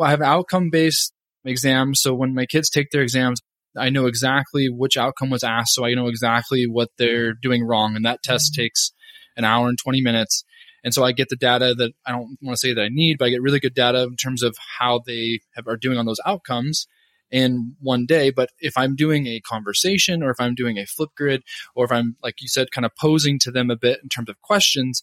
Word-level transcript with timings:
I 0.00 0.10
have 0.10 0.22
outcome 0.22 0.70
based 0.70 1.12
exams. 1.44 2.00
So 2.00 2.14
when 2.14 2.34
my 2.34 2.46
kids 2.46 2.70
take 2.70 2.90
their 2.90 3.02
exams, 3.02 3.40
I 3.76 3.90
know 3.90 4.06
exactly 4.06 4.68
which 4.68 4.96
outcome 4.96 5.30
was 5.30 5.44
asked. 5.44 5.74
So 5.74 5.84
I 5.84 5.94
know 5.94 6.06
exactly 6.06 6.66
what 6.66 6.90
they're 6.96 7.32
doing 7.32 7.64
wrong. 7.64 7.96
And 7.96 8.04
that 8.04 8.22
test 8.22 8.52
mm-hmm. 8.52 8.62
takes 8.62 8.92
an 9.36 9.44
hour 9.44 9.68
and 9.68 9.78
20 9.78 10.00
minutes. 10.00 10.44
And 10.84 10.92
so 10.92 11.02
I 11.02 11.12
get 11.12 11.28
the 11.28 11.36
data 11.36 11.74
that 11.74 11.92
I 12.06 12.12
don't 12.12 12.36
want 12.42 12.56
to 12.56 12.60
say 12.60 12.74
that 12.74 12.82
I 12.82 12.88
need, 12.90 13.16
but 13.18 13.26
I 13.26 13.30
get 13.30 13.42
really 13.42 13.60
good 13.60 13.74
data 13.74 14.02
in 14.02 14.16
terms 14.16 14.42
of 14.42 14.56
how 14.78 15.00
they 15.04 15.40
have, 15.54 15.66
are 15.66 15.78
doing 15.78 15.98
on 15.98 16.06
those 16.06 16.20
outcomes 16.26 16.86
in 17.30 17.74
one 17.80 18.04
day. 18.06 18.30
But 18.30 18.50
if 18.60 18.76
I'm 18.76 18.94
doing 18.94 19.26
a 19.26 19.40
conversation 19.40 20.22
or 20.22 20.30
if 20.30 20.38
I'm 20.38 20.54
doing 20.54 20.78
a 20.78 20.86
flip 20.86 21.10
grid 21.16 21.42
or 21.74 21.86
if 21.86 21.92
I'm, 21.92 22.16
like 22.22 22.42
you 22.42 22.48
said, 22.48 22.70
kind 22.70 22.84
of 22.84 22.94
posing 23.00 23.38
to 23.40 23.50
them 23.50 23.70
a 23.70 23.76
bit 23.76 24.00
in 24.02 24.08
terms 24.10 24.28
of 24.28 24.40
questions, 24.42 25.02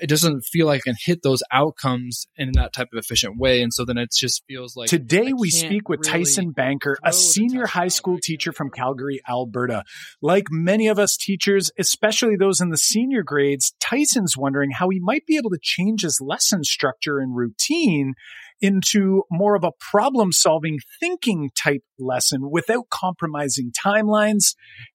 it 0.00 0.08
doesn't 0.08 0.42
feel 0.42 0.66
like 0.66 0.80
I 0.80 0.90
can 0.90 0.96
hit 0.98 1.22
those 1.22 1.42
outcomes 1.52 2.26
in 2.36 2.52
that 2.52 2.72
type 2.72 2.88
of 2.92 2.98
efficient 2.98 3.38
way. 3.38 3.62
And 3.62 3.72
so 3.72 3.84
then 3.84 3.98
it 3.98 4.10
just 4.12 4.42
feels 4.48 4.76
like 4.76 4.88
today 4.88 5.32
we 5.32 5.50
speak 5.50 5.88
with 5.88 6.00
really 6.00 6.24
Tyson 6.24 6.50
Banker, 6.52 6.96
a 7.04 7.12
senior 7.12 7.66
high 7.66 7.88
school 7.88 8.18
teacher 8.20 8.52
from 8.52 8.70
Calgary, 8.70 9.20
Alberta. 9.28 9.84
Like 10.22 10.46
many 10.50 10.88
of 10.88 10.98
us 10.98 11.16
teachers, 11.16 11.70
especially 11.78 12.36
those 12.36 12.60
in 12.60 12.70
the 12.70 12.78
senior 12.78 13.22
grades, 13.22 13.74
Tyson's 13.80 14.36
wondering 14.36 14.70
how 14.70 14.88
he 14.88 14.98
might 15.00 15.26
be 15.26 15.36
able 15.36 15.50
to 15.50 15.58
change 15.60 16.02
his 16.02 16.20
lesson 16.20 16.64
structure 16.64 17.18
and 17.18 17.36
routine 17.36 18.14
into 18.60 19.22
more 19.30 19.54
of 19.54 19.64
a 19.64 19.72
problem 19.78 20.32
solving 20.32 20.78
thinking 20.98 21.50
type 21.56 21.82
lesson 21.98 22.50
without 22.50 22.84
compromising 22.90 23.72
timelines 23.72 24.54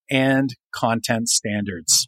and 0.09 0.55
content 0.73 1.29
standards. 1.29 2.07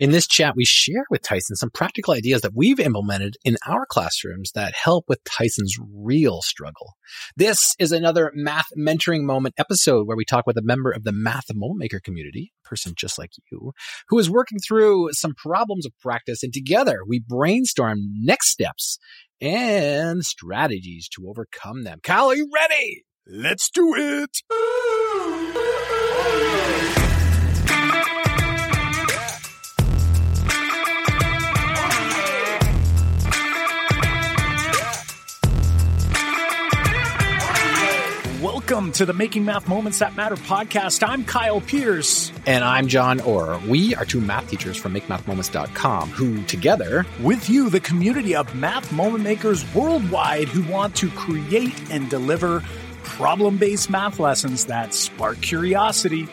In 0.00 0.12
this 0.12 0.26
chat, 0.26 0.56
we 0.56 0.64
share 0.64 1.04
with 1.10 1.20
Tyson 1.20 1.56
some 1.56 1.68
practical 1.68 2.14
ideas 2.14 2.40
that 2.40 2.54
we've 2.54 2.80
implemented 2.80 3.36
in 3.44 3.58
our 3.68 3.84
classrooms 3.84 4.50
that 4.52 4.72
help 4.72 5.04
with 5.08 5.22
Tyson's 5.24 5.76
real 5.94 6.40
struggle. 6.40 6.94
This 7.36 7.58
is 7.78 7.92
another 7.92 8.32
math 8.34 8.68
mentoring 8.78 9.24
moment 9.24 9.56
episode 9.58 10.08
where 10.08 10.16
we 10.16 10.24
talk 10.24 10.46
with 10.46 10.56
a 10.56 10.62
member 10.62 10.90
of 10.90 11.04
the 11.04 11.12
math 11.12 11.54
moment 11.54 11.80
maker 11.80 12.00
community, 12.02 12.50
a 12.64 12.68
person 12.68 12.94
just 12.96 13.18
like 13.18 13.32
you, 13.52 13.72
who 14.08 14.18
is 14.18 14.30
working 14.30 14.58
through 14.66 15.10
some 15.12 15.34
problems 15.34 15.84
of 15.84 15.92
practice. 16.00 16.42
And 16.42 16.54
together 16.54 17.00
we 17.06 17.20
brainstorm 17.20 17.98
next 18.22 18.52
steps 18.52 18.98
and 19.38 20.24
strategies 20.24 21.10
to 21.10 21.28
overcome 21.28 21.84
them. 21.84 22.00
Kyle, 22.02 22.30
are 22.30 22.34
you 22.34 22.48
ready? 22.54 23.04
Let's 23.26 23.68
do 23.68 23.94
it. 23.94 24.30
Welcome 38.70 38.92
to 38.92 39.04
the 39.04 39.12
Making 39.12 39.44
Math 39.46 39.66
Moments 39.66 39.98
That 39.98 40.14
Matter 40.14 40.36
podcast. 40.36 41.02
I'm 41.04 41.24
Kyle 41.24 41.60
Pearce. 41.60 42.30
And 42.46 42.62
I'm 42.62 42.86
Jon 42.86 43.18
Orr. 43.18 43.60
We 43.66 43.96
are 43.96 44.04
two 44.04 44.20
math 44.20 44.48
teachers 44.48 44.76
from 44.76 44.94
MakeMathMoments.com 44.94 46.10
who 46.10 46.44
together, 46.44 47.04
with 47.20 47.50
you, 47.50 47.68
the 47.68 47.80
community 47.80 48.36
of 48.36 48.54
math 48.54 48.92
moment 48.92 49.24
makers 49.24 49.64
worldwide 49.74 50.46
who 50.46 50.62
want 50.72 50.94
to 50.96 51.10
create 51.10 51.90
and 51.90 52.08
deliver 52.08 52.60
problem 53.02 53.58
based 53.58 53.90
math 53.90 54.20
lessons 54.20 54.66
that 54.66 54.94
spark 54.94 55.40
curiosity, 55.40 56.28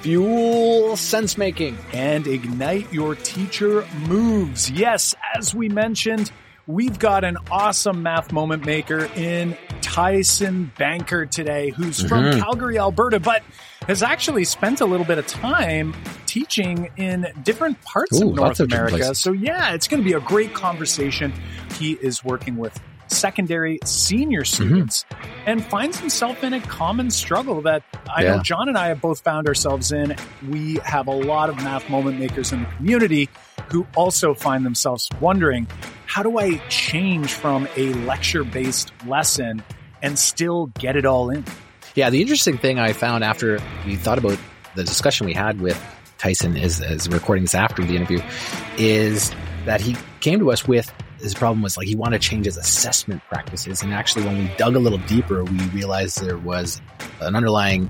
fuel 0.00 0.96
sense 0.96 1.36
making, 1.36 1.76
and 1.92 2.26
ignite 2.26 2.90
your 2.90 3.16
teacher 3.16 3.86
moves. 4.06 4.70
Yes, 4.70 5.14
as 5.34 5.54
we 5.54 5.68
mentioned, 5.68 6.32
we've 6.66 6.98
got 6.98 7.22
an 7.22 7.36
awesome 7.50 8.02
math 8.02 8.32
moment 8.32 8.64
maker 8.64 9.10
in 9.14 9.58
Tyson 9.92 10.72
Banker 10.78 11.26
today, 11.26 11.68
who's 11.68 11.98
mm-hmm. 11.98 12.08
from 12.08 12.40
Calgary, 12.40 12.78
Alberta, 12.78 13.20
but 13.20 13.42
has 13.86 14.02
actually 14.02 14.44
spent 14.44 14.80
a 14.80 14.86
little 14.86 15.04
bit 15.04 15.18
of 15.18 15.26
time 15.26 15.94
teaching 16.24 16.90
in 16.96 17.26
different 17.42 17.78
parts 17.82 18.18
Ooh, 18.18 18.30
of 18.30 18.34
North 18.34 18.60
America. 18.60 19.14
So 19.14 19.32
yeah, 19.32 19.74
it's 19.74 19.88
going 19.88 20.02
to 20.02 20.04
be 20.04 20.14
a 20.14 20.20
great 20.20 20.54
conversation. 20.54 21.34
He 21.78 21.92
is 21.92 22.24
working 22.24 22.56
with 22.56 22.80
secondary 23.08 23.80
senior 23.84 24.40
mm-hmm. 24.40 24.64
students 24.64 25.04
mm-hmm. 25.10 25.50
and 25.50 25.62
finds 25.62 26.00
himself 26.00 26.42
in 26.42 26.54
a 26.54 26.60
common 26.62 27.10
struggle 27.10 27.60
that 27.60 27.82
I 28.10 28.22
yeah. 28.22 28.36
know 28.36 28.42
Jon 28.42 28.68
and 28.68 28.78
I 28.78 28.88
have 28.88 29.02
both 29.02 29.20
found 29.20 29.46
ourselves 29.46 29.92
in. 29.92 30.16
We 30.48 30.76
have 30.84 31.06
a 31.06 31.14
lot 31.14 31.50
of 31.50 31.56
math 31.56 31.90
moment 31.90 32.18
makers 32.18 32.50
in 32.50 32.62
the 32.62 32.68
community 32.76 33.28
who 33.70 33.86
also 33.94 34.32
find 34.32 34.64
themselves 34.64 35.10
wondering, 35.20 35.66
how 36.06 36.22
do 36.22 36.38
I 36.38 36.56
change 36.68 37.34
from 37.34 37.68
a 37.76 37.92
lecture 37.92 38.44
based 38.44 38.90
lesson 39.06 39.62
and 40.02 40.18
still 40.18 40.66
get 40.78 40.96
it 40.96 41.06
all 41.06 41.30
in? 41.30 41.44
Yeah, 41.94 42.10
the 42.10 42.20
interesting 42.20 42.58
thing 42.58 42.78
I 42.78 42.92
found 42.92 43.24
after 43.24 43.60
we 43.86 43.96
thought 43.96 44.18
about 44.18 44.38
the 44.74 44.84
discussion 44.84 45.26
we 45.26 45.34
had 45.34 45.60
with 45.60 45.80
Tyson 46.18 46.56
is, 46.56 46.80
is 46.80 47.08
recording 47.08 47.44
this 47.44 47.54
after 47.54 47.82
the 47.84 47.96
interview 47.96 48.20
is 48.78 49.32
that 49.64 49.80
he 49.80 49.96
came 50.20 50.38
to 50.38 50.50
us 50.50 50.66
with 50.66 50.92
his 51.18 51.34
problem 51.34 51.62
was 51.62 51.76
like 51.76 51.86
he 51.86 51.94
wanted 51.94 52.20
to 52.20 52.28
change 52.28 52.46
his 52.46 52.56
assessment 52.56 53.22
practices. 53.28 53.82
And 53.82 53.94
actually, 53.94 54.24
when 54.24 54.38
we 54.38 54.50
dug 54.56 54.74
a 54.74 54.78
little 54.78 54.98
deeper, 54.98 55.44
we 55.44 55.58
realized 55.68 56.20
there 56.20 56.36
was 56.36 56.82
an 57.20 57.36
underlying 57.36 57.88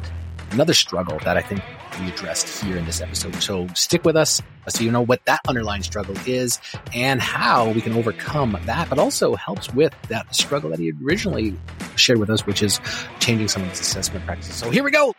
another 0.51 0.75
struggle 0.75 1.19
that 1.21 1.39
I 1.39 1.41
think 1.41 1.63
we 2.01 2.09
addressed 2.09 2.63
here 2.63 2.77
in 2.77 2.85
this 2.85 3.01
episode. 3.01 3.35
So 3.37 3.67
stick 3.75 4.05
with 4.05 4.17
us 4.17 4.41
uh, 4.67 4.71
so 4.71 4.85
you 4.85 4.91
know 4.91 5.01
what 5.01 5.25
that 5.25 5.41
underlying 5.49 5.83
struggle 5.83 6.17
is 6.27 6.61
and 6.95 7.21
how 7.21 7.71
we 7.71 7.81
can 7.81 7.95
overcome 7.95 8.57
that, 8.67 8.89
but 8.89 8.99
also 8.99 9.35
helps 9.35 9.73
with 9.75 9.93
that 10.09 10.35
struggle 10.35 10.71
that 10.71 10.79
he 10.79 10.93
originally 11.05 11.57
shared 11.97 12.19
with 12.19 12.31
us, 12.31 12.47
which 12.47 12.63
is 12.63 12.81
changing 13.19 13.49
some 13.49 13.63
of 13.63 13.71
his 13.71 13.81
assessment 13.81 14.25
practices. 14.25 14.55
So 14.55 14.71
here 14.71 14.85
we 14.85 14.91
go. 14.91 15.15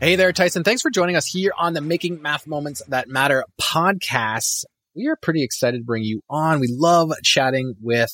Hey 0.00 0.14
there, 0.14 0.32
Tyson. 0.32 0.62
Thanks 0.62 0.82
for 0.82 0.90
joining 0.90 1.16
us 1.16 1.26
here 1.26 1.50
on 1.58 1.72
the 1.72 1.80
Making 1.80 2.22
Math 2.22 2.46
Moments 2.46 2.82
That 2.88 3.08
Matter 3.08 3.44
podcast. 3.60 4.64
We 4.94 5.08
are 5.08 5.16
pretty 5.16 5.42
excited 5.42 5.78
to 5.78 5.84
bring 5.84 6.04
you 6.04 6.20
on. 6.30 6.60
We 6.60 6.68
love 6.70 7.10
chatting 7.24 7.74
with 7.82 8.10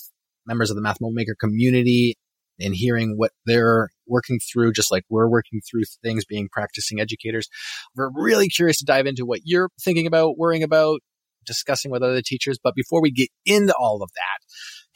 members 0.46 0.70
of 0.70 0.76
the 0.76 0.82
Math 0.82 1.00
Moment 1.00 1.16
Maker 1.16 1.36
community 1.38 2.16
and 2.58 2.74
hearing 2.74 3.18
what 3.18 3.32
they're 3.44 3.90
working 4.06 4.38
through, 4.52 4.72
just 4.72 4.90
like 4.90 5.04
we're 5.08 5.28
working 5.28 5.60
through 5.68 5.82
things 6.02 6.24
being 6.24 6.48
practicing 6.50 7.00
educators. 7.00 7.48
We're 7.96 8.10
really 8.14 8.48
curious 8.48 8.78
to 8.78 8.84
dive 8.84 9.06
into 9.06 9.24
what 9.24 9.40
you're 9.44 9.70
thinking 9.82 10.06
about, 10.06 10.38
worrying 10.38 10.62
about, 10.62 11.00
discussing 11.46 11.90
with 11.90 12.02
other 12.02 12.22
teachers. 12.24 12.58
But 12.62 12.74
before 12.74 13.02
we 13.02 13.10
get 13.10 13.28
into 13.44 13.74
all 13.78 14.02
of 14.02 14.10
that, 14.14 14.38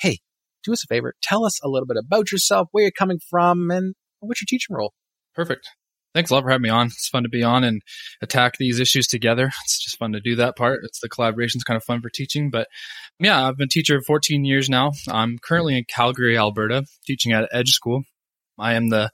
hey, 0.00 0.18
do 0.64 0.72
us 0.72 0.84
a 0.84 0.86
favor. 0.86 1.14
Tell 1.22 1.44
us 1.44 1.58
a 1.62 1.68
little 1.68 1.86
bit 1.86 1.96
about 1.96 2.32
yourself, 2.32 2.68
where 2.72 2.84
you're 2.84 2.90
coming 2.90 3.20
from, 3.30 3.70
and 3.70 3.94
what's 4.20 4.40
your 4.40 4.46
teaching 4.48 4.74
role. 4.74 4.92
Perfect. 5.34 5.68
Thanks 6.14 6.30
a 6.30 6.34
lot 6.34 6.42
for 6.42 6.50
having 6.50 6.62
me 6.62 6.70
on. 6.70 6.86
It's 6.86 7.08
fun 7.08 7.22
to 7.22 7.28
be 7.28 7.42
on 7.42 7.64
and 7.64 7.82
attack 8.22 8.56
these 8.58 8.80
issues 8.80 9.06
together. 9.06 9.52
It's 9.64 9.84
just 9.84 9.98
fun 9.98 10.12
to 10.12 10.20
do 10.20 10.36
that 10.36 10.56
part. 10.56 10.80
It's 10.82 11.00
the 11.00 11.08
collaboration's 11.08 11.64
kind 11.64 11.76
of 11.76 11.84
fun 11.84 12.00
for 12.00 12.08
teaching. 12.08 12.50
But 12.50 12.66
yeah, 13.20 13.46
I've 13.46 13.56
been 13.56 13.66
a 13.66 13.68
teacher 13.68 14.00
14 14.00 14.44
years 14.44 14.68
now. 14.68 14.92
I'm 15.08 15.38
currently 15.38 15.76
in 15.76 15.84
Calgary, 15.84 16.36
Alberta, 16.36 16.84
teaching 17.06 17.32
at 17.32 17.48
Edge 17.52 17.70
School. 17.70 18.02
I 18.58 18.74
am 18.74 18.88
the 18.88 19.10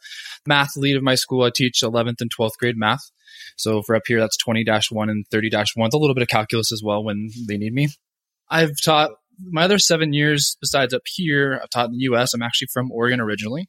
math 0.46 0.76
lead 0.76 0.96
of 0.96 1.02
my 1.02 1.14
school. 1.14 1.42
I 1.42 1.50
teach 1.54 1.80
11th 1.82 2.20
and 2.20 2.30
12th 2.36 2.58
grade 2.58 2.76
math. 2.76 3.10
So 3.56 3.82
for 3.82 3.94
up 3.96 4.02
here, 4.06 4.20
that's 4.20 4.36
20 4.38 4.64
1 4.90 5.08
and 5.08 5.24
30 5.30 5.50
1. 5.74 5.90
A 5.92 5.96
little 5.96 6.14
bit 6.14 6.22
of 6.22 6.28
calculus 6.28 6.72
as 6.72 6.82
well 6.84 7.04
when 7.04 7.30
they 7.48 7.56
need 7.56 7.72
me. 7.72 7.88
I've 8.50 8.72
taught 8.84 9.10
my 9.40 9.64
other 9.64 9.78
seven 9.78 10.12
years 10.12 10.56
besides 10.60 10.94
up 10.94 11.02
here. 11.06 11.60
I've 11.62 11.70
taught 11.70 11.86
in 11.86 11.92
the 11.92 12.14
US. 12.14 12.34
I'm 12.34 12.42
actually 12.42 12.68
from 12.72 12.90
Oregon 12.92 13.20
originally. 13.20 13.68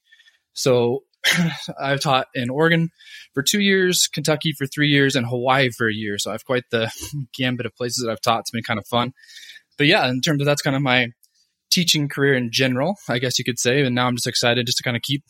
So 0.53 1.03
I've 1.79 2.01
taught 2.01 2.27
in 2.33 2.49
Oregon 2.49 2.89
for 3.33 3.43
two 3.43 3.59
years, 3.59 4.07
Kentucky 4.07 4.53
for 4.57 4.67
three 4.67 4.89
years, 4.89 5.15
and 5.15 5.25
Hawaii 5.25 5.69
for 5.69 5.87
a 5.87 5.93
year. 5.93 6.17
So 6.17 6.31
I 6.31 6.33
have 6.33 6.45
quite 6.45 6.63
the 6.71 6.91
gambit 7.37 7.65
of 7.65 7.75
places 7.75 8.03
that 8.03 8.11
I've 8.11 8.21
taught. 8.21 8.41
It's 8.41 8.51
been 8.51 8.63
kind 8.63 8.79
of 8.79 8.87
fun. 8.87 9.13
But 9.77 9.87
yeah, 9.87 10.07
in 10.07 10.21
terms 10.21 10.41
of 10.41 10.45
that's 10.45 10.61
kind 10.61 10.75
of 10.75 10.81
my 10.81 11.07
teaching 11.71 12.07
career 12.07 12.35
in 12.35 12.49
general, 12.51 12.95
I 13.09 13.19
guess 13.19 13.37
you 13.37 13.45
could 13.45 13.59
say. 13.59 13.81
And 13.81 13.95
now 13.95 14.07
I'm 14.07 14.15
just 14.15 14.27
excited 14.27 14.65
just 14.65 14.77
to 14.77 14.83
kind 14.83 14.95
of 14.95 15.03
keep 15.03 15.23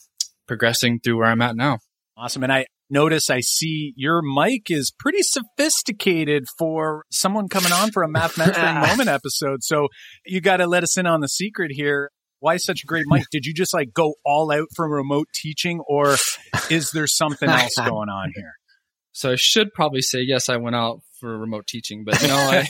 progressing 0.48 1.00
through 1.04 1.18
where 1.18 1.28
I'm 1.28 1.42
at 1.42 1.56
now. 1.56 1.80
Awesome. 2.18 2.44
And 2.44 2.52
I 2.52 2.66
notice 2.90 3.30
I 3.30 3.42
see 3.42 3.94
your 3.96 4.22
mic 4.22 4.70
is 4.70 4.92
pretty 4.98 5.22
sophisticated 5.22 6.46
for 6.58 7.04
someone 7.12 7.50
coming 7.50 7.72
on 7.72 7.92
for 7.92 8.04
a 8.04 8.08
math 8.08 8.36
mentoring 8.36 8.88
moment 8.88 9.10
episode. 9.10 9.64
So 9.64 9.88
you 10.26 10.42
got 10.42 10.58
to 10.58 10.68
let 10.68 10.84
us 10.84 10.98
in 10.98 11.06
on 11.06 11.22
the 11.22 11.28
secret 11.28 11.72
here 11.74 12.10
why 12.46 12.58
such 12.58 12.84
a 12.84 12.86
great 12.86 13.06
mic? 13.08 13.24
Did 13.32 13.46
you 13.46 13.56
just 13.56 13.74
like 13.74 13.92
go 13.92 14.16
all 14.24 14.52
out 14.52 14.68
from 14.76 14.92
remote 14.92 15.28
teaching 15.34 15.80
or 15.88 16.16
is 16.70 16.92
there 16.94 17.08
something 17.08 17.50
else 17.50 17.74
going 17.78 18.10
on 18.10 18.32
here? 18.36 18.54
So 19.14 19.32
I 19.32 19.36
should 19.36 19.74
probably 19.74 20.02
say 20.02 20.20
yes, 20.22 20.48
I 20.48 20.58
went 20.58 20.76
out 20.76 21.00
for 21.20 21.40
remote 21.40 21.66
teaching, 21.68 22.04
but 22.06 22.22
no, 22.22 22.36
I, 22.36 22.68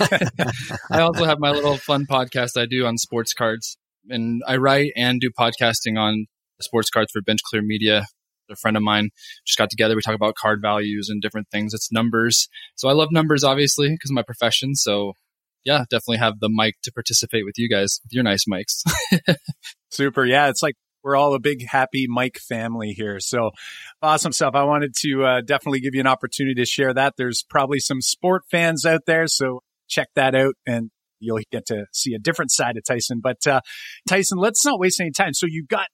I 0.92 1.02
also 1.02 1.26
have 1.26 1.40
my 1.40 1.52
little 1.52 1.76
fun 1.76 2.06
podcast 2.10 2.52
I 2.58 2.68
do 2.68 2.86
on 2.86 2.98
sports 2.98 3.34
cards 3.34 3.78
and 4.08 4.42
I 4.48 4.56
write 4.58 4.92
and 4.96 5.20
do 5.20 5.30
podcasting 5.38 6.00
on 6.00 6.28
sports 6.62 6.90
cards 6.90 7.12
for 7.12 7.22
Bench 7.22 7.40
Clear 7.50 7.62
Media. 7.62 8.06
A 8.50 8.56
friend 8.56 8.78
of 8.78 8.84
mine 8.84 9.10
just 9.46 9.58
got 9.58 9.72
together. 9.72 9.96
We 9.96 10.02
talk 10.02 10.14
about 10.14 10.36
card 10.36 10.60
values 10.62 11.10
and 11.10 11.22
different 11.22 11.48
things. 11.52 11.74
It's 11.74 11.92
numbers. 11.92 12.48
So 12.76 12.88
I 12.88 12.94
love 12.94 13.12
numbers, 13.12 13.44
obviously, 13.44 13.90
because 13.90 14.12
of 14.12 14.16
my 14.16 14.22
profession. 14.22 14.76
So 14.76 15.14
yeah, 15.64 15.86
definitely 15.90 16.18
have 16.18 16.40
the 16.40 16.50
mic 16.50 16.76
to 16.84 16.92
participate 16.92 17.44
with 17.44 17.58
you 17.58 17.68
guys 17.68 18.00
with 18.04 18.14
your 18.14 18.24
nice 18.24 18.46
mics. 18.46 18.84
Super. 19.90 20.26
Yeah. 20.26 20.50
It's 20.50 20.62
like 20.62 20.76
we're 21.04 21.16
all 21.16 21.34
a 21.34 21.40
big 21.40 21.66
happy 21.68 22.06
Mike 22.08 22.38
family 22.38 22.92
here. 22.92 23.20
So 23.20 23.52
awesome 24.02 24.32
stuff. 24.32 24.54
I 24.56 24.64
wanted 24.64 24.94
to 25.02 25.24
uh, 25.24 25.42
definitely 25.42 25.80
give 25.80 25.96
you 25.96 26.02
an 26.02 26.08
opportunity 26.08 26.56
to 26.56 26.66
share 26.66 26.94
that. 26.94 27.14
There's 27.18 27.44
probably 27.44 27.80
some 27.80 28.02
sport 28.02 28.44
fans 28.50 28.86
out 28.86 29.02
there. 29.08 29.28
So 29.28 29.62
check 29.88 30.10
that 30.16 30.36
out 30.36 30.54
and 30.66 30.92
you'll 31.20 31.40
get 31.52 31.66
to 31.68 31.86
see 31.94 32.14
a 32.14 32.20
different 32.20 32.52
side 32.52 32.78
of 32.78 32.84
Tyson. 32.84 33.20
But 33.22 33.46
uh, 33.48 33.62
Tyson, 34.08 34.38
let's 34.38 34.66
not 34.66 34.80
waste 34.80 35.00
any 35.00 35.12
time. 35.12 35.34
So 35.34 35.46
you've 35.48 35.68
got 35.68 35.88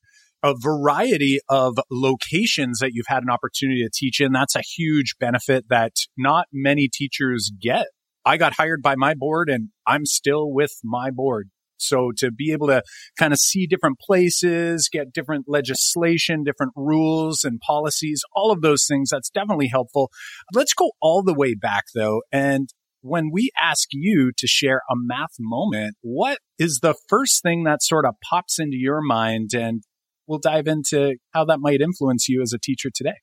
a 0.44 0.56
variety 0.58 1.40
of 1.50 1.78
locations 1.90 2.80
that 2.80 2.92
you've 2.94 3.08
had 3.08 3.24
an 3.24 3.30
opportunity 3.30 3.84
to 3.84 3.90
teach 3.94 4.20
in. 4.20 4.32
That's 4.32 4.56
a 4.56 4.62
huge 4.62 5.16
benefit 5.20 5.66
that 5.70 5.94
not 6.18 6.48
many 6.52 6.90
teachers 6.92 7.52
get. 7.62 7.88
I 8.26 8.38
got 8.38 8.54
hired 8.54 8.82
by 8.82 8.96
my 8.96 9.14
board 9.14 9.50
and 9.50 9.70
I'm 9.88 10.06
still 10.06 10.52
with 10.52 10.72
my 10.84 11.10
board. 11.12 11.50
So 11.78 12.12
to 12.18 12.32
be 12.32 12.52
able 12.52 12.68
to 12.68 12.84
kind 13.18 13.34
of 13.34 13.40
see 13.40 13.66
different 13.66 13.98
places, 14.00 14.88
get 14.92 15.14
different 15.14 15.46
legislation, 15.48 16.44
different 16.44 16.74
rules 16.76 17.44
and 17.44 17.60
policies, 17.60 18.22
all 18.36 18.52
of 18.52 18.62
those 18.62 18.86
things, 18.88 19.10
that's 19.10 19.32
definitely 19.32 19.68
helpful. 19.68 20.12
Let's 20.54 20.74
go 20.74 20.92
all 21.02 21.24
the 21.24 21.34
way 21.34 21.56
back 21.56 21.86
though. 21.96 22.22
And 22.32 22.70
when 23.02 23.32
we 23.32 23.50
ask 23.60 23.88
you 23.92 24.32
to 24.38 24.46
share 24.46 24.82
a 24.90 24.94
math 24.96 25.36
moment, 25.40 25.96
what 26.02 26.38
is 26.60 26.80
the 26.82 26.94
first 27.10 27.42
thing 27.42 27.64
that 27.64 27.82
sort 27.82 28.06
of 28.06 28.14
pops 28.30 28.60
into 28.60 28.78
your 28.78 29.02
mind? 29.02 29.50
And 29.56 29.82
we'll 30.32 30.40
dive 30.40 30.68
into 30.68 31.18
how 31.32 31.44
that 31.46 31.60
might 31.60 31.82
influence 31.82 32.30
you 32.30 32.42
as 32.42 32.54
a 32.54 32.58
teacher 32.58 32.90
today. 32.94 33.16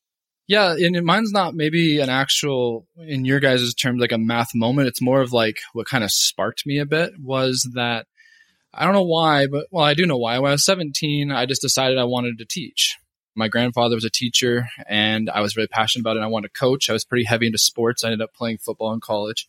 Yeah, 0.46 0.76
and 0.78 1.04
mine's 1.04 1.32
not 1.32 1.54
maybe 1.54 2.00
an 2.00 2.08
actual, 2.08 2.86
in 2.98 3.24
your 3.24 3.40
guys' 3.40 3.74
terms, 3.74 4.00
like 4.00 4.12
a 4.12 4.18
math 4.18 4.54
moment. 4.54 4.88
It's 4.88 5.02
more 5.02 5.20
of 5.20 5.32
like 5.32 5.56
what 5.72 5.86
kind 5.86 6.04
of 6.04 6.10
sparked 6.10 6.64
me 6.64 6.78
a 6.78 6.86
bit 6.86 7.12
was 7.18 7.68
that 7.74 8.06
I 8.72 8.84
don't 8.84 8.94
know 8.94 9.04
why, 9.04 9.46
but 9.46 9.66
well, 9.70 9.84
I 9.84 9.94
do 9.94 10.06
know 10.06 10.18
why. 10.18 10.38
When 10.38 10.50
I 10.50 10.52
was 10.52 10.64
17, 10.64 11.32
I 11.32 11.46
just 11.46 11.62
decided 11.62 11.98
I 11.98 12.04
wanted 12.04 12.38
to 12.38 12.46
teach. 12.46 12.96
My 13.34 13.48
grandfather 13.48 13.94
was 13.94 14.04
a 14.04 14.10
teacher 14.10 14.68
and 14.86 15.30
I 15.30 15.40
was 15.40 15.56
really 15.56 15.68
passionate 15.68 16.02
about 16.02 16.16
it. 16.16 16.22
I 16.22 16.26
wanted 16.26 16.52
to 16.52 16.58
coach. 16.58 16.90
I 16.90 16.92
was 16.92 17.04
pretty 17.04 17.24
heavy 17.24 17.46
into 17.46 17.58
sports. 17.58 18.04
I 18.04 18.08
ended 18.08 18.22
up 18.22 18.34
playing 18.34 18.58
football 18.58 18.92
in 18.92 19.00
college. 19.00 19.46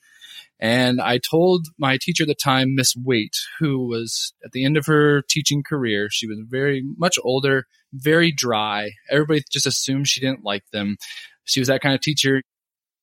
And 0.59 0.99
I 0.99 1.19
told 1.19 1.67
my 1.77 1.97
teacher 2.01 2.23
at 2.23 2.27
the 2.27 2.35
time, 2.35 2.75
Miss 2.75 2.93
Waite, 2.95 3.37
who 3.59 3.87
was 3.87 4.33
at 4.43 4.51
the 4.51 4.65
end 4.65 4.75
of 4.75 4.85
her 4.87 5.21
teaching 5.29 5.63
career, 5.67 6.09
she 6.11 6.27
was 6.27 6.37
very 6.49 6.83
much 6.97 7.17
older, 7.23 7.65
very 7.93 8.33
dry. 8.35 8.91
Everybody 9.09 9.41
just 9.51 9.65
assumed 9.65 10.07
she 10.07 10.19
didn't 10.19 10.43
like 10.43 10.63
them. 10.73 10.97
She 11.45 11.61
was 11.61 11.67
that 11.69 11.81
kind 11.81 11.95
of 11.95 12.01
teacher. 12.01 12.41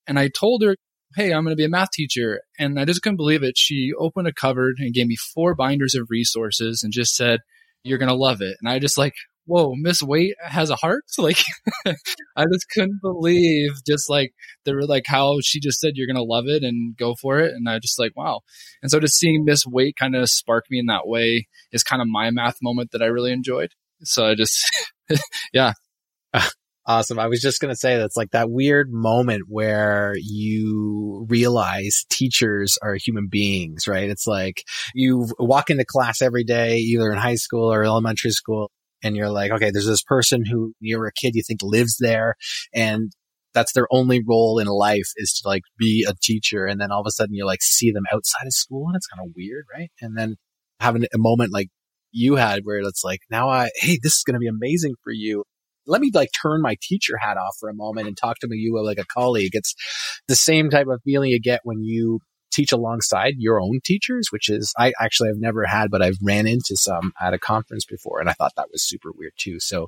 And 0.05 0.19
I 0.19 0.29
told 0.29 0.63
her, 0.63 0.75
Hey, 1.15 1.33
I'm 1.33 1.43
going 1.43 1.53
to 1.53 1.59
be 1.59 1.65
a 1.65 1.69
math 1.69 1.91
teacher. 1.91 2.41
And 2.59 2.79
I 2.79 2.85
just 2.85 3.01
couldn't 3.01 3.17
believe 3.17 3.41
it. 3.41 3.57
She 3.57 3.91
opened 3.97 4.27
a 4.27 4.33
cupboard 4.33 4.75
and 4.77 4.93
gave 4.93 5.07
me 5.07 5.15
four 5.15 5.55
binders 5.55 5.95
of 5.95 6.07
resources 6.09 6.83
and 6.83 6.93
just 6.93 7.15
said, 7.15 7.39
you're 7.87 7.97
going 7.97 8.09
to 8.09 8.15
love 8.15 8.41
it. 8.41 8.57
And 8.61 8.69
I 8.69 8.79
just 8.79 8.97
like 8.97 9.13
whoa, 9.47 9.73
Miss 9.75 10.03
Wait 10.03 10.35
has 10.41 10.69
a 10.69 10.75
heart. 10.75 11.03
Like, 11.17 11.39
I 12.35 12.45
just 12.53 12.69
couldn't 12.71 12.99
believe 13.01 13.71
just 13.85 14.09
like 14.09 14.33
they 14.65 14.73
were 14.73 14.85
like 14.85 15.05
how 15.07 15.39
she 15.41 15.59
just 15.59 15.79
said 15.79 15.93
you're 15.95 16.07
gonna 16.07 16.23
love 16.23 16.45
it 16.47 16.63
and 16.63 16.95
go 16.95 17.15
for 17.15 17.39
it, 17.39 17.53
and 17.53 17.67
I 17.67 17.79
just 17.79 17.99
like 17.99 18.15
wow. 18.15 18.41
And 18.81 18.91
so 18.91 18.99
just 18.99 19.17
seeing 19.17 19.43
Miss 19.45 19.65
Wait 19.65 19.95
kind 19.99 20.15
of 20.15 20.29
spark 20.29 20.65
me 20.69 20.79
in 20.79 20.85
that 20.87 21.07
way 21.07 21.47
is 21.71 21.83
kind 21.83 22.01
of 22.01 22.07
my 22.07 22.29
math 22.31 22.57
moment 22.61 22.91
that 22.91 23.01
I 23.01 23.07
really 23.07 23.31
enjoyed. 23.31 23.71
So 24.03 24.27
I 24.27 24.35
just, 24.35 24.63
yeah. 25.53 25.73
Awesome. 26.89 27.19
I 27.19 27.27
was 27.27 27.41
just 27.41 27.59
going 27.59 27.69
to 27.69 27.75
say 27.75 27.97
that's 27.97 28.15
like 28.15 28.31
that 28.31 28.49
weird 28.49 28.89
moment 28.89 29.43
where 29.49 30.13
you 30.21 31.25
realize 31.27 32.05
teachers 32.09 32.77
are 32.81 32.95
human 32.95 33.27
beings, 33.29 33.89
right? 33.89 34.09
It's 34.09 34.25
like 34.25 34.63
you 34.93 35.27
walk 35.37 35.69
into 35.69 35.83
class 35.83 36.21
every 36.21 36.45
day, 36.45 36.77
either 36.77 37.11
in 37.11 37.17
high 37.17 37.35
school 37.35 37.73
or 37.73 37.83
elementary 37.83 38.31
school, 38.31 38.71
and 39.03 39.15
you're 39.15 39.29
like, 39.29 39.51
okay, 39.51 39.71
there's 39.71 39.87
this 39.87 40.03
person 40.03 40.43
who 40.45 40.73
you're 40.79 41.07
a 41.07 41.11
kid 41.11 41.35
you 41.35 41.43
think 41.45 41.59
lives 41.63 41.97
there 41.99 42.35
and 42.73 43.11
that's 43.53 43.73
their 43.73 43.87
only 43.91 44.23
role 44.27 44.59
in 44.59 44.67
life 44.67 45.11
is 45.17 45.33
to 45.41 45.47
like 45.47 45.63
be 45.79 46.05
a 46.07 46.13
teacher. 46.21 46.65
And 46.65 46.79
then 46.79 46.91
all 46.91 47.01
of 47.01 47.07
a 47.07 47.11
sudden 47.11 47.33
you 47.33 47.45
like 47.45 47.61
see 47.61 47.91
them 47.91 48.03
outside 48.13 48.45
of 48.45 48.53
school 48.53 48.87
and 48.87 48.95
it's 48.95 49.07
kind 49.07 49.25
of 49.25 49.33
weird, 49.35 49.65
right? 49.73 49.89
And 49.99 50.15
then 50.15 50.35
having 50.79 51.03
a 51.03 51.17
moment 51.17 51.51
like 51.51 51.69
you 52.11 52.35
had 52.35 52.61
where 52.63 52.79
it's 52.79 53.03
like, 53.03 53.21
now 53.31 53.49
I, 53.49 53.69
hey, 53.75 53.97
this 54.01 54.13
is 54.13 54.23
going 54.25 54.35
to 54.35 54.39
be 54.39 54.47
amazing 54.47 54.93
for 55.03 55.11
you. 55.11 55.43
Let 55.87 56.01
me 56.01 56.11
like 56.13 56.29
turn 56.39 56.61
my 56.61 56.75
teacher 56.81 57.17
hat 57.19 57.37
off 57.37 57.55
for 57.59 57.69
a 57.69 57.73
moment 57.73 58.07
and 58.07 58.17
talk 58.17 58.37
to 58.39 58.47
you 58.51 58.79
like 58.83 58.99
a 58.99 59.05
colleague. 59.05 59.51
It's 59.53 59.73
the 60.27 60.35
same 60.35 60.69
type 60.69 60.87
of 60.87 61.01
feeling 61.03 61.31
you 61.31 61.39
get 61.39 61.61
when 61.63 61.83
you 61.83 62.19
teach 62.51 62.71
alongside 62.71 63.35
your 63.37 63.61
own 63.61 63.79
teachers, 63.83 64.27
which 64.31 64.49
is 64.49 64.73
I 64.77 64.93
actually 64.99 65.29
have 65.29 65.39
never 65.39 65.65
had, 65.65 65.91
but 65.91 66.01
I've 66.01 66.17
ran 66.21 66.47
into 66.47 66.75
some 66.75 67.13
at 67.21 67.33
a 67.33 67.39
conference 67.39 67.85
before, 67.85 68.19
and 68.19 68.29
I 68.29 68.33
thought 68.33 68.53
that 68.57 68.69
was 68.71 68.87
super 68.87 69.11
weird 69.15 69.33
too. 69.37 69.59
So 69.59 69.87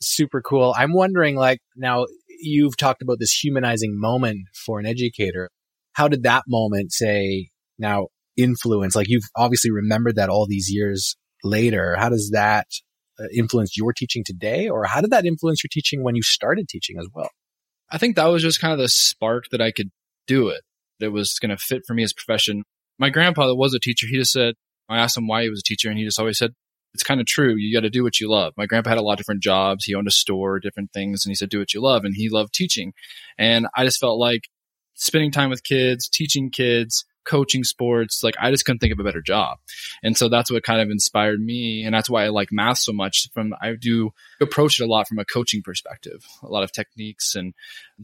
super 0.00 0.40
cool. 0.40 0.74
I'm 0.76 0.92
wondering, 0.92 1.36
like, 1.36 1.60
now 1.76 2.06
you've 2.40 2.76
talked 2.76 3.02
about 3.02 3.18
this 3.18 3.32
humanizing 3.32 3.98
moment 3.98 4.48
for 4.54 4.78
an 4.78 4.86
educator. 4.86 5.50
How 5.92 6.08
did 6.08 6.24
that 6.24 6.44
moment 6.46 6.92
say 6.92 7.50
now 7.78 8.08
influence? 8.36 8.96
Like 8.96 9.08
you've 9.08 9.28
obviously 9.36 9.70
remembered 9.70 10.16
that 10.16 10.28
all 10.28 10.46
these 10.46 10.70
years 10.70 11.16
later. 11.42 11.96
How 11.96 12.08
does 12.08 12.30
that 12.30 12.66
uh, 13.18 13.24
influence 13.32 13.76
your 13.76 13.92
teaching 13.92 14.24
today, 14.24 14.68
or 14.68 14.84
how 14.84 15.00
did 15.00 15.10
that 15.10 15.24
influence 15.24 15.62
your 15.62 15.70
teaching 15.70 16.02
when 16.02 16.16
you 16.16 16.22
started 16.22 16.68
teaching 16.68 16.96
as 16.98 17.06
well? 17.14 17.30
I 17.90 17.98
think 17.98 18.16
that 18.16 18.26
was 18.26 18.42
just 18.42 18.60
kind 18.60 18.72
of 18.72 18.78
the 18.78 18.88
spark 18.88 19.44
that 19.50 19.60
I 19.60 19.70
could 19.70 19.90
do 20.26 20.48
it 20.48 20.62
that 21.04 21.12
was 21.12 21.38
going 21.38 21.50
to 21.50 21.56
fit 21.56 21.82
for 21.86 21.94
me 21.94 22.02
as 22.02 22.12
a 22.12 22.14
profession. 22.14 22.64
My 22.98 23.10
grandpa 23.10 23.46
that 23.46 23.54
was 23.54 23.74
a 23.74 23.78
teacher, 23.78 24.06
he 24.08 24.18
just 24.18 24.32
said, 24.32 24.54
I 24.88 24.98
asked 24.98 25.16
him 25.16 25.28
why 25.28 25.42
he 25.42 25.50
was 25.50 25.60
a 25.60 25.68
teacher 25.68 25.88
and 25.88 25.98
he 25.98 26.04
just 26.04 26.18
always 26.18 26.38
said, 26.38 26.52
it's 26.92 27.02
kind 27.02 27.20
of 27.20 27.26
true. 27.26 27.54
You 27.56 27.76
got 27.76 27.82
to 27.82 27.90
do 27.90 28.04
what 28.04 28.20
you 28.20 28.30
love. 28.30 28.52
My 28.56 28.66
grandpa 28.66 28.90
had 28.90 28.98
a 28.98 29.02
lot 29.02 29.14
of 29.14 29.18
different 29.18 29.42
jobs. 29.42 29.84
He 29.84 29.94
owned 29.94 30.06
a 30.06 30.12
store, 30.12 30.60
different 30.60 30.92
things. 30.92 31.24
And 31.24 31.30
he 31.30 31.34
said, 31.34 31.48
do 31.48 31.58
what 31.58 31.74
you 31.74 31.82
love. 31.82 32.04
And 32.04 32.14
he 32.16 32.28
loved 32.28 32.54
teaching. 32.54 32.92
And 33.36 33.66
I 33.76 33.84
just 33.84 33.98
felt 33.98 34.18
like 34.18 34.48
spending 34.94 35.32
time 35.32 35.50
with 35.50 35.64
kids, 35.64 36.08
teaching 36.08 36.50
kids, 36.50 37.04
coaching 37.24 37.64
sports, 37.64 38.20
like 38.22 38.34
I 38.38 38.50
just 38.50 38.64
couldn't 38.64 38.78
think 38.78 38.92
of 38.92 39.00
a 39.00 39.04
better 39.04 39.22
job. 39.22 39.58
And 40.02 40.16
so 40.16 40.28
that's 40.28 40.52
what 40.52 40.62
kind 40.62 40.80
of 40.80 40.90
inspired 40.90 41.40
me. 41.40 41.84
And 41.84 41.94
that's 41.94 42.10
why 42.10 42.24
I 42.24 42.28
like 42.28 42.48
math 42.52 42.78
so 42.78 42.92
much 42.92 43.28
from, 43.32 43.54
I 43.60 43.74
do 43.80 44.10
approach 44.40 44.78
it 44.78 44.84
a 44.84 44.86
lot 44.86 45.08
from 45.08 45.18
a 45.18 45.24
coaching 45.24 45.62
perspective, 45.62 46.24
a 46.42 46.48
lot 46.48 46.62
of 46.62 46.70
techniques 46.70 47.34
and 47.34 47.54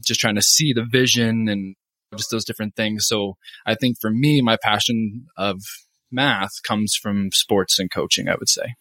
just 0.03 0.19
trying 0.19 0.35
to 0.35 0.41
see 0.41 0.73
the 0.73 0.83
vision 0.83 1.47
and 1.47 1.75
just 2.17 2.31
those 2.31 2.45
different 2.45 2.75
things. 2.75 3.07
So 3.07 3.37
I 3.65 3.75
think 3.75 3.97
for 3.99 4.09
me, 4.09 4.41
my 4.41 4.57
passion 4.61 5.27
of 5.37 5.61
math 6.11 6.61
comes 6.63 6.95
from 6.95 7.29
sports 7.31 7.79
and 7.79 7.89
coaching, 7.89 8.27
I 8.27 8.35
would 8.37 8.49
say. 8.49 8.75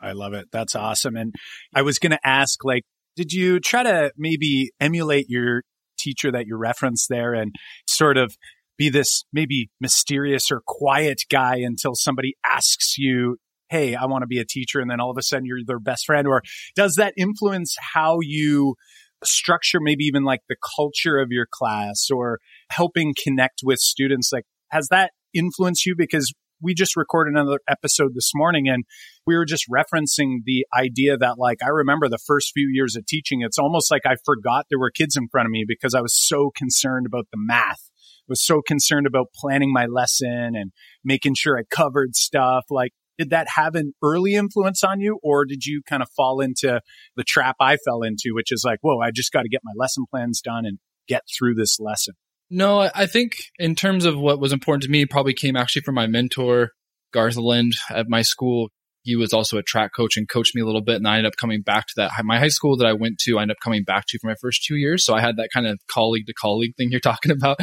I 0.00 0.12
love 0.12 0.34
it. 0.34 0.48
That's 0.52 0.74
awesome. 0.74 1.16
And 1.16 1.34
I 1.74 1.82
was 1.82 1.98
going 1.98 2.10
to 2.10 2.18
ask, 2.24 2.64
like, 2.64 2.82
did 3.16 3.32
you 3.32 3.60
try 3.60 3.84
to 3.84 4.12
maybe 4.18 4.72
emulate 4.80 5.26
your 5.28 5.62
teacher 5.98 6.32
that 6.32 6.46
you 6.46 6.56
referenced 6.56 7.08
there 7.08 7.32
and 7.32 7.54
sort 7.86 8.18
of 8.18 8.36
be 8.76 8.88
this 8.88 9.24
maybe 9.32 9.70
mysterious 9.80 10.50
or 10.50 10.60
quiet 10.66 11.22
guy 11.30 11.58
until 11.58 11.94
somebody 11.94 12.34
asks 12.44 12.98
you, 12.98 13.38
Hey, 13.70 13.94
I 13.94 14.04
want 14.06 14.22
to 14.22 14.26
be 14.26 14.40
a 14.40 14.44
teacher. 14.44 14.80
And 14.80 14.90
then 14.90 15.00
all 15.00 15.10
of 15.10 15.16
a 15.16 15.22
sudden 15.22 15.46
you're 15.46 15.60
their 15.64 15.78
best 15.78 16.06
friend. 16.06 16.26
Or 16.26 16.42
does 16.76 16.96
that 16.96 17.14
influence 17.16 17.76
how 17.94 18.18
you 18.20 18.74
structure, 19.22 19.80
maybe 19.80 20.04
even 20.04 20.24
like 20.24 20.40
the 20.48 20.56
culture 20.76 21.18
of 21.18 21.30
your 21.30 21.46
class 21.50 22.08
or 22.12 22.40
helping 22.74 23.14
connect 23.22 23.60
with 23.62 23.78
students? 23.78 24.30
Like, 24.32 24.44
has 24.70 24.88
that 24.88 25.12
influenced 25.32 25.86
you? 25.86 25.94
Because 25.96 26.32
we 26.64 26.74
just 26.74 26.96
recorded 26.96 27.34
another 27.34 27.60
episode 27.68 28.12
this 28.14 28.32
morning 28.34 28.68
and 28.68 28.84
we 29.26 29.36
were 29.36 29.44
just 29.44 29.66
referencing 29.70 30.38
the 30.44 30.66
idea 30.76 31.16
that 31.16 31.38
like 31.38 31.58
I 31.62 31.68
remember 31.68 32.08
the 32.08 32.18
first 32.18 32.52
few 32.54 32.70
years 32.72 32.96
of 32.96 33.06
teaching 33.06 33.42
it's 33.42 33.58
almost 33.58 33.90
like 33.90 34.02
I 34.06 34.16
forgot 34.24 34.66
there 34.70 34.78
were 34.78 34.90
kids 34.90 35.16
in 35.16 35.28
front 35.28 35.46
of 35.46 35.50
me 35.50 35.64
because 35.66 35.94
I 35.94 36.00
was 36.00 36.16
so 36.16 36.50
concerned 36.56 37.06
about 37.06 37.26
the 37.30 37.38
math 37.38 37.90
was 38.26 38.44
so 38.44 38.62
concerned 38.66 39.06
about 39.06 39.26
planning 39.34 39.72
my 39.72 39.84
lesson 39.84 40.52
and 40.54 40.72
making 41.04 41.34
sure 41.34 41.58
I 41.58 41.62
covered 41.68 42.16
stuff 42.16 42.64
like 42.70 42.92
did 43.18 43.30
that 43.30 43.46
have 43.54 43.74
an 43.74 43.92
early 44.02 44.34
influence 44.34 44.82
on 44.82 45.00
you 45.00 45.18
or 45.22 45.44
did 45.44 45.66
you 45.66 45.82
kind 45.86 46.02
of 46.02 46.08
fall 46.16 46.40
into 46.40 46.80
the 47.16 47.24
trap 47.24 47.56
I 47.60 47.76
fell 47.76 48.02
into 48.02 48.30
which 48.32 48.50
is 48.50 48.64
like 48.64 48.78
whoa 48.82 49.00
I 49.00 49.10
just 49.10 49.32
got 49.32 49.42
to 49.42 49.48
get 49.48 49.60
my 49.64 49.72
lesson 49.76 50.04
plans 50.10 50.40
done 50.40 50.64
and 50.64 50.78
get 51.06 51.22
through 51.36 51.54
this 51.54 51.78
lesson 51.78 52.14
no, 52.50 52.90
I 52.94 53.06
think 53.06 53.36
in 53.58 53.74
terms 53.74 54.04
of 54.04 54.18
what 54.18 54.40
was 54.40 54.52
important 54.52 54.82
to 54.84 54.90
me, 54.90 55.06
probably 55.06 55.34
came 55.34 55.56
actually 55.56 55.82
from 55.82 55.94
my 55.94 56.06
mentor, 56.06 56.70
Garth 57.12 57.36
Lind 57.36 57.74
at 57.90 58.08
my 58.08 58.22
school. 58.22 58.68
He 59.02 59.16
was 59.16 59.32
also 59.32 59.58
a 59.58 59.62
track 59.62 59.92
coach 59.94 60.16
and 60.16 60.28
coached 60.28 60.54
me 60.54 60.62
a 60.62 60.64
little 60.64 60.82
bit. 60.82 60.96
And 60.96 61.06
I 61.06 61.18
ended 61.18 61.32
up 61.32 61.36
coming 61.36 61.62
back 61.62 61.86
to 61.88 61.92
that. 61.96 62.12
My 62.24 62.38
high 62.38 62.48
school 62.48 62.76
that 62.78 62.86
I 62.86 62.94
went 62.94 63.18
to, 63.20 63.38
I 63.38 63.42
ended 63.42 63.56
up 63.56 63.62
coming 63.62 63.84
back 63.84 64.06
to 64.08 64.18
for 64.18 64.28
my 64.28 64.36
first 64.40 64.64
two 64.64 64.76
years. 64.76 65.04
So 65.04 65.14
I 65.14 65.20
had 65.20 65.36
that 65.36 65.50
kind 65.52 65.66
of 65.66 65.78
colleague 65.90 66.26
to 66.26 66.32
colleague 66.32 66.74
thing 66.76 66.88
you're 66.92 67.00
talking 67.00 67.32
about. 67.32 67.58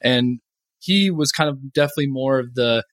And 0.00 0.40
he 0.80 1.10
was 1.10 1.30
kind 1.30 1.48
of 1.48 1.72
definitely 1.72 2.08
more 2.08 2.40
of 2.40 2.54
the 2.54 2.84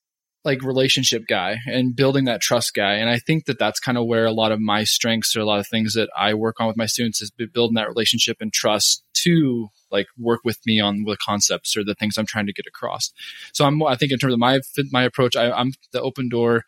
like 0.46 0.62
relationship 0.64 1.24
guy 1.28 1.58
and 1.66 1.96
building 1.96 2.26
that 2.26 2.42
trust 2.42 2.74
guy. 2.74 2.94
And 2.94 3.10
I 3.10 3.20
think 3.20 3.46
that 3.46 3.60
that's 3.60 3.80
kind 3.80 3.98
of 3.98 4.06
where 4.06 4.26
a 4.26 4.32
lot 4.32 4.52
of 4.52 4.60
my 4.60 4.84
strengths 4.84 5.36
or 5.36 5.42
a 5.42 5.46
lot 5.46 5.60
of 5.60 5.68
things 5.68 5.94
that 5.94 6.10
I 6.18 6.34
work 6.34 6.58
on 6.60 6.68
with 6.68 6.78
my 6.78 6.86
students 6.86 7.22
is 7.22 7.32
building 7.32 7.76
that 7.76 7.90
relationship 7.90 8.38
and 8.40 8.54
trust 8.54 9.04
to 9.24 9.68
like 9.92 10.08
work 10.18 10.42
with 10.44 10.60
me 10.66 10.80
on 10.80 11.04
the 11.04 11.18
concepts 11.24 11.76
or 11.76 11.84
the 11.84 11.96
things 11.96 12.18
I'm 12.18 12.26
trying 12.26 12.48
to 12.48 12.54
get 12.54 12.66
across. 12.68 13.12
So 13.54 13.66
I'm, 13.66 13.82
I 13.84 13.96
think 13.96 14.12
in 14.12 14.20
terms 14.20 14.34
of 14.34 14.40
my, 14.40 14.60
my 14.92 15.04
approach, 15.04 15.36
I, 15.36 15.52
I'm 15.52 15.72
the 15.92 16.02
open 16.02 16.30
door 16.30 16.64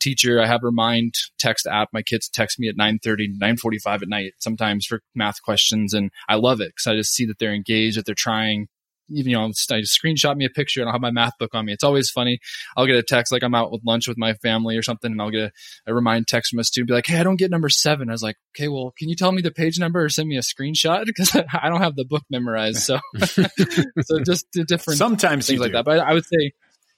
teacher, 0.00 0.40
I 0.40 0.46
have 0.46 0.62
a 0.62 0.66
Remind 0.66 1.14
text 1.38 1.66
app. 1.66 1.88
My 1.92 2.02
kids 2.02 2.28
text 2.28 2.58
me 2.58 2.68
at 2.68 2.76
9.30, 2.76 3.38
9.45 3.40 4.02
at 4.02 4.08
night 4.08 4.32
sometimes 4.38 4.86
for 4.86 5.00
math 5.14 5.40
questions. 5.42 5.94
And 5.94 6.10
I 6.28 6.34
love 6.34 6.60
it 6.60 6.72
because 6.74 6.86
I 6.86 6.96
just 6.96 7.14
see 7.14 7.24
that 7.26 7.38
they're 7.38 7.54
engaged, 7.54 7.96
that 7.96 8.06
they're 8.06 8.14
trying. 8.14 8.68
Even, 9.10 9.30
you 9.30 9.36
know, 9.36 9.44
I 9.44 9.80
just 9.80 10.00
screenshot 10.00 10.36
me 10.36 10.44
a 10.44 10.50
picture 10.50 10.80
and 10.80 10.88
I'll 10.88 10.94
have 10.94 11.00
my 11.00 11.10
math 11.10 11.32
book 11.38 11.54
on 11.54 11.66
me. 11.66 11.72
It's 11.72 11.84
always 11.84 12.10
funny. 12.10 12.38
I'll 12.76 12.86
get 12.86 12.96
a 12.96 13.02
text 13.02 13.32
like 13.32 13.42
I'm 13.42 13.54
out 13.54 13.70
with 13.70 13.82
lunch 13.84 14.08
with 14.08 14.16
my 14.16 14.34
family 14.34 14.76
or 14.76 14.82
something 14.82 15.12
and 15.12 15.20
I'll 15.20 15.30
get 15.30 15.52
a, 15.86 15.90
a 15.90 15.94
remind 15.94 16.26
text 16.26 16.50
from 16.50 16.58
a 16.58 16.64
student 16.64 16.88
be 16.88 16.94
like, 16.94 17.06
Hey, 17.06 17.18
I 17.18 17.22
don't 17.22 17.36
get 17.36 17.50
number 17.50 17.68
seven. 17.68 18.08
I 18.08 18.12
was 18.12 18.22
like, 18.22 18.36
okay, 18.56 18.68
well, 18.68 18.92
can 18.96 19.08
you 19.08 19.16
tell 19.16 19.32
me 19.32 19.42
the 19.42 19.50
page 19.50 19.78
number 19.78 20.04
or 20.04 20.08
send 20.08 20.28
me 20.28 20.36
a 20.36 20.40
screenshot? 20.40 21.04
Because 21.14 21.36
I 21.36 21.68
don't 21.68 21.80
have 21.80 21.94
the 21.94 22.04
book 22.04 22.24
memorized. 22.28 22.78
So, 22.78 22.98
so 23.18 24.20
just 24.24 24.46
a 24.56 24.64
different 24.64 24.98
sometimes 24.98 25.46
things 25.46 25.60
like 25.60 25.72
that. 25.72 25.84
But 25.84 26.00
I 26.00 26.12
would 26.12 26.24
say, 26.24 26.52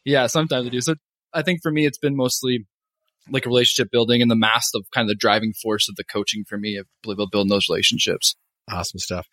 yeah, 0.04 0.26
sometimes 0.26 0.66
I 0.66 0.70
do. 0.70 0.80
So 0.80 0.94
I 1.34 1.42
think 1.42 1.60
for 1.62 1.70
me, 1.70 1.84
it's 1.84 1.98
been 1.98 2.16
mostly 2.16 2.66
like 3.30 3.44
relationship 3.44 3.90
building 3.90 4.22
and 4.22 4.30
the 4.30 4.36
mass 4.36 4.70
of 4.74 4.86
kind 4.92 5.04
of 5.04 5.08
the 5.08 5.14
driving 5.16 5.52
force 5.52 5.88
of 5.88 5.96
the 5.96 6.04
coaching 6.04 6.44
for 6.48 6.56
me 6.56 6.76
of 6.76 6.86
building 7.02 7.48
those 7.48 7.68
relationships. 7.68 8.36
Awesome 8.70 8.98
stuff. 8.98 9.26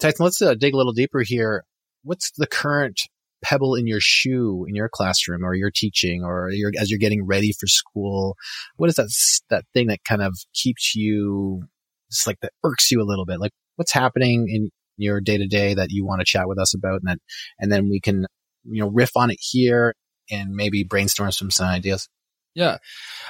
Tyson, 0.00 0.24
let's 0.24 0.40
uh, 0.40 0.54
dig 0.54 0.74
a 0.74 0.76
little 0.76 0.92
deeper 0.92 1.20
here. 1.20 1.64
What's 2.02 2.30
the 2.36 2.46
current 2.46 3.00
pebble 3.42 3.74
in 3.74 3.86
your 3.86 4.00
shoe 4.00 4.64
in 4.68 4.74
your 4.74 4.88
classroom 4.92 5.44
or 5.44 5.54
your 5.54 5.70
teaching 5.70 6.24
or 6.24 6.50
your, 6.50 6.72
as 6.78 6.90
you're 6.90 6.98
getting 6.98 7.24
ready 7.24 7.52
for 7.52 7.66
school? 7.66 8.36
What 8.76 8.88
is 8.88 8.96
that, 8.96 9.08
that 9.50 9.64
thing 9.74 9.88
that 9.88 10.04
kind 10.08 10.22
of 10.22 10.36
keeps 10.54 10.94
you, 10.94 11.62
just 12.10 12.26
like 12.26 12.40
that 12.42 12.52
irks 12.64 12.90
you 12.90 13.00
a 13.00 13.06
little 13.06 13.24
bit? 13.24 13.40
Like 13.40 13.52
what's 13.76 13.92
happening 13.92 14.46
in 14.48 14.70
your 14.96 15.20
day 15.20 15.38
to 15.38 15.46
day 15.46 15.74
that 15.74 15.90
you 15.90 16.04
want 16.04 16.20
to 16.20 16.24
chat 16.24 16.48
with 16.48 16.58
us 16.58 16.74
about? 16.74 17.00
And 17.00 17.08
then, 17.08 17.18
and 17.58 17.70
then 17.70 17.88
we 17.88 18.00
can, 18.00 18.26
you 18.64 18.82
know, 18.82 18.90
riff 18.90 19.12
on 19.16 19.30
it 19.30 19.38
here 19.40 19.94
and 20.30 20.50
maybe 20.50 20.84
brainstorm 20.84 21.30
some, 21.30 21.50
some 21.50 21.68
ideas. 21.68 22.08
Yeah. 22.54 22.78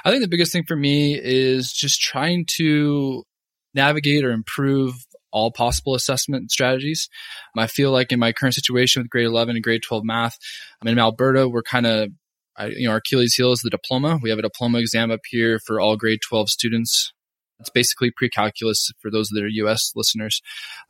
I 0.03 0.09
think 0.09 0.23
the 0.23 0.27
biggest 0.27 0.51
thing 0.51 0.63
for 0.67 0.75
me 0.75 1.19
is 1.21 1.71
just 1.71 2.01
trying 2.01 2.45
to 2.57 3.23
navigate 3.75 4.25
or 4.25 4.31
improve 4.31 4.95
all 5.31 5.51
possible 5.51 5.95
assessment 5.95 6.51
strategies. 6.51 7.09
I 7.57 7.67
feel 7.67 7.91
like 7.91 8.11
in 8.11 8.19
my 8.19 8.31
current 8.31 8.55
situation 8.55 9.01
with 9.01 9.09
grade 9.09 9.25
11 9.25 9.55
and 9.55 9.63
grade 9.63 9.83
12 9.83 10.03
math, 10.03 10.37
I'm 10.81 10.87
in 10.87 10.99
Alberta, 10.99 11.47
we're 11.47 11.63
kind 11.63 11.85
of, 11.85 12.09
you 12.69 12.87
know, 12.87 12.91
our 12.91 12.97
Achilles 12.97 13.35
heel 13.35 13.51
is 13.51 13.61
the 13.61 13.69
diploma. 13.69 14.19
We 14.21 14.29
have 14.29 14.39
a 14.39 14.43
diploma 14.43 14.79
exam 14.79 15.11
up 15.11 15.21
here 15.29 15.59
for 15.65 15.79
all 15.79 15.95
grade 15.95 16.19
12 16.27 16.49
students. 16.49 17.13
It's 17.59 17.69
basically 17.69 18.11
pre-calculus 18.15 18.89
for 19.01 19.11
those 19.11 19.27
that 19.29 19.43
are 19.43 19.47
U.S. 19.47 19.91
listeners. 19.95 20.41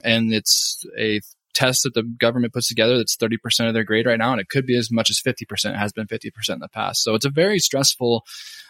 And 0.04 0.32
it's 0.32 0.84
a 0.98 1.20
test 1.60 1.84
that 1.84 1.94
the 1.94 2.04
government 2.04 2.54
puts 2.54 2.70
together 2.70 2.98
that's 2.98 3.18
30% 3.18 3.68
of 3.68 3.74
their 3.74 3.84
grade 3.84 4.06
right 4.06 4.18
now. 4.18 4.32
And 4.32 4.40
it 4.40 4.50
could 4.50 4.66
be 4.66 4.78
as 4.78 4.90
much 4.92 5.10
as 5.10 5.20
50%. 5.20 5.72
It 5.72 5.76
has 5.76 5.92
been 5.92 6.08
50% 6.08 6.32
in 6.50 6.60
the 6.60 6.70
past. 6.70 7.04
So 7.04 7.16
it's 7.16 7.26
a 7.26 7.30
very 7.30 7.60
stressful, 7.60 8.24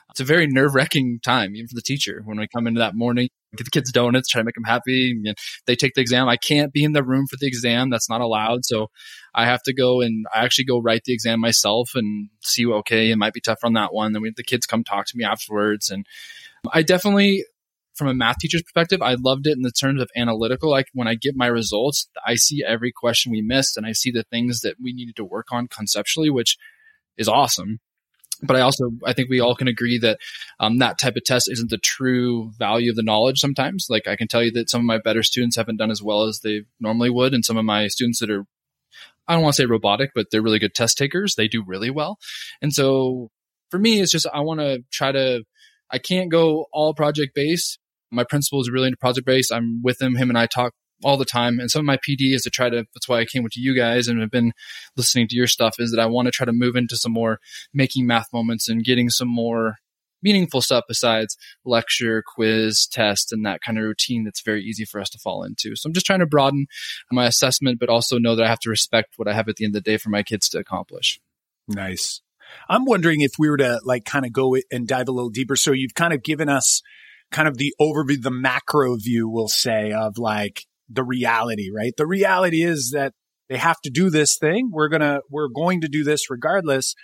it's 0.10 0.20
a 0.20 0.26
very 0.26 0.48
nerve 0.48 0.74
wracking 0.74 1.20
time, 1.24 1.56
even 1.56 1.68
for 1.68 1.76
the 1.76 1.84
teacher. 1.84 2.22
When 2.26 2.40
we 2.40 2.48
come 2.48 2.66
into 2.66 2.80
that 2.80 2.96
morning, 2.96 3.30
get 3.56 3.66
the 3.66 3.72
kids 3.72 3.92
donuts, 3.92 4.30
try 4.30 4.42
to 4.42 4.46
make 4.46 4.56
them 4.56 4.64
happy. 4.64 5.12
And 5.12 5.38
they 5.68 5.76
take 5.76 5.94
the 5.94 6.02
exam. 6.02 6.28
I 6.28 6.38
can't 6.38 6.74
be 6.74 6.84
in 6.84 6.94
the 6.94 7.04
room 7.04 7.28
for 7.30 7.38
the 7.40 7.48
exam. 7.48 7.92
That's 7.92 8.10
not 8.10 8.22
allowed. 8.22 8.66
So 8.66 8.88
I 9.36 9.46
have 9.46 9.62
to 9.64 9.74
go 9.74 10.02
and 10.02 10.26
I 10.34 10.44
actually 10.44 10.66
go 10.66 10.82
write 10.82 11.04
the 11.06 11.14
exam 11.14 11.40
myself 11.40 11.92
and 11.94 12.30
see, 12.42 12.66
okay, 12.66 13.12
it 13.12 13.18
might 13.18 13.34
be 13.34 13.42
tough 13.42 13.60
on 13.64 13.74
that 13.74 13.94
one. 13.94 14.14
Then 14.14 14.24
we, 14.24 14.34
the 14.36 14.44
kids 14.44 14.66
come 14.66 14.84
talk 14.84 15.06
to 15.08 15.18
me 15.18 15.24
afterwards. 15.24 15.92
And 15.92 16.08
I 16.74 16.82
definitely 16.82 17.46
from 18.00 18.08
a 18.08 18.16
math 18.16 18.38
teacher's 18.40 18.64
perspective, 18.64 19.04
I 19.04 19.16
loved 19.20 19.46
it 19.46 19.56
in 19.56 19.62
the 19.62 19.72
terms 19.72 20.02
of 20.02 20.10
analytical. 20.16 20.72
Like 20.72 20.88
when 20.94 21.08
I 21.08 21.14
get 21.14 21.36
my 21.36 21.46
results, 21.46 22.10
I 22.26 22.36
see 22.36 22.64
every 22.68 22.92
question 22.92 23.32
we 23.32 23.44
missed 23.44 23.78
and 23.78 23.86
I 23.86 23.92
see 23.92 24.10
the 24.10 24.24
things 24.24 24.62
that 24.62 24.78
we 24.82 24.94
needed 24.94 25.16
to 25.18 25.26
work 25.26 25.48
on 25.52 25.68
conceptually, 25.68 26.32
which 26.32 26.58
is 27.18 27.28
awesome. 27.28 27.80
But 28.42 28.56
I 28.56 28.62
also, 28.62 28.92
I 29.06 29.14
think 29.14 29.30
we 29.30 29.42
all 29.42 29.54
can 29.54 29.68
agree 29.68 30.00
that 30.00 30.18
um, 30.60 30.78
that 30.78 30.98
type 30.98 31.18
of 31.18 31.26
test 31.26 31.52
isn't 31.52 31.70
the 31.70 31.78
true 31.78 32.52
value 32.58 32.90
of 32.90 32.96
the 32.96 33.04
knowledge 33.04 33.40
sometimes. 33.40 33.88
Like 33.90 34.08
I 34.08 34.16
can 34.16 34.30
tell 34.30 34.42
you 34.42 34.52
that 34.52 34.70
some 34.70 34.80
of 34.80 34.86
my 34.86 34.98
better 34.98 35.24
students 35.24 35.58
haven't 35.58 35.78
done 35.78 35.92
as 35.92 36.02
well 36.02 36.24
as 36.24 36.40
they 36.40 36.64
normally 36.80 37.10
would. 37.10 37.34
And 37.34 37.44
some 37.44 37.58
of 37.58 37.66
my 37.66 37.88
students 37.88 38.20
that 38.22 38.32
are, 38.32 38.46
I 39.28 39.34
don't 39.34 39.44
want 39.44 39.56
to 39.56 39.62
say 39.62 39.66
robotic, 39.66 40.12
but 40.16 40.28
they're 40.32 40.42
really 40.42 40.58
good 40.58 40.74
test 40.74 40.98
takers. 40.98 41.36
They 41.36 41.50
do 41.50 41.64
really 41.68 41.90
well. 41.90 42.18
And 42.62 42.74
so 42.74 43.30
for 43.70 43.78
me, 43.78 44.00
it's 44.00 44.12
just, 44.12 44.26
I 44.34 44.40
want 44.40 44.62
to 44.62 44.84
try 44.90 45.12
to, 45.12 45.44
I 45.92 45.98
can't 45.98 46.32
go 46.32 46.68
all 46.72 46.94
project 46.94 47.36
based 47.36 47.78
my 48.12 48.24
principal 48.24 48.62
is 48.62 48.70
really 48.70 48.88
into 48.88 48.98
project 48.98 49.26
based. 49.26 49.52
I'm 49.52 49.82
with 49.82 50.02
him. 50.02 50.16
Him 50.16 50.30
and 50.30 50.38
I 50.38 50.46
talk 50.46 50.74
all 51.04 51.18
the 51.18 51.26
time. 51.26 51.60
And 51.60 51.72
some 51.72 51.80
of 51.80 51.86
my 51.86 51.98
PD 51.98 52.34
is 52.34 52.42
to 52.44 52.50
try 52.50 52.70
to, 52.70 52.86
that's 52.94 53.08
why 53.08 53.20
I 53.20 53.26
came 53.26 53.44
with 53.44 53.56
you 53.56 53.76
guys 53.76 54.08
and 54.08 54.20
have 54.20 54.32
been 54.32 54.52
listening 54.98 55.28
to 55.30 55.36
your 55.36 55.48
stuff 55.48 55.76
is 55.80 55.92
that 55.92 56.02
I 56.02 56.06
want 56.06 56.26
to 56.26 56.32
try 56.32 56.46
to 56.46 56.54
move 56.54 56.76
into 56.76 56.98
some 56.98 57.14
more 57.14 57.40
making 57.74 58.06
math 58.06 58.28
moments 58.34 58.68
and 58.68 58.84
getting 58.84 59.10
some 59.10 59.30
more 59.30 59.76
meaningful 60.22 60.62
stuff 60.62 60.84
besides 60.88 61.38
lecture, 61.64 62.22
quiz, 62.36 62.88
test, 62.92 63.32
and 63.32 63.46
that 63.46 63.62
kind 63.62 63.78
of 63.78 63.86
routine 63.86 64.26
that's 64.26 64.42
very 64.42 64.62
easy 64.62 64.84
for 64.84 65.00
us 65.00 65.10
to 65.10 65.18
fall 65.18 65.44
into. 65.44 65.76
So 65.76 65.88
I'm 65.88 65.94
just 65.94 66.06
trying 66.06 66.20
to 66.20 66.26
broaden 66.26 66.68
my 67.12 67.26
assessment, 67.26 67.80
but 67.80 67.90
also 67.90 68.18
know 68.18 68.36
that 68.36 68.46
I 68.46 68.50
have 68.50 68.60
to 68.60 68.70
respect 68.70 69.14
what 69.16 69.30
I 69.30 69.34
have 69.34 69.48
at 69.48 69.56
the 69.56 69.66
end 69.66 69.76
of 69.76 69.84
the 69.84 69.92
day 69.92 69.98
for 69.98 70.10
my 70.10 70.24
kids 70.24 70.50
to 70.50 70.60
accomplish. 70.60 71.22
Nice. 71.68 72.22
I'm 72.68 72.84
wondering 72.86 73.22
if 73.22 73.34
we 73.38 73.50
were 73.50 73.58
to 73.58 73.80
like 73.84 74.06
kind 74.06 74.26
of 74.26 74.34
go 74.34 74.58
and 74.72 74.88
dive 74.88 75.08
a 75.08 75.12
little 75.12 75.30
deeper. 75.30 75.56
So 75.56 75.72
you've 75.72 75.94
kind 75.94 76.14
of 76.14 76.24
given 76.24 76.50
us 76.50 76.82
kind 77.32 77.48
of 77.48 77.58
the 77.58 77.74
overview, 77.80 78.22
the 78.22 78.32
macro 78.32 78.96
view, 78.98 79.30
we'll 79.30 79.48
say, 79.48 79.92
of 79.92 80.18
like 80.18 80.66
the 80.90 81.04
reality, 81.04 81.70
right? 81.74 81.94
The 81.96 82.08
reality 82.08 82.64
is 82.64 82.92
that 82.94 83.14
they 83.50 83.58
have 83.58 83.80
to 83.82 83.90
do 83.90 84.10
this 84.10 84.38
thing. 84.38 84.70
We're 84.72 84.90
gonna, 84.90 85.22
we're 85.30 85.50
going 85.50 85.82
to 85.82 85.88
do 85.88 86.04
this 86.04 86.30
regardless. 86.30 86.96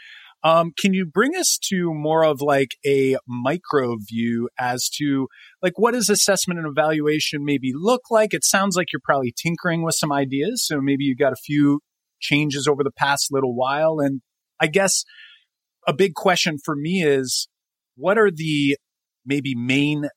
Um, 0.43 0.73
can 0.77 0.93
you 0.93 1.07
bring 1.07 1.35
us 1.35 1.57
to 1.69 1.91
more 1.91 2.23
of 2.23 2.39
like 2.39 2.75
a 2.85 3.17
micro 3.27 3.95
view 3.97 4.47
as 4.59 4.89
to 4.97 5.27
like 5.63 5.73
what 5.77 5.95
does 5.95 6.07
assessment 6.07 6.59
and 6.59 6.67
evaluation 6.67 7.43
maybe 7.43 7.71
look 7.73 8.11
like? 8.11 8.31
It 8.31 8.43
sounds 8.43 8.75
like 8.75 8.93
you're 8.93 9.01
probably 9.03 9.33
tinkering 9.35 9.81
with 9.81 9.95
some 9.95 10.11
ideas. 10.11 10.63
So 10.67 10.79
maybe 10.81 11.03
you 11.03 11.15
got 11.15 11.33
a 11.33 11.37
few 11.43 11.79
changes 12.19 12.67
over 12.67 12.83
the 12.83 12.91
past 12.91 13.29
little 13.31 13.55
while. 13.55 13.99
And 13.99 14.21
I 14.59 14.67
guess 14.67 15.03
a 15.87 15.93
big 15.93 16.13
question 16.13 16.57
for 16.63 16.75
me 16.75 17.03
is 17.03 17.47
what 17.95 18.19
are 18.19 18.29
the 18.29 18.77
maybe 19.25 19.55
main 19.55 20.07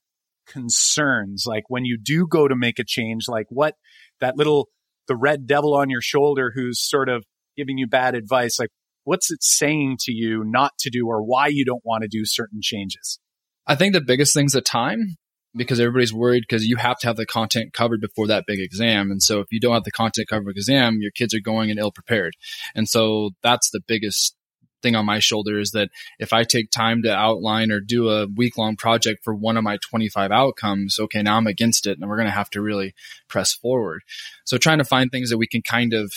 concerns. 0.47 1.45
Like 1.47 1.63
when 1.67 1.85
you 1.85 1.97
do 2.01 2.27
go 2.27 2.47
to 2.47 2.55
make 2.55 2.79
a 2.79 2.83
change 2.83 3.25
like 3.27 3.45
what 3.49 3.75
that 4.19 4.35
little 4.37 4.69
the 5.07 5.15
red 5.15 5.47
devil 5.47 5.75
on 5.75 5.89
your 5.89 6.01
shoulder 6.01 6.51
who's 6.53 6.79
sort 6.81 7.09
of 7.09 7.23
giving 7.57 7.77
you 7.77 7.87
bad 7.87 8.15
advice 8.15 8.59
like 8.59 8.69
what's 9.03 9.31
it 9.31 9.43
saying 9.43 9.97
to 9.99 10.11
you 10.11 10.43
not 10.45 10.71
to 10.79 10.89
do 10.89 11.07
or 11.07 11.23
why 11.23 11.47
you 11.47 11.65
don't 11.65 11.83
want 11.83 12.03
to 12.03 12.07
do 12.07 12.25
certain 12.25 12.59
changes? 12.61 13.19
I 13.65 13.75
think 13.75 13.93
the 13.93 14.01
biggest 14.01 14.33
thing's 14.33 14.53
the 14.53 14.61
time 14.61 15.15
because 15.55 15.79
everybody's 15.79 16.13
worried 16.13 16.43
because 16.47 16.65
you 16.65 16.75
have 16.77 16.99
to 16.99 17.07
have 17.07 17.17
the 17.17 17.25
content 17.25 17.73
covered 17.73 18.01
before 18.01 18.27
that 18.27 18.45
big 18.45 18.59
exam. 18.59 19.09
And 19.09 19.21
so 19.21 19.39
if 19.39 19.47
you 19.51 19.59
don't 19.59 19.73
have 19.73 19.83
the 19.83 19.91
content 19.91 20.27
covered 20.27 20.55
exam 20.55 20.99
your 21.01 21.11
kids 21.11 21.33
are 21.33 21.39
going 21.39 21.69
in 21.69 21.79
ill 21.79 21.91
prepared. 21.91 22.35
And 22.75 22.87
so 22.87 23.31
that's 23.41 23.71
the 23.71 23.81
biggest 23.87 24.35
thing 24.81 24.95
on 24.95 25.05
my 25.05 25.19
shoulder 25.19 25.59
is 25.59 25.71
that 25.71 25.89
if 26.19 26.33
I 26.33 26.43
take 26.43 26.71
time 26.71 27.03
to 27.03 27.13
outline 27.13 27.71
or 27.71 27.79
do 27.79 28.09
a 28.09 28.27
week 28.27 28.57
long 28.57 28.75
project 28.75 29.23
for 29.23 29.33
one 29.33 29.57
of 29.57 29.63
my 29.63 29.77
25 29.77 30.31
outcomes, 30.31 30.97
okay, 30.99 31.21
now 31.21 31.37
I'm 31.37 31.47
against 31.47 31.87
it 31.87 31.97
and 31.99 32.09
we're 32.09 32.17
going 32.17 32.27
to 32.27 32.33
have 32.33 32.49
to 32.51 32.61
really 32.61 32.93
press 33.27 33.53
forward. 33.53 34.01
So 34.45 34.57
trying 34.57 34.79
to 34.79 34.85
find 34.85 35.11
things 35.11 35.29
that 35.29 35.37
we 35.37 35.47
can 35.47 35.61
kind 35.61 35.93
of 35.93 36.11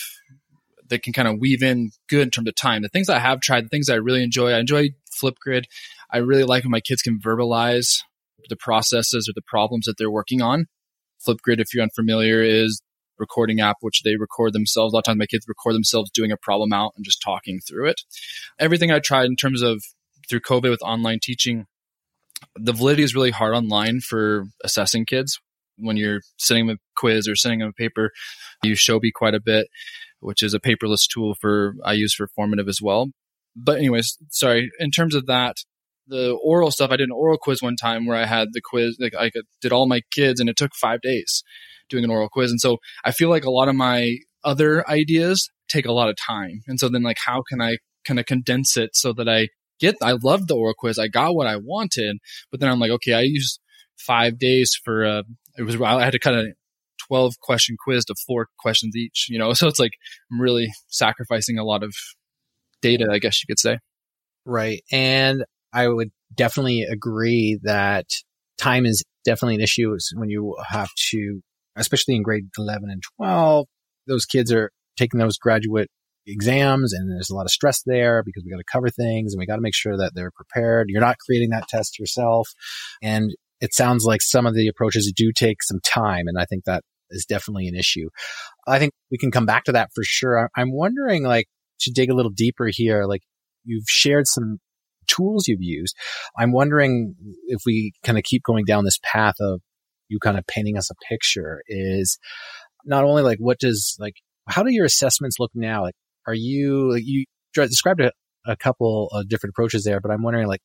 that 0.88 1.02
can 1.02 1.12
kind 1.12 1.28
of 1.28 1.38
weave 1.38 1.62
in 1.62 1.90
good 2.09 2.23
in 2.23 2.31
terms 2.31 2.49
of 2.49 2.54
time. 2.54 2.83
The 2.83 2.88
things 2.88 3.09
I 3.09 3.19
have 3.19 3.40
tried, 3.40 3.64
the 3.64 3.69
things 3.69 3.88
I 3.88 3.95
really 3.95 4.23
enjoy, 4.23 4.52
I 4.52 4.59
enjoy 4.59 4.90
Flipgrid. 5.11 5.64
I 6.11 6.19
really 6.19 6.45
like 6.45 6.64
when 6.64 6.71
my 6.71 6.81
kids 6.81 7.00
can 7.00 7.19
verbalize 7.19 8.00
the 8.49 8.57
processes 8.57 9.28
or 9.28 9.33
the 9.35 9.42
problems 9.47 9.87
that 9.87 9.95
they're 9.97 10.11
working 10.11 10.42
on. 10.42 10.66
Flipgrid, 11.26 11.61
if 11.61 11.73
you're 11.73 11.83
unfamiliar, 11.83 12.42
is 12.42 12.83
recording 13.22 13.60
app, 13.60 13.76
which 13.80 14.02
they 14.02 14.16
record 14.16 14.52
themselves. 14.52 14.92
A 14.92 14.96
lot 14.96 15.00
of 15.00 15.04
times 15.04 15.18
my 15.18 15.26
kids 15.26 15.46
record 15.48 15.74
themselves 15.74 16.10
doing 16.10 16.32
a 16.32 16.36
problem 16.36 16.72
out 16.72 16.92
and 16.96 17.04
just 17.04 17.22
talking 17.22 17.60
through 17.60 17.88
it. 17.88 18.02
Everything 18.58 18.90
I 18.90 18.98
tried 18.98 19.26
in 19.26 19.36
terms 19.36 19.62
of 19.62 19.82
through 20.28 20.40
COVID 20.40 20.70
with 20.70 20.82
online 20.82 21.20
teaching, 21.22 21.66
the 22.56 22.72
validity 22.72 23.04
is 23.04 23.14
really 23.14 23.30
hard 23.30 23.54
online 23.54 24.00
for 24.00 24.44
assessing 24.64 25.06
kids. 25.06 25.40
When 25.78 25.96
you're 25.96 26.20
sending 26.36 26.66
them 26.66 26.76
a 26.76 27.00
quiz 27.00 27.28
or 27.28 27.36
sending 27.36 27.60
them 27.60 27.68
a 27.68 27.72
paper, 27.72 28.10
you 28.62 28.74
show 28.74 28.98
Showbie 28.98 29.12
quite 29.14 29.34
a 29.34 29.40
bit, 29.40 29.68
which 30.20 30.42
is 30.42 30.52
a 30.52 30.60
paperless 30.60 31.06
tool 31.08 31.34
for 31.40 31.74
I 31.84 31.92
use 31.92 32.14
for 32.14 32.26
formative 32.26 32.68
as 32.68 32.80
well. 32.82 33.10
But 33.54 33.78
anyways, 33.78 34.18
sorry. 34.30 34.70
In 34.78 34.90
terms 34.90 35.14
of 35.14 35.26
that, 35.26 35.56
the 36.06 36.32
oral 36.42 36.70
stuff, 36.70 36.90
I 36.90 36.96
did 36.96 37.08
an 37.08 37.12
oral 37.12 37.38
quiz 37.38 37.62
one 37.62 37.76
time 37.76 38.06
where 38.06 38.16
I 38.16 38.26
had 38.26 38.48
the 38.52 38.60
quiz, 38.60 38.98
like 39.00 39.14
I 39.18 39.30
did 39.60 39.72
all 39.72 39.86
my 39.86 40.00
kids 40.10 40.40
and 40.40 40.50
it 40.50 40.56
took 40.56 40.74
five 40.74 41.00
days 41.00 41.42
doing 41.92 42.04
an 42.04 42.11
oral 42.11 42.28
quiz. 42.28 42.50
And 42.50 42.61
so 42.61 42.78
I 43.04 43.12
feel 43.12 43.28
like 43.28 43.44
a 43.44 43.50
lot 43.50 43.68
of 43.68 43.76
my 43.76 44.16
other 44.42 44.88
ideas 44.90 45.49
take 45.68 45.87
a 45.87 45.92
lot 45.92 46.08
of 46.08 46.16
time. 46.16 46.62
And 46.66 46.80
so 46.80 46.88
then 46.88 47.02
like, 47.02 47.18
how 47.25 47.42
can 47.49 47.61
I 47.61 47.76
kind 48.04 48.18
of 48.18 48.26
condense 48.26 48.76
it 48.76 48.96
so 48.96 49.12
that 49.12 49.28
I 49.28 49.49
get, 49.78 49.96
I 50.02 50.16
loved 50.22 50.49
the 50.49 50.56
oral 50.56 50.75
quiz. 50.76 50.99
I 50.99 51.08
got 51.08 51.34
what 51.34 51.46
I 51.46 51.56
wanted, 51.56 52.18
but 52.50 52.61
then 52.61 52.70
I'm 52.70 52.80
like, 52.80 52.90
okay, 52.90 53.12
I 53.12 53.20
used 53.20 53.61
five 53.99 54.38
days 54.38 54.75
for, 54.82 55.04
uh, 55.04 55.22
it 55.56 55.62
was, 55.62 55.80
I 55.80 56.02
had 56.02 56.12
to 56.12 56.18
cut 56.18 56.34
a 56.34 56.54
12 57.08 57.34
question 57.40 57.76
quiz 57.82 58.04
to 58.06 58.14
four 58.26 58.49
questions 58.58 58.96
each, 58.96 59.26
you 59.28 59.38
know? 59.38 59.52
So 59.54 59.68
it's 59.68 59.78
like, 59.78 59.92
I'm 60.30 60.40
really 60.40 60.72
sacrificing 60.88 61.58
a 61.58 61.64
lot 61.64 61.82
of 61.82 61.94
data, 62.80 63.08
I 63.11 63.18
guess 63.18 63.42
you 63.42 63.46
could 63.46 63.61
say. 63.61 63.78
Right. 64.44 64.82
And 64.90 65.44
I 65.72 65.88
would 65.88 66.11
definitely 66.34 66.82
agree 66.82 67.61
that 67.62 68.06
time 68.58 68.87
is 68.87 69.04
definitely 69.25 69.56
an 69.56 69.61
issue 69.61 69.96
when 70.14 70.30
you 70.30 70.56
have 70.68 70.90
to, 71.11 71.42
especially 71.76 72.14
in 72.14 72.22
grade 72.22 72.44
11 72.56 72.90
and 72.90 73.02
12, 73.16 73.66
those 74.06 74.24
kids 74.24 74.52
are 74.52 74.70
taking 74.96 75.20
those 75.20 75.38
graduate 75.38 75.88
exams 76.26 76.92
and 76.92 77.10
there's 77.10 77.30
a 77.30 77.34
lot 77.34 77.46
of 77.46 77.50
stress 77.50 77.82
there 77.84 78.22
because 78.24 78.44
we 78.44 78.50
got 78.50 78.58
to 78.58 78.64
cover 78.70 78.88
things 78.90 79.32
and 79.32 79.40
we 79.40 79.46
got 79.46 79.56
to 79.56 79.62
make 79.62 79.74
sure 79.74 79.96
that 79.96 80.12
they're 80.14 80.30
prepared. 80.30 80.86
You're 80.88 81.00
not 81.00 81.18
creating 81.18 81.50
that 81.50 81.68
test 81.68 81.98
yourself. 81.98 82.48
And 83.02 83.32
it 83.60 83.74
sounds 83.74 84.04
like 84.04 84.22
some 84.22 84.46
of 84.46 84.54
the 84.54 84.68
approaches 84.68 85.12
do 85.14 85.32
take 85.32 85.62
some 85.62 85.80
time. 85.84 86.26
And 86.26 86.38
I 86.38 86.44
think 86.44 86.64
that 86.64 86.82
is 87.10 87.24
definitely 87.24 87.68
an 87.68 87.74
issue. 87.74 88.08
I 88.66 88.78
think 88.78 88.92
we 89.10 89.18
can 89.18 89.30
come 89.30 89.46
back 89.46 89.64
to 89.64 89.72
that 89.72 89.90
for 89.94 90.02
sure. 90.04 90.50
I'm 90.56 90.72
wondering, 90.72 91.24
like, 91.24 91.46
to 91.80 91.92
dig 91.92 92.10
a 92.10 92.14
little 92.14 92.30
deeper 92.30 92.68
here, 92.70 93.04
like, 93.04 93.22
you've 93.64 93.84
shared 93.86 94.26
some 94.26 94.58
tools 95.08 95.46
you've 95.46 95.62
used. 95.62 95.96
I'm 96.38 96.52
wondering 96.52 97.14
if 97.46 97.60
we 97.66 97.92
kind 98.02 98.18
of 98.18 98.24
keep 98.24 98.42
going 98.42 98.64
down 98.64 98.84
this 98.84 98.98
path 99.04 99.34
of 99.40 99.60
you 100.12 100.19
kind 100.21 100.38
of 100.38 100.47
painting 100.47 100.76
us 100.76 100.90
a 100.90 100.95
picture 101.09 101.62
is 101.66 102.19
not 102.85 103.04
only 103.04 103.23
like, 103.23 103.38
what 103.38 103.59
does, 103.59 103.97
like, 103.99 104.14
how 104.49 104.62
do 104.62 104.73
your 104.73 104.85
assessments 104.85 105.37
look 105.38 105.50
now? 105.54 105.83
Like, 105.83 105.95
are 106.26 106.35
you, 106.35 106.92
like, 106.92 107.02
you 107.04 107.25
described 107.54 108.00
a, 108.00 108.12
a 108.47 108.57
couple 108.57 109.09
of 109.12 109.28
different 109.28 109.52
approaches 109.54 109.85
there, 109.85 110.00
but 110.00 110.11
I'm 110.11 110.23
wondering, 110.23 110.47
like, 110.47 110.61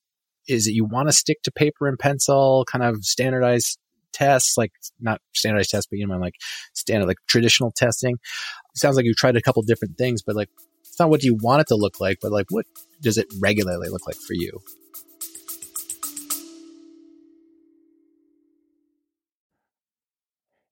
is 0.47 0.67
it 0.67 0.73
you 0.73 0.85
want 0.85 1.07
to 1.07 1.13
stick 1.13 1.37
to 1.43 1.51
paper 1.51 1.87
and 1.87 1.97
pencil, 1.97 2.65
kind 2.71 2.83
of 2.83 3.03
standardized 3.03 3.77
tests, 4.13 4.57
like 4.57 4.71
not 4.99 5.21
standardized 5.33 5.71
tests, 5.71 5.87
but 5.89 5.99
you 5.99 6.07
know, 6.07 6.17
like 6.17 6.35
standard, 6.73 7.07
like 7.07 7.17
traditional 7.27 7.71
testing. 7.75 8.13
It 8.13 8.79
sounds 8.79 8.95
like 8.95 9.05
you've 9.05 9.17
tried 9.17 9.35
a 9.35 9.41
couple 9.41 9.61
different 9.63 9.97
things, 9.97 10.21
but 10.25 10.35
like, 10.35 10.49
it's 10.81 10.99
not 10.99 11.09
what 11.09 11.21
do 11.21 11.27
you 11.27 11.37
want 11.39 11.61
it 11.61 11.67
to 11.67 11.75
look 11.75 11.99
like, 11.99 12.17
but 12.21 12.31
like, 12.31 12.47
what 12.49 12.65
does 13.01 13.17
it 13.17 13.27
regularly 13.39 13.89
look 13.89 14.07
like 14.07 14.15
for 14.15 14.33
you? 14.33 14.59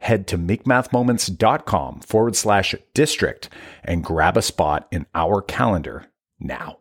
head 0.00 0.26
to 0.28 0.38
makemathmoments.com 0.38 2.00
forward 2.00 2.36
slash 2.36 2.74
district 2.94 3.48
and 3.84 4.04
grab 4.04 4.36
a 4.36 4.42
spot 4.42 4.86
in 4.90 5.06
our 5.14 5.40
calendar 5.42 6.06
now. 6.38 6.78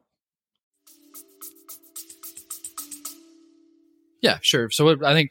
Yeah, 4.22 4.40
sure. 4.42 4.70
So 4.72 4.98
I 5.06 5.14
think 5.14 5.30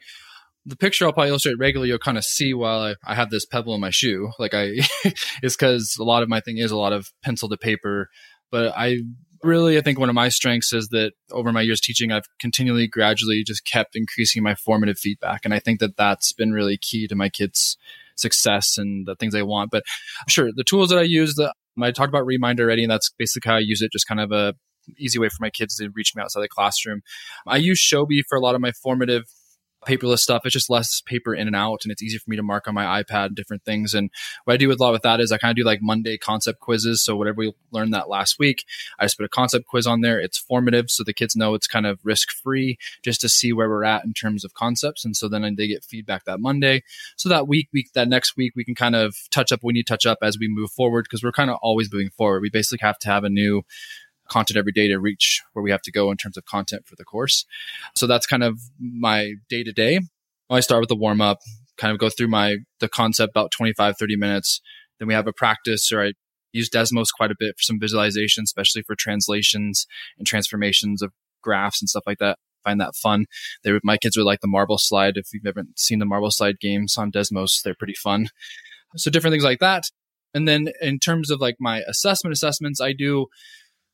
the 0.65 0.77
picture 0.77 1.05
I'll 1.05 1.13
probably 1.13 1.29
illustrate 1.29 1.57
regularly, 1.59 1.89
you'll 1.89 1.99
kind 1.99 2.17
of 2.17 2.23
see 2.23 2.53
while 2.53 2.79
I, 2.79 2.95
I 3.05 3.13
have 3.13 3.29
this 3.29 3.45
pebble 3.45 3.75
in 3.75 3.81
my 3.81 3.91
shoe. 3.91 4.31
Like 4.39 4.53
I, 4.53 4.71
is 5.43 5.55
because 5.55 5.97
a 5.99 6.03
lot 6.03 6.23
of 6.23 6.29
my 6.29 6.39
thing 6.39 6.57
is 6.57 6.71
a 6.71 6.77
lot 6.77 6.93
of 6.93 7.07
pencil 7.21 7.49
to 7.49 7.57
paper, 7.57 8.09
but 8.51 8.73
I 8.75 8.99
really, 9.45 9.77
I 9.77 9.81
think 9.81 9.99
one 9.99 10.09
of 10.09 10.15
my 10.15 10.29
strengths 10.29 10.73
is 10.73 10.89
that 10.89 11.13
over 11.31 11.51
my 11.51 11.61
years 11.61 11.79
teaching, 11.79 12.11
I've 12.11 12.27
continually, 12.39 12.87
gradually 12.87 13.43
just 13.45 13.65
kept 13.65 13.95
increasing 13.95 14.43
my 14.43 14.55
formative 14.55 14.97
feedback. 14.97 15.45
And 15.45 15.53
I 15.53 15.59
think 15.59 15.79
that 15.79 15.97
that's 15.97 16.33
been 16.33 16.51
really 16.51 16.77
key 16.77 17.07
to 17.07 17.15
my 17.15 17.29
kids' 17.29 17.77
success 18.15 18.77
and 18.77 19.07
the 19.07 19.15
things 19.15 19.33
they 19.33 19.43
want. 19.43 19.71
But 19.71 19.83
sure, 20.27 20.51
the 20.55 20.63
tools 20.63 20.89
that 20.89 20.99
I 20.99 21.03
use, 21.03 21.35
the, 21.35 21.53
I 21.81 21.91
talked 21.91 22.09
about 22.09 22.25
Remind 22.25 22.59
already, 22.59 22.83
and 22.83 22.91
that's 22.91 23.11
basically 23.17 23.49
how 23.49 23.55
I 23.57 23.59
use 23.59 23.81
it, 23.81 23.91
just 23.91 24.07
kind 24.07 24.19
of 24.19 24.31
a 24.31 24.53
easy 24.97 25.19
way 25.19 25.29
for 25.29 25.37
my 25.41 25.49
kids 25.49 25.75
to 25.75 25.89
reach 25.95 26.13
me 26.15 26.21
outside 26.21 26.41
the 26.41 26.47
classroom. 26.47 27.01
I 27.47 27.57
use 27.57 27.79
Showbie 27.79 28.23
for 28.27 28.37
a 28.37 28.41
lot 28.41 28.55
of 28.55 28.61
my 28.61 28.71
formative 28.71 29.23
paperless 29.85 30.19
stuff. 30.19 30.41
It's 30.45 30.53
just 30.53 30.69
less 30.69 31.01
paper 31.01 31.33
in 31.33 31.47
and 31.47 31.55
out, 31.55 31.81
and 31.83 31.91
it's 31.91 32.03
easy 32.03 32.17
for 32.17 32.29
me 32.29 32.37
to 32.37 32.43
mark 32.43 32.67
on 32.67 32.73
my 32.73 33.03
iPad 33.03 33.35
different 33.35 33.63
things. 33.63 33.93
And 33.93 34.09
what 34.43 34.53
I 34.53 34.57
do 34.57 34.67
with 34.67 34.79
a 34.79 34.83
lot 34.83 34.93
with 34.93 35.03
that 35.03 35.19
is 35.19 35.31
I 35.31 35.37
kind 35.37 35.51
of 35.51 35.55
do 35.55 35.63
like 35.63 35.79
Monday 35.81 36.17
concept 36.17 36.59
quizzes. 36.59 37.03
So 37.03 37.15
whatever 37.15 37.37
we 37.37 37.53
learned 37.71 37.93
that 37.93 38.09
last 38.09 38.39
week, 38.39 38.65
I 38.99 39.05
just 39.05 39.17
put 39.17 39.25
a 39.25 39.29
concept 39.29 39.65
quiz 39.67 39.87
on 39.87 40.01
there. 40.01 40.19
It's 40.19 40.37
formative, 40.37 40.89
so 40.89 41.03
the 41.03 41.13
kids 41.13 41.35
know 41.35 41.53
it's 41.53 41.67
kind 41.67 41.85
of 41.85 41.99
risk 42.03 42.31
free, 42.31 42.77
just 43.03 43.21
to 43.21 43.29
see 43.29 43.53
where 43.53 43.69
we're 43.69 43.83
at 43.83 44.05
in 44.05 44.13
terms 44.13 44.43
of 44.43 44.53
concepts. 44.53 45.05
And 45.05 45.15
so 45.15 45.27
then 45.27 45.43
uh, 45.43 45.51
they 45.55 45.67
get 45.67 45.83
feedback 45.83 46.25
that 46.25 46.39
Monday. 46.39 46.83
So 47.17 47.29
that 47.29 47.47
week, 47.47 47.69
week 47.73 47.91
that 47.93 48.07
next 48.07 48.35
week, 48.35 48.53
we 48.55 48.65
can 48.65 48.75
kind 48.75 48.95
of 48.95 49.15
touch 49.31 49.51
up. 49.51 49.61
We 49.63 49.73
need 49.73 49.87
touch 49.87 50.05
up 50.05 50.19
as 50.21 50.37
we 50.39 50.47
move 50.47 50.71
forward 50.71 51.05
because 51.05 51.23
we're 51.23 51.31
kind 51.31 51.49
of 51.49 51.57
always 51.61 51.91
moving 51.91 52.09
forward. 52.09 52.41
We 52.41 52.49
basically 52.49 52.85
have 52.85 52.99
to 52.99 53.09
have 53.09 53.23
a 53.23 53.29
new 53.29 53.63
content 54.29 54.57
every 54.57 54.71
day 54.71 54.87
to 54.87 54.99
reach 54.99 55.41
where 55.53 55.63
we 55.63 55.71
have 55.71 55.81
to 55.83 55.91
go 55.91 56.11
in 56.11 56.17
terms 56.17 56.37
of 56.37 56.45
content 56.45 56.85
for 56.85 56.95
the 56.95 57.05
course. 57.05 57.45
So 57.95 58.07
that's 58.07 58.25
kind 58.25 58.43
of 58.43 58.59
my 58.79 59.33
day 59.49 59.63
to 59.63 59.71
day. 59.71 59.99
I 60.49 60.59
start 60.59 60.81
with 60.81 60.89
the 60.89 60.95
warm 60.95 61.21
up, 61.21 61.39
kind 61.77 61.91
of 61.91 61.99
go 61.99 62.09
through 62.09 62.27
my 62.27 62.57
the 62.79 62.89
concept 62.89 63.31
about 63.31 63.51
25 63.51 63.97
30 63.97 64.15
minutes. 64.15 64.61
Then 64.99 65.07
we 65.07 65.13
have 65.13 65.27
a 65.27 65.33
practice 65.33 65.91
or 65.91 66.03
I 66.03 66.13
use 66.53 66.69
Desmos 66.69 67.07
quite 67.15 67.31
a 67.31 67.35
bit 67.37 67.55
for 67.57 67.63
some 67.63 67.79
visualization, 67.79 68.43
especially 68.43 68.81
for 68.83 68.95
translations 68.95 69.85
and 70.17 70.25
transformations 70.25 71.01
of 71.01 71.11
graphs 71.41 71.81
and 71.81 71.89
stuff 71.89 72.03
like 72.07 72.19
that. 72.19 72.37
I 72.63 72.69
find 72.69 72.81
that 72.81 72.95
fun. 72.95 73.25
They 73.63 73.77
my 73.83 73.97
kids 73.97 74.17
would 74.17 74.25
like 74.25 74.41
the 74.41 74.47
marble 74.47 74.77
slide. 74.77 75.17
If 75.17 75.27
you've 75.33 75.45
ever 75.45 75.63
seen 75.75 75.99
the 75.99 76.05
marble 76.05 76.31
slide 76.31 76.59
games 76.59 76.97
on 76.97 77.11
Desmos, 77.11 77.61
they're 77.61 77.75
pretty 77.75 77.93
fun. 77.93 78.29
So 78.95 79.11
different 79.11 79.33
things 79.33 79.43
like 79.43 79.59
that. 79.59 79.83
And 80.33 80.47
then 80.47 80.67
in 80.81 80.99
terms 80.99 81.29
of 81.31 81.39
like 81.39 81.55
my 81.59 81.81
assessment 81.87 82.33
assessments, 82.33 82.81
I 82.81 82.93
do 82.93 83.27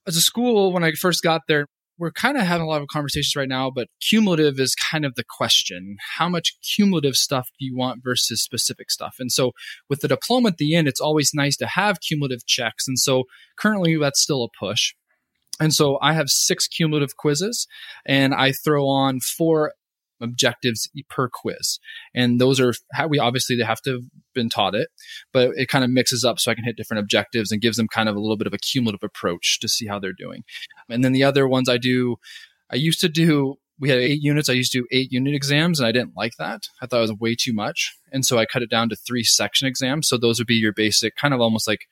as 0.07 0.15
a 0.15 0.21
school, 0.21 0.73
when 0.73 0.83
I 0.83 0.91
first 0.93 1.23
got 1.23 1.41
there, 1.47 1.67
we're 2.01 2.11
kind 2.11 2.35
of 2.35 2.43
having 2.43 2.65
a 2.65 2.69
lot 2.69 2.81
of 2.81 2.87
conversations 2.87 3.35
right 3.35 3.47
now, 3.47 3.69
but 3.69 3.87
cumulative 4.01 4.59
is 4.59 4.73
kind 4.73 5.05
of 5.05 5.13
the 5.13 5.23
question. 5.37 5.97
How 6.17 6.27
much 6.27 6.55
cumulative 6.75 7.15
stuff 7.15 7.49
do 7.59 7.65
you 7.65 7.77
want 7.77 8.01
versus 8.03 8.41
specific 8.41 8.89
stuff? 8.89 9.17
And 9.19 9.31
so 9.31 9.51
with 9.87 9.99
the 9.99 10.07
diploma 10.07 10.49
at 10.49 10.57
the 10.57 10.75
end, 10.75 10.87
it's 10.87 10.99
always 10.99 11.31
nice 11.33 11.55
to 11.57 11.67
have 11.67 12.01
cumulative 12.01 12.45
checks. 12.47 12.87
And 12.87 12.97
so 12.97 13.25
currently 13.55 13.97
that's 13.97 14.19
still 14.19 14.43
a 14.43 14.49
push. 14.59 14.93
And 15.59 15.75
so 15.75 15.99
I 16.01 16.13
have 16.13 16.29
six 16.29 16.67
cumulative 16.67 17.17
quizzes 17.17 17.67
and 18.03 18.33
I 18.33 18.51
throw 18.51 18.87
on 18.87 19.19
four 19.19 19.73
objectives 20.21 20.89
per 21.09 21.29
quiz. 21.29 21.79
And 22.13 22.39
those 22.39 22.59
are 22.59 22.73
how 22.93 23.07
we 23.07 23.19
obviously 23.19 23.55
they 23.55 23.63
have 23.63 23.81
to 23.81 23.93
have 23.93 24.03
been 24.33 24.49
taught 24.49 24.75
it, 24.75 24.89
but 25.33 25.51
it 25.55 25.67
kind 25.67 25.83
of 25.83 25.89
mixes 25.89 26.23
up 26.23 26.39
so 26.39 26.51
I 26.51 26.55
can 26.55 26.63
hit 26.63 26.77
different 26.77 27.01
objectives 27.01 27.51
and 27.51 27.61
gives 27.61 27.77
them 27.77 27.87
kind 27.87 28.09
of 28.09 28.15
a 28.15 28.19
little 28.19 28.37
bit 28.37 28.47
of 28.47 28.53
a 28.53 28.57
cumulative 28.57 29.03
approach 29.03 29.59
to 29.59 29.67
see 29.67 29.87
how 29.87 29.99
they're 29.99 30.13
doing. 30.13 30.43
And 30.89 31.03
then 31.03 31.11
the 31.11 31.23
other 31.23 31.47
ones 31.47 31.69
I 31.69 31.77
do, 31.77 32.17
I 32.71 32.75
used 32.75 33.01
to 33.01 33.09
do 33.09 33.57
we 33.81 33.89
had 33.89 33.97
eight 33.97 34.21
units. 34.21 34.47
I 34.47 34.53
used 34.53 34.71
to 34.73 34.81
do 34.81 34.87
eight 34.91 35.11
unit 35.11 35.33
exams 35.33 35.79
and 35.79 35.87
I 35.87 35.91
didn't 35.91 36.15
like 36.15 36.33
that. 36.37 36.67
I 36.81 36.85
thought 36.85 36.99
it 36.99 37.09
was 37.09 37.13
way 37.13 37.35
too 37.35 37.51
much. 37.51 37.97
And 38.11 38.23
so 38.23 38.37
I 38.37 38.45
cut 38.45 38.61
it 38.61 38.69
down 38.69 38.89
to 38.89 38.95
three 38.95 39.23
section 39.23 39.67
exams. 39.67 40.07
So 40.07 40.17
those 40.17 40.39
would 40.39 40.47
be 40.47 40.53
your 40.53 40.71
basic 40.71 41.15
kind 41.15 41.33
of 41.33 41.41
almost 41.41 41.67
like 41.67 41.87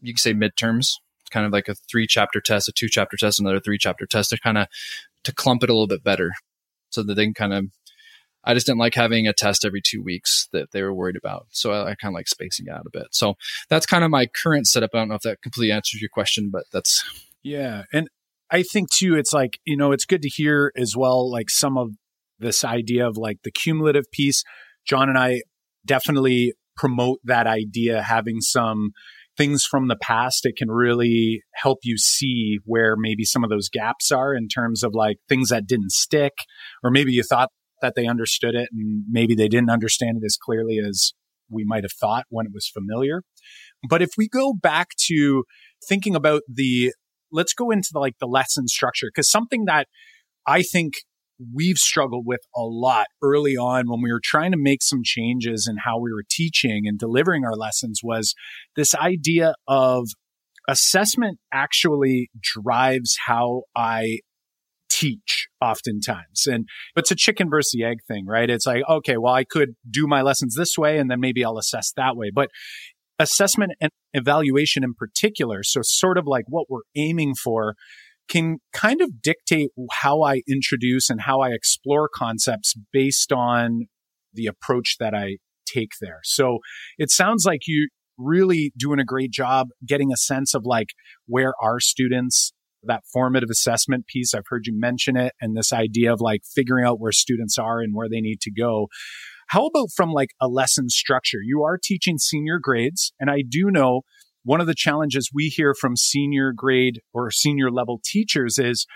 you 0.00 0.14
could 0.14 0.20
say 0.20 0.32
midterms, 0.32 0.92
kind 1.30 1.44
of 1.44 1.52
like 1.52 1.68
a 1.68 1.74
three 1.74 2.06
chapter 2.06 2.40
test, 2.40 2.68
a 2.68 2.72
two 2.72 2.88
chapter 2.88 3.18
test, 3.18 3.38
another 3.38 3.60
three 3.60 3.76
chapter 3.76 4.06
test 4.06 4.30
to 4.30 4.38
kind 4.38 4.56
of 4.56 4.68
to 5.24 5.34
clump 5.34 5.62
it 5.62 5.68
a 5.68 5.74
little 5.74 5.86
bit 5.86 6.02
better 6.02 6.32
so 6.90 7.02
that 7.02 7.14
they 7.14 7.24
can 7.24 7.34
kind 7.34 7.52
of 7.52 7.66
I 8.44 8.54
just 8.54 8.66
didn't 8.66 8.78
like 8.78 8.94
having 8.94 9.26
a 9.26 9.32
test 9.32 9.64
every 9.64 9.82
two 9.84 10.02
weeks 10.02 10.48
that 10.52 10.70
they 10.72 10.82
were 10.82 10.94
worried 10.94 11.16
about. 11.16 11.46
So 11.50 11.72
I, 11.72 11.90
I 11.90 11.94
kind 11.94 12.12
of 12.12 12.14
like 12.14 12.28
spacing 12.28 12.66
out 12.70 12.86
a 12.86 12.90
bit. 12.90 13.08
So 13.10 13.34
that's 13.68 13.84
kind 13.84 14.04
of 14.04 14.10
my 14.10 14.26
current 14.26 14.66
setup. 14.66 14.90
I 14.94 14.98
don't 14.98 15.08
know 15.08 15.16
if 15.16 15.22
that 15.22 15.42
completely 15.42 15.72
answers 15.72 16.00
your 16.00 16.10
question, 16.10 16.48
but 16.50 16.64
that's. 16.72 17.04
Yeah. 17.42 17.82
And 17.92 18.08
I 18.50 18.62
think 18.62 18.90
too, 18.90 19.16
it's 19.16 19.32
like, 19.32 19.58
you 19.64 19.76
know, 19.76 19.92
it's 19.92 20.06
good 20.06 20.22
to 20.22 20.28
hear 20.28 20.72
as 20.76 20.94
well, 20.96 21.30
like 21.30 21.50
some 21.50 21.76
of 21.76 21.90
this 22.38 22.64
idea 22.64 23.06
of 23.06 23.16
like 23.16 23.38
the 23.42 23.50
cumulative 23.50 24.10
piece. 24.12 24.44
Jon 24.86 25.08
and 25.08 25.18
I 25.18 25.42
definitely 25.84 26.54
promote 26.76 27.18
that 27.24 27.46
idea, 27.46 28.02
having 28.02 28.40
some 28.40 28.92
things 29.38 29.64
from 29.64 29.88
the 29.88 29.96
past, 29.96 30.44
it 30.44 30.56
can 30.56 30.70
really 30.70 31.42
help 31.54 31.78
you 31.82 31.96
see 31.96 32.58
where 32.64 32.96
maybe 32.98 33.24
some 33.24 33.44
of 33.44 33.48
those 33.48 33.70
gaps 33.70 34.10
are 34.10 34.34
in 34.34 34.48
terms 34.48 34.82
of 34.82 34.92
like 34.94 35.16
things 35.28 35.48
that 35.48 35.66
didn't 35.66 35.92
stick, 35.92 36.32
or 36.82 36.90
maybe 36.90 37.12
you 37.12 37.22
thought 37.22 37.50
that 37.80 37.94
they 37.94 38.06
understood 38.06 38.54
it 38.54 38.68
and 38.72 39.04
maybe 39.08 39.34
they 39.34 39.48
didn't 39.48 39.70
understand 39.70 40.18
it 40.20 40.26
as 40.26 40.36
clearly 40.36 40.78
as 40.78 41.12
we 41.48 41.64
might 41.64 41.84
have 41.84 41.92
thought 41.92 42.24
when 42.28 42.44
it 42.44 42.52
was 42.52 42.68
familiar. 42.68 43.22
But 43.88 44.02
if 44.02 44.10
we 44.18 44.28
go 44.28 44.52
back 44.52 44.88
to 45.06 45.44
thinking 45.88 46.16
about 46.16 46.42
the, 46.52 46.92
let's 47.30 47.54
go 47.54 47.70
into 47.70 47.90
the, 47.92 48.00
like 48.00 48.18
the 48.18 48.26
lesson 48.26 48.66
structure, 48.66 49.08
because 49.14 49.30
something 49.30 49.64
that 49.66 49.86
I 50.46 50.62
think 50.62 50.94
we've 51.54 51.78
struggled 51.78 52.24
with 52.26 52.40
a 52.54 52.62
lot 52.62 53.06
early 53.22 53.56
on 53.56 53.88
when 53.88 54.02
we 54.02 54.12
were 54.12 54.20
trying 54.22 54.52
to 54.52 54.58
make 54.58 54.82
some 54.82 55.02
changes 55.04 55.68
in 55.70 55.76
how 55.84 55.98
we 55.98 56.12
were 56.12 56.24
teaching 56.28 56.86
and 56.86 56.98
delivering 56.98 57.44
our 57.44 57.54
lessons 57.54 58.00
was 58.02 58.34
this 58.76 58.94
idea 58.94 59.54
of 59.66 60.08
assessment 60.68 61.38
actually 61.52 62.30
drives 62.40 63.16
how 63.26 63.62
I 63.74 64.18
teach 64.90 65.48
oftentimes. 65.60 66.46
And 66.46 66.66
it's 66.96 67.10
a 67.10 67.16
chicken 67.16 67.48
versus 67.50 67.70
the 67.72 67.84
egg 67.84 67.98
thing, 68.08 68.26
right? 68.26 68.50
It's 68.50 68.66
like, 68.66 68.82
okay, 68.88 69.16
well, 69.16 69.34
I 69.34 69.44
could 69.44 69.70
do 69.88 70.06
my 70.06 70.22
lessons 70.22 70.54
this 70.56 70.76
way 70.76 70.98
and 70.98 71.10
then 71.10 71.20
maybe 71.20 71.44
I'll 71.44 71.58
assess 71.58 71.92
that 71.96 72.16
way. 72.16 72.30
But 72.34 72.48
assessment 73.18 73.72
and 73.80 73.90
evaluation 74.12 74.84
in 74.84 74.94
particular, 74.94 75.62
so 75.62 75.80
sort 75.82 76.18
of 76.18 76.26
like 76.26 76.44
what 76.48 76.66
we're 76.68 76.82
aiming 76.96 77.34
for, 77.34 77.74
can 78.28 78.58
kind 78.72 79.00
of 79.00 79.22
dictate 79.22 79.70
how 79.92 80.22
I 80.22 80.42
introduce 80.48 81.10
and 81.10 81.22
how 81.22 81.40
I 81.40 81.50
explore 81.50 82.08
concepts 82.12 82.74
based 82.92 83.32
on 83.32 83.86
the 84.34 84.46
approach 84.46 84.96
that 85.00 85.14
I 85.14 85.38
take 85.66 85.92
there. 86.00 86.20
So 86.24 86.58
it 86.98 87.10
sounds 87.10 87.44
like 87.46 87.60
you 87.66 87.88
really 88.18 88.72
doing 88.76 88.98
a 88.98 89.04
great 89.04 89.30
job 89.30 89.68
getting 89.86 90.12
a 90.12 90.16
sense 90.16 90.54
of 90.54 90.62
like 90.64 90.88
where 91.26 91.52
are 91.62 91.78
students 91.80 92.52
that 92.84 93.02
formative 93.12 93.48
assessment 93.50 94.06
piece. 94.06 94.34
I've 94.34 94.46
heard 94.48 94.66
you 94.66 94.72
mention 94.78 95.16
it 95.16 95.32
and 95.40 95.56
this 95.56 95.72
idea 95.72 96.12
of 96.12 96.20
like 96.20 96.42
figuring 96.54 96.84
out 96.84 97.00
where 97.00 97.12
students 97.12 97.58
are 97.58 97.80
and 97.80 97.94
where 97.94 98.08
they 98.08 98.20
need 98.20 98.40
to 98.42 98.50
go. 98.50 98.88
How 99.48 99.66
about 99.66 99.88
from 99.96 100.10
like 100.12 100.30
a 100.40 100.48
lesson 100.48 100.88
structure? 100.88 101.38
You 101.42 101.62
are 101.62 101.78
teaching 101.82 102.18
senior 102.18 102.58
grades 102.60 103.12
and 103.18 103.30
I 103.30 103.42
do 103.48 103.70
know 103.70 104.02
one 104.44 104.60
of 104.60 104.66
the 104.66 104.74
challenges 104.74 105.30
we 105.34 105.46
hear 105.46 105.74
from 105.74 105.96
senior 105.96 106.52
grade 106.54 107.00
or 107.12 107.30
senior 107.30 107.70
level 107.70 108.00
teachers 108.04 108.58
is 108.58 108.86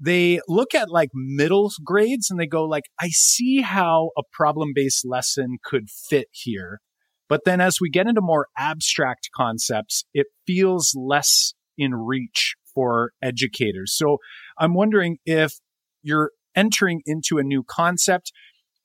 they 0.00 0.40
look 0.48 0.74
at 0.74 0.90
like 0.90 1.10
middle 1.14 1.70
grades 1.84 2.30
and 2.30 2.38
they 2.38 2.46
go 2.46 2.64
like 2.64 2.84
i 3.00 3.08
see 3.08 3.60
how 3.60 4.10
a 4.18 4.22
problem 4.32 4.72
based 4.74 5.04
lesson 5.04 5.58
could 5.64 5.88
fit 5.88 6.28
here. 6.32 6.80
But 7.28 7.42
then 7.46 7.60
as 7.60 7.76
we 7.80 7.88
get 7.88 8.06
into 8.06 8.20
more 8.20 8.48
abstract 8.58 9.30
concepts 9.34 10.04
it 10.12 10.26
feels 10.46 10.92
less 10.96 11.54
in 11.78 11.94
reach 11.94 12.54
for 12.74 13.12
educators. 13.22 13.94
So 13.96 14.18
i'm 14.58 14.74
wondering 14.74 15.18
if 15.24 15.54
you're 16.02 16.32
entering 16.54 17.00
into 17.06 17.38
a 17.38 17.42
new 17.42 17.64
concept 17.66 18.32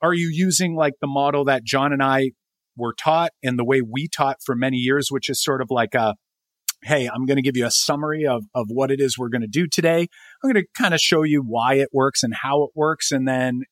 are 0.02 0.14
you 0.14 0.30
using 0.32 0.76
like 0.76 0.94
the 1.02 1.08
model 1.08 1.44
that 1.46 1.64
jon 1.64 1.92
and 1.92 2.04
i 2.04 2.32
were 2.78 2.94
taught 2.94 3.32
and 3.44 3.58
the 3.58 3.66
way 3.66 3.82
we 3.82 4.08
taught 4.08 4.38
for 4.46 4.56
many 4.56 4.78
years, 4.78 5.08
which 5.10 5.30
is 5.30 5.44
sort 5.44 5.62
of 5.62 5.70
like 5.70 5.96
a, 5.96 6.16
hey, 6.84 7.08
I'm 7.08 7.26
going 7.26 7.38
to 7.38 7.42
give 7.42 7.58
you 7.58 7.66
a 7.66 7.72
summary 7.72 8.26
of, 8.26 8.46
of 8.54 8.68
what 8.70 8.92
it 8.92 9.00
is 9.00 9.18
we're 9.18 9.30
going 9.30 9.42
to 9.42 9.48
do 9.48 9.68
today. 9.68 10.08
I'm 10.44 10.52
going 10.52 10.64
to 10.64 10.68
kind 10.82 10.94
of 10.94 11.00
show 11.00 11.24
you 11.24 11.42
why 11.42 11.76
it 11.76 11.90
works 11.92 12.24
and 12.24 12.34
how 12.34 12.64
it 12.64 12.72
works. 12.76 13.12
And 13.12 13.28
then 13.28 13.64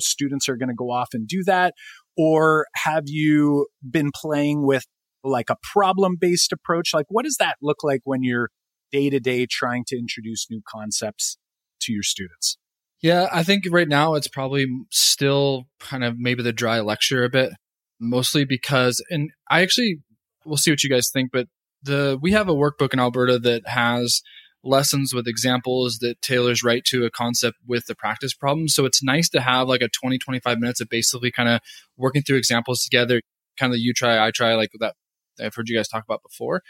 students 0.00 0.48
are 0.48 0.56
going 0.56 0.70
to 0.70 0.74
go 0.74 0.90
off 0.90 1.10
and 1.12 1.28
do 1.28 1.44
that. 1.44 1.74
Or 2.16 2.66
have 2.74 3.04
you 3.06 3.66
been 3.88 4.10
playing 4.14 4.66
with 4.66 4.84
like 5.22 5.50
a 5.50 5.56
problem 5.62 6.16
based 6.18 6.52
approach? 6.52 6.94
Like, 6.94 7.06
what 7.08 7.24
does 7.24 7.36
that 7.36 7.56
look 7.60 7.82
like 7.82 8.00
when 8.04 8.22
you're 8.22 8.50
day 8.92 9.10
to 9.10 9.20
day 9.20 9.46
trying 9.46 9.84
to 9.88 9.98
introduce 9.98 10.46
new 10.50 10.62
concepts 10.66 11.36
to 11.82 11.92
your 11.92 12.02
students? 12.02 12.56
Yeah, 13.02 13.28
I 13.30 13.42
think 13.42 13.64
right 13.70 13.88
now 13.88 14.14
it's 14.14 14.28
probably 14.28 14.66
still 14.90 15.64
kind 15.78 16.04
of 16.04 16.18
maybe 16.18 16.42
the 16.42 16.52
dry 16.52 16.80
lecture 16.80 17.24
a 17.24 17.28
bit 17.28 17.52
mostly 18.00 18.44
because, 18.44 19.04
and 19.10 19.30
I 19.50 19.62
actually, 19.62 19.98
we'll 20.44 20.56
see 20.56 20.70
what 20.70 20.82
you 20.82 20.90
guys 20.90 21.10
think, 21.12 21.30
but 21.32 21.46
the 21.82 22.18
we 22.20 22.32
have 22.32 22.48
a 22.48 22.54
workbook 22.54 22.92
in 22.92 23.00
Alberta 23.00 23.38
that 23.38 23.68
has 23.68 24.22
lessons 24.62 25.12
with 25.12 25.28
examples 25.28 25.98
that 25.98 26.20
tailors 26.22 26.62
right 26.62 26.82
to 26.86 27.04
a 27.04 27.10
concept 27.10 27.58
with 27.66 27.84
the 27.86 27.94
practice 27.94 28.32
problem. 28.32 28.68
So 28.68 28.86
it's 28.86 29.02
nice 29.02 29.28
to 29.30 29.40
have 29.40 29.68
like 29.68 29.82
a 29.82 29.88
20, 29.88 30.18
25 30.18 30.58
minutes 30.58 30.80
of 30.80 30.88
basically 30.88 31.30
kind 31.30 31.48
of 31.48 31.60
working 31.96 32.22
through 32.22 32.38
examples 32.38 32.82
together, 32.82 33.20
kind 33.58 33.72
of 33.72 33.78
you 33.78 33.92
try, 33.92 34.24
I 34.24 34.30
try, 34.30 34.54
like 34.54 34.70
that 34.80 34.94
I've 35.40 35.54
heard 35.54 35.68
you 35.68 35.76
guys 35.76 35.88
talk 35.88 36.04
about 36.04 36.22
before. 36.22 36.62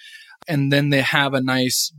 And 0.48 0.72
then 0.72 0.90
they 0.90 1.02
have 1.02 1.34
a 1.34 1.40
nice 1.40 1.92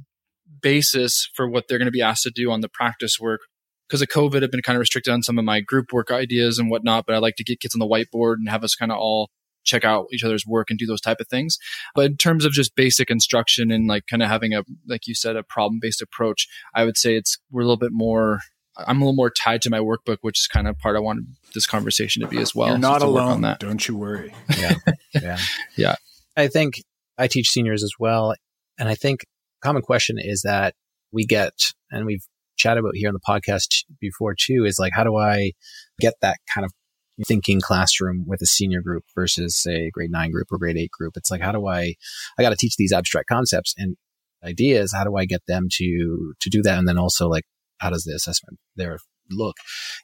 basis 0.62 1.30
for 1.34 1.50
what 1.50 1.68
they're 1.68 1.78
going 1.78 1.86
to 1.86 1.92
be 1.92 2.02
asked 2.02 2.24
to 2.24 2.32
do 2.34 2.52
on 2.52 2.62
the 2.62 2.70
practice 2.70 3.20
work 3.20 3.42
because 3.88 4.02
of 4.02 4.08
COVID, 4.08 4.44
I've 4.44 4.52
been 4.52 4.62
kind 4.62 4.78
of 4.78 4.80
restricted 4.80 5.14
on 5.14 5.24
some 5.24 5.38
of 5.38 5.46
my 5.46 5.62
group 5.62 5.92
work 5.92 6.12
ideas 6.12 6.58
and 6.60 6.70
whatnot, 6.70 7.06
but 7.06 7.16
I 7.16 7.20
like 7.20 7.36
to 7.38 7.44
get 7.44 7.60
kids 7.60 7.76
on 7.76 7.80
the 7.80 7.88
whiteboard 7.88 8.36
and 8.36 8.50
have 8.50 8.64
us 8.64 8.76
kind 8.76 8.92
of 8.92 8.98
all 8.98 9.30
check 9.64 9.84
out 9.84 10.08
each 10.14 10.24
other's 10.24 10.46
work 10.46 10.70
and 10.70 10.80
do 10.80 10.86
those 10.86 11.02
type 11.02 11.20
of 11.20 11.28
things. 11.28 11.58
But 11.94 12.06
in 12.06 12.18
terms 12.18 12.46
of 12.46 12.54
just 12.54 12.76
basic 12.76 13.10
instruction 13.10 13.72
and 13.72 13.88
like 13.88 14.04
kind 14.08 14.24
of 14.24 14.30
having 14.30 14.54
a, 14.54 14.64
like 14.88 15.08
you 15.08 15.16
said, 15.16 15.36
a 15.36 15.44
problem 15.44 15.80
based 15.82 16.02
approach, 16.02 16.48
I 16.74 16.86
would 16.86 16.98
say 16.98 17.16
it's, 17.16 17.38
we're 17.52 17.62
a 17.62 17.66
little 17.66 17.78
bit 17.78 17.92
more, 17.92 18.40
I'm 18.78 19.02
a 19.02 19.06
little 19.06 19.16
more 19.16 19.32
tied 19.32 19.62
to 19.64 19.70
my 19.70 19.80
workbook, 19.80 20.18
which 20.22 20.40
is 20.40 20.48
kind 20.48 20.68
of 20.68 20.78
part 20.78 20.96
I 20.96 21.00
wanted 21.00 21.26
this 21.54 21.66
conversation 21.66 22.22
to 22.22 22.28
be 22.28 22.38
as 22.40 22.54
well. 22.54 22.70
You're 22.70 22.78
not 22.78 23.02
so 23.02 23.08
alone. 23.08 23.42
That. 23.42 23.60
Don't 23.60 23.88
you 23.88 23.98
worry. 23.98 24.34
Yeah. 24.58 24.76
Yeah. 25.14 25.38
yeah. 25.78 25.96
I 26.36 26.50
think 26.50 26.84
I 27.18 27.28
teach 27.28 27.48
seniors 27.48 27.84
as 27.84 27.94
well. 27.98 28.36
And 28.78 28.90
I 28.90 28.96
think 28.96 29.26
common 29.62 29.82
question 29.82 30.18
is 30.20 30.42
that 30.42 30.76
we 31.14 31.26
get, 31.26 31.54
and 31.90 32.06
we've 32.06 32.26
chat 32.58 32.78
about 32.78 32.96
here 32.96 33.10
on 33.10 33.14
the 33.14 33.20
podcast 33.20 33.84
before 34.00 34.36
too 34.40 34.66
is 34.66 34.78
like, 34.80 34.94
how 34.96 35.04
do 35.04 35.16
I 35.18 35.52
get 36.00 36.14
that 36.22 36.38
kind 36.54 36.66
of 36.66 36.72
thinking 37.26 37.62
classroom 37.62 38.26
with 38.28 38.42
a 38.42 38.46
senior 38.46 38.82
group 38.82 39.04
versus 39.16 39.56
say 39.56 39.90
grade 39.92 40.12
nine 40.12 40.32
group 40.32 40.48
or 40.52 40.58
grade 40.58 40.78
eight 40.78 40.92
group? 40.92 41.14
It's 41.16 41.32
like, 41.32 41.42
how 41.42 41.52
do 41.52 41.68
I, 41.68 41.96
I 42.38 42.42
got 42.42 42.50
to 42.50 42.58
teach 42.58 42.76
these 42.78 42.92
abstract 42.92 43.28
concepts 43.30 43.74
and 43.78 43.96
ideas. 44.46 44.94
How 44.96 45.04
do 45.04 45.16
I 45.16 45.26
get 45.26 45.42
them 45.48 45.68
to, 45.72 46.34
to 46.40 46.50
do 46.50 46.62
that? 46.62 46.78
And 46.78 46.88
then 46.88 46.98
also 46.98 47.28
like, 47.28 47.44
how 47.80 47.90
does 47.90 48.04
the 48.04 48.14
assessment 48.14 48.60
there 48.76 48.98
look? 49.32 49.56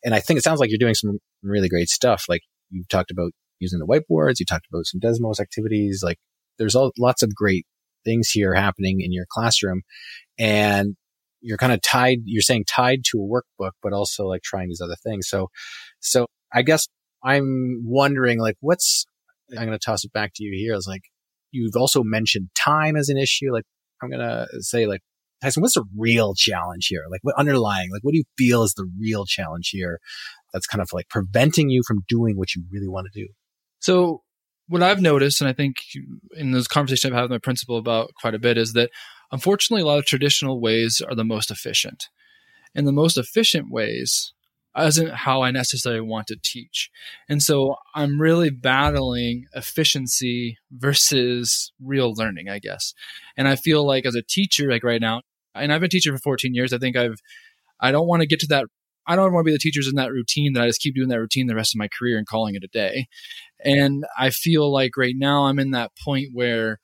And 0.03 0.13
I 0.13 0.19
think 0.19 0.37
it 0.37 0.43
sounds 0.43 0.59
like 0.59 0.69
you're 0.69 0.79
doing 0.79 0.95
some 0.95 1.19
really 1.43 1.69
great 1.69 1.89
stuff. 1.89 2.25
Like 2.27 2.41
you 2.69 2.83
talked 2.89 3.11
about 3.11 3.31
using 3.59 3.79
the 3.79 3.85
whiteboards, 3.85 4.39
you 4.39 4.45
talked 4.45 4.67
about 4.71 4.85
some 4.85 4.99
Desmos 4.99 5.39
activities. 5.39 6.01
Like 6.03 6.17
there's 6.57 6.75
all, 6.75 6.91
lots 6.97 7.21
of 7.23 7.33
great 7.35 7.65
things 8.03 8.29
here 8.29 8.53
happening 8.53 9.01
in 9.01 9.11
your 9.11 9.25
classroom. 9.29 9.83
And 10.39 10.95
you're 11.41 11.57
kind 11.57 11.73
of 11.73 11.81
tied, 11.81 12.19
you're 12.25 12.41
saying 12.41 12.65
tied 12.67 13.03
to 13.11 13.17
a 13.17 13.27
workbook, 13.27 13.71
but 13.81 13.93
also 13.93 14.25
like 14.25 14.43
trying 14.43 14.69
these 14.69 14.81
other 14.81 14.95
things. 15.03 15.27
So, 15.27 15.49
so 15.99 16.27
I 16.53 16.61
guess 16.61 16.87
I'm 17.23 17.81
wondering 17.83 18.39
like, 18.39 18.55
what's, 18.59 19.05
I'm 19.51 19.65
going 19.65 19.77
to 19.77 19.79
toss 19.79 20.03
it 20.03 20.13
back 20.13 20.31
to 20.35 20.43
you 20.43 20.57
here. 20.57 20.73
I 20.73 20.75
was 20.77 20.87
like, 20.87 21.03
you've 21.51 21.75
also 21.75 22.03
mentioned 22.03 22.49
time 22.55 22.95
as 22.95 23.09
an 23.09 23.17
issue. 23.17 23.51
Like, 23.51 23.65
I'm 24.01 24.09
going 24.09 24.21
to 24.21 24.47
say 24.59 24.87
like, 24.87 25.01
Tyson, 25.41 25.61
what's 25.61 25.73
the 25.73 25.85
real 25.97 26.35
challenge 26.35 26.87
here? 26.87 27.03
Like 27.09 27.21
what 27.23 27.35
underlying, 27.35 27.89
like 27.91 28.03
what 28.03 28.11
do 28.11 28.17
you 28.17 28.25
feel 28.37 28.63
is 28.63 28.73
the 28.75 28.89
real 28.99 29.25
challenge 29.25 29.69
here 29.69 29.99
that's 30.53 30.67
kind 30.67 30.81
of 30.81 30.89
like 30.93 31.09
preventing 31.09 31.69
you 31.69 31.81
from 31.85 32.03
doing 32.07 32.37
what 32.37 32.55
you 32.55 32.63
really 32.71 32.87
want 32.87 33.07
to 33.11 33.19
do? 33.19 33.27
So 33.79 34.21
what 34.67 34.83
I've 34.83 35.01
noticed, 35.01 35.41
and 35.41 35.49
I 35.49 35.53
think 35.53 35.77
in 36.35 36.51
those 36.51 36.67
conversations 36.67 37.11
I've 37.11 37.15
had 37.15 37.23
with 37.23 37.31
my 37.31 37.39
principal 37.39 37.77
about 37.77 38.11
quite 38.21 38.35
a 38.35 38.39
bit, 38.39 38.57
is 38.57 38.73
that 38.73 38.91
unfortunately 39.31 39.81
a 39.81 39.85
lot 39.85 39.99
of 39.99 40.05
traditional 40.05 40.59
ways 40.59 41.01
are 41.01 41.15
the 41.15 41.23
most 41.23 41.51
efficient. 41.51 42.05
And 42.73 42.87
the 42.87 42.91
most 42.91 43.17
efficient 43.17 43.69
ways 43.69 44.33
isn't 44.77 45.11
how 45.13 45.41
I 45.41 45.51
necessarily 45.51 46.01
want 46.01 46.27
to 46.27 46.37
teach. 46.41 46.89
And 47.27 47.43
so 47.43 47.75
I'm 47.93 48.21
really 48.21 48.49
battling 48.49 49.45
efficiency 49.53 50.57
versus 50.71 51.73
real 51.83 52.13
learning, 52.13 52.47
I 52.47 52.59
guess. 52.59 52.93
And 53.35 53.47
I 53.47 53.57
feel 53.57 53.85
like 53.85 54.05
as 54.05 54.15
a 54.15 54.21
teacher, 54.21 54.69
like 54.69 54.83
right 54.83 55.01
now, 55.01 55.21
and 55.53 55.73
I've 55.73 55.81
been 55.81 55.89
teaching 55.89 56.13
for 56.13 56.19
14 56.19 56.53
years, 56.53 56.71
I 56.71 56.77
think 56.77 56.95
I've, 56.95 57.19
I 57.81 57.91
don't 57.91 58.07
want 58.07 58.21
to 58.21 58.27
get 58.27 58.39
to 58.41 58.47
that 58.47 58.67
I 59.07 59.15
don't 59.15 59.33
want 59.33 59.45
to 59.45 59.49
be 59.49 59.53
the 59.53 59.59
teachers 59.59 59.87
in 59.87 59.95
that 59.95 60.11
routine 60.11 60.53
that 60.53 60.63
I 60.63 60.67
just 60.67 60.81
keep 60.81 60.95
doing 60.95 61.09
that 61.09 61.19
routine 61.19 61.47
the 61.47 61.55
rest 61.55 61.73
of 61.73 61.79
my 61.79 61.87
career 61.87 62.17
and 62.17 62.27
calling 62.27 62.55
it 62.55 62.63
a 62.63 62.67
day. 62.67 63.07
And 63.63 64.05
I 64.17 64.29
feel 64.29 64.71
like 64.71 64.95
right 64.95 65.15
now 65.17 65.45
I'm 65.45 65.59
in 65.59 65.71
that 65.71 65.91
point 66.03 66.29
where 66.33 66.79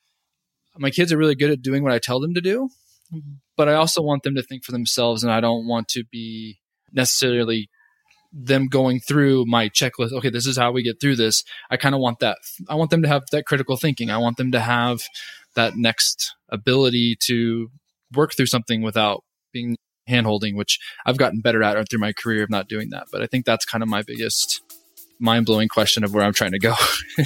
my 0.79 0.89
kids 0.89 1.11
are 1.11 1.17
really 1.17 1.35
good 1.35 1.51
at 1.51 1.61
doing 1.61 1.83
what 1.83 1.91
I 1.91 1.99
tell 1.99 2.19
them 2.19 2.33
to 2.33 2.41
do, 2.41 2.69
mm-hmm. 3.13 3.33
but 3.55 3.69
I 3.69 3.73
also 3.73 4.01
want 4.01 4.23
them 4.23 4.35
to 4.35 4.43
think 4.43 4.63
for 4.63 4.71
themselves 4.71 5.23
and 5.23 5.31
I 5.31 5.39
don't 5.39 5.67
want 5.67 5.87
to 5.89 6.03
be 6.11 6.59
necessarily 6.91 7.69
them 8.33 8.67
going 8.67 8.99
through 8.99 9.45
my 9.45 9.69
checklist. 9.69 10.11
Okay, 10.11 10.29
this 10.29 10.45
is 10.45 10.57
how 10.57 10.71
we 10.71 10.83
get 10.83 10.99
through 10.99 11.15
this. 11.15 11.43
I 11.69 11.77
kind 11.77 11.95
of 11.95 12.01
want 12.01 12.19
that. 12.19 12.37
I 12.69 12.75
want 12.75 12.91
them 12.91 13.01
to 13.01 13.07
have 13.07 13.23
that 13.31 13.45
critical 13.45 13.77
thinking. 13.77 14.09
I 14.09 14.17
want 14.17 14.37
them 14.37 14.51
to 14.51 14.59
have 14.59 15.01
that 15.55 15.75
next 15.75 16.33
ability 16.49 17.17
to 17.25 17.69
work 18.13 18.33
through 18.35 18.45
something 18.45 18.81
without 18.81 19.23
being 19.51 19.77
handholding, 20.09 20.55
which 20.55 20.79
I've 21.05 21.17
gotten 21.17 21.41
better 21.41 21.63
at 21.63 21.89
through 21.89 21.99
my 21.99 22.13
career 22.13 22.43
of 22.43 22.49
not 22.49 22.67
doing 22.67 22.89
that. 22.91 23.07
But 23.11 23.21
I 23.21 23.27
think 23.27 23.45
that's 23.45 23.65
kind 23.65 23.83
of 23.83 23.89
my 23.89 24.01
biggest 24.01 24.61
mind 25.19 25.45
blowing 25.45 25.67
question 25.67 26.03
of 26.03 26.13
where 26.13 26.23
I'm 26.23 26.33
trying 26.33 26.51
to 26.51 26.59
go. 26.59 26.75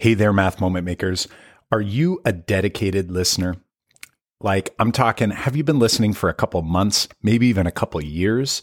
hey 0.00 0.14
there, 0.14 0.32
math 0.32 0.62
moment 0.62 0.86
makers. 0.86 1.28
Are 1.70 1.82
you 1.82 2.22
a 2.24 2.32
dedicated 2.32 3.10
listener? 3.10 3.56
Like, 4.40 4.74
I'm 4.78 4.92
talking, 4.92 5.28
have 5.28 5.56
you 5.56 5.62
been 5.62 5.78
listening 5.78 6.14
for 6.14 6.30
a 6.30 6.34
couple 6.34 6.62
months, 6.62 7.06
maybe 7.22 7.48
even 7.48 7.66
a 7.66 7.70
couple 7.70 8.02
years? 8.02 8.62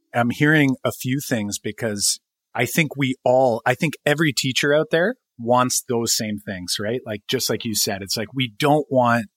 I'm 0.13 0.29
hearing 0.29 0.75
a 0.83 0.91
few 0.91 1.19
things 1.19 1.59
because 1.59 2.19
I 2.53 2.65
think 2.65 2.95
we 2.95 3.15
all, 3.23 3.61
I 3.65 3.75
think 3.75 3.93
every 4.05 4.33
teacher 4.33 4.73
out 4.73 4.87
there 4.91 5.15
wants 5.39 5.83
those 5.87 6.15
same 6.15 6.37
things, 6.37 6.75
right? 6.79 7.01
Like, 7.05 7.21
just 7.29 7.49
like 7.49 7.65
you 7.65 7.75
said, 7.75 8.01
it's 8.01 8.17
like 8.17 8.33
we 8.33 8.53
don't 8.57 8.85
want 8.89 9.27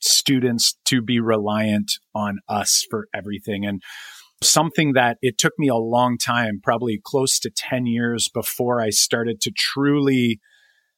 students 0.00 0.76
to 0.86 1.02
be 1.02 1.20
reliant 1.20 1.92
on 2.14 2.38
us 2.48 2.84
for 2.90 3.06
everything. 3.14 3.64
And 3.64 3.82
something 4.42 4.92
that 4.94 5.18
it 5.22 5.38
took 5.38 5.52
me 5.58 5.68
a 5.68 5.76
long 5.76 6.18
time, 6.18 6.60
probably 6.62 7.00
close 7.02 7.38
to 7.40 7.50
10 7.50 7.86
years 7.86 8.28
before 8.32 8.80
I 8.80 8.90
started 8.90 9.40
to 9.42 9.52
truly 9.56 10.40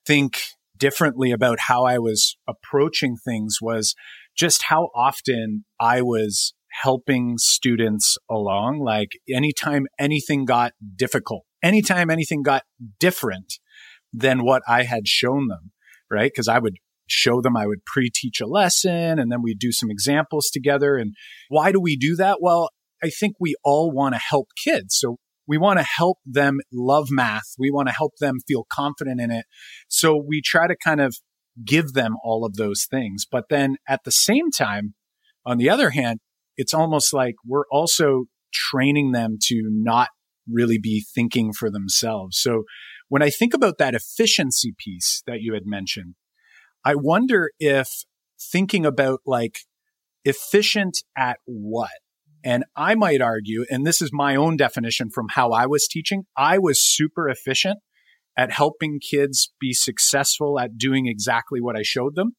think 0.07 0.41
differently 0.77 1.31
about 1.31 1.61
how 1.61 1.85
I 1.85 1.99
was 1.99 2.37
approaching 2.49 3.17
things 3.17 3.59
was 3.61 3.95
just 4.37 4.65
how 4.65 4.89
often 4.95 5.65
I 5.79 6.03
was 6.03 6.55
helping 6.83 7.35
students 7.39 8.17
along. 8.31 8.81
Like 8.81 9.13
anytime 9.33 9.87
anything 9.99 10.45
got 10.45 10.73
difficult, 10.97 11.45
anytime 11.63 12.11
anything 12.11 12.43
got 12.43 12.63
different 12.99 13.55
than 14.13 14.45
what 14.45 14.63
I 14.69 14.85
had 14.85 15.07
shown 15.07 15.49
them, 15.49 15.73
right? 16.11 16.31
Because 16.33 16.49
I 16.49 16.59
would 16.59 16.77
show 17.07 17.41
them, 17.41 17.57
I 17.57 17.67
would 17.67 17.85
pre 17.85 18.11
teach 18.13 18.41
a 18.41 18.47
lesson 18.47 19.19
and 19.19 19.31
then 19.31 19.43
we'd 19.43 19.59
do 19.59 19.73
some 19.73 19.91
examples 19.91 20.51
together. 20.53 20.97
And 20.97 21.15
why 21.49 21.73
do 21.73 21.81
we 21.81 21.97
do 21.97 22.17
that? 22.17 22.39
Well, 22.41 22.71
I 23.03 23.11
think 23.11 23.35
we 23.39 23.55
all 23.63 23.91
want 23.91 24.15
to 24.15 24.21
help 24.21 24.49
kids. 24.63 24.97
So 24.99 25.17
we 25.47 25.59
want 25.59 25.79
to 25.79 25.85
help 25.85 26.19
them 26.25 26.59
love 26.73 27.09
math. 27.11 27.55
We 27.59 27.71
want 27.71 27.89
to 27.89 27.95
help 27.95 28.13
them 28.19 28.37
feel 28.49 28.67
confident 28.73 29.21
in 29.21 29.31
it. 29.31 29.45
So 29.89 30.17
we 30.17 30.41
try 30.43 30.67
to 30.67 30.77
kind 30.83 31.01
of 31.01 31.15
give 31.65 31.93
them 31.93 32.15
all 32.25 32.45
of 32.45 32.55
those 32.55 32.87
things. 32.91 33.27
But 33.31 33.45
then 33.51 33.77
at 33.89 34.01
the 34.05 34.11
same 34.11 34.51
time, 34.51 34.95
on 35.47 35.59
the 35.59 35.69
other 35.69 35.91
hand, 35.91 36.21
it's 36.57 36.75
almost 36.75 37.13
like 37.13 37.35
we're 37.47 37.67
also 37.71 38.25
training 38.53 39.13
them 39.13 39.37
to 39.43 39.63
not 39.71 40.09
really 40.51 40.79
be 40.79 41.05
thinking 41.15 41.53
for 41.53 41.71
themselves. 41.71 42.39
So 42.39 42.65
when 43.09 43.23
I 43.23 43.31
think 43.31 43.55
about 43.55 43.79
that 43.79 43.95
efficiency 43.95 44.75
piece 44.79 45.23
that 45.27 45.41
you 45.41 45.55
had 45.55 45.67
mentioned, 45.67 46.15
I 46.85 46.95
wonder 46.95 47.51
if 47.59 47.89
thinking 48.41 48.85
about 48.85 49.21
like 49.27 49.61
efficient 50.25 50.99
at 51.17 51.39
what? 51.45 51.91
And 52.45 52.65
I 52.77 52.95
might 52.95 53.23
argue, 53.23 53.65
and 53.71 53.87
this 53.87 54.03
is 54.03 54.11
my 54.13 54.37
own 54.37 54.57
definition 54.57 55.09
from 55.11 55.29
how 55.31 55.53
I 55.53 55.67
was 55.67 55.89
teaching, 55.91 56.25
I 56.37 56.59
was 56.59 56.85
super 56.85 57.29
efficient 57.29 57.79
at 58.37 58.53
helping 58.53 58.99
kids 59.01 59.53
be 59.61 59.73
successful 59.73 60.59
at 60.59 60.77
doing 60.77 61.07
exactly 61.07 61.61
what 61.61 61.77
I 61.77 61.83
showed 61.83 62.17
them. 62.17 62.33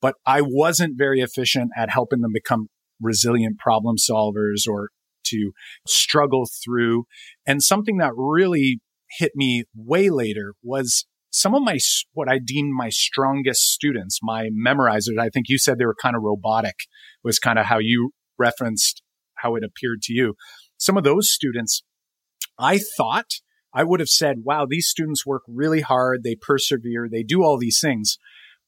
But 0.00 0.14
I 0.26 0.42
wasn't 0.42 0.98
very 0.98 1.20
efficient 1.20 1.70
at 1.76 1.90
helping 1.90 2.20
them 2.20 2.32
become 2.32 2.68
resilient 3.00 3.58
problem 3.58 3.96
solvers 3.96 4.68
or 4.68 4.90
to 5.26 5.52
struggle 5.86 6.48
through. 6.64 7.04
And 7.46 7.62
something 7.62 7.98
that 7.98 8.12
really 8.16 8.80
hit 9.18 9.32
me 9.34 9.64
way 9.74 10.10
later 10.10 10.54
was 10.62 11.06
some 11.30 11.54
of 11.54 11.62
my, 11.62 11.78
what 12.12 12.28
I 12.28 12.38
deemed 12.38 12.72
my 12.74 12.88
strongest 12.88 13.70
students, 13.72 14.18
my 14.22 14.48
memorizers. 14.48 15.18
I 15.20 15.28
think 15.28 15.46
you 15.48 15.58
said 15.58 15.78
they 15.78 15.86
were 15.86 15.96
kind 16.00 16.16
of 16.16 16.22
robotic 16.22 16.76
was 17.22 17.38
kind 17.38 17.58
of 17.58 17.66
how 17.66 17.78
you 17.78 18.10
referenced 18.38 19.02
how 19.36 19.54
it 19.54 19.64
appeared 19.64 20.02
to 20.02 20.12
you. 20.12 20.34
Some 20.78 20.96
of 20.96 21.04
those 21.04 21.30
students, 21.30 21.82
I 22.58 22.78
thought 22.96 23.26
I 23.74 23.84
would 23.84 24.00
have 24.00 24.08
said, 24.08 24.38
wow, 24.44 24.66
these 24.68 24.88
students 24.88 25.26
work 25.26 25.42
really 25.46 25.80
hard. 25.80 26.22
They 26.22 26.34
persevere. 26.34 27.08
They 27.10 27.22
do 27.22 27.42
all 27.42 27.58
these 27.58 27.80
things. 27.80 28.18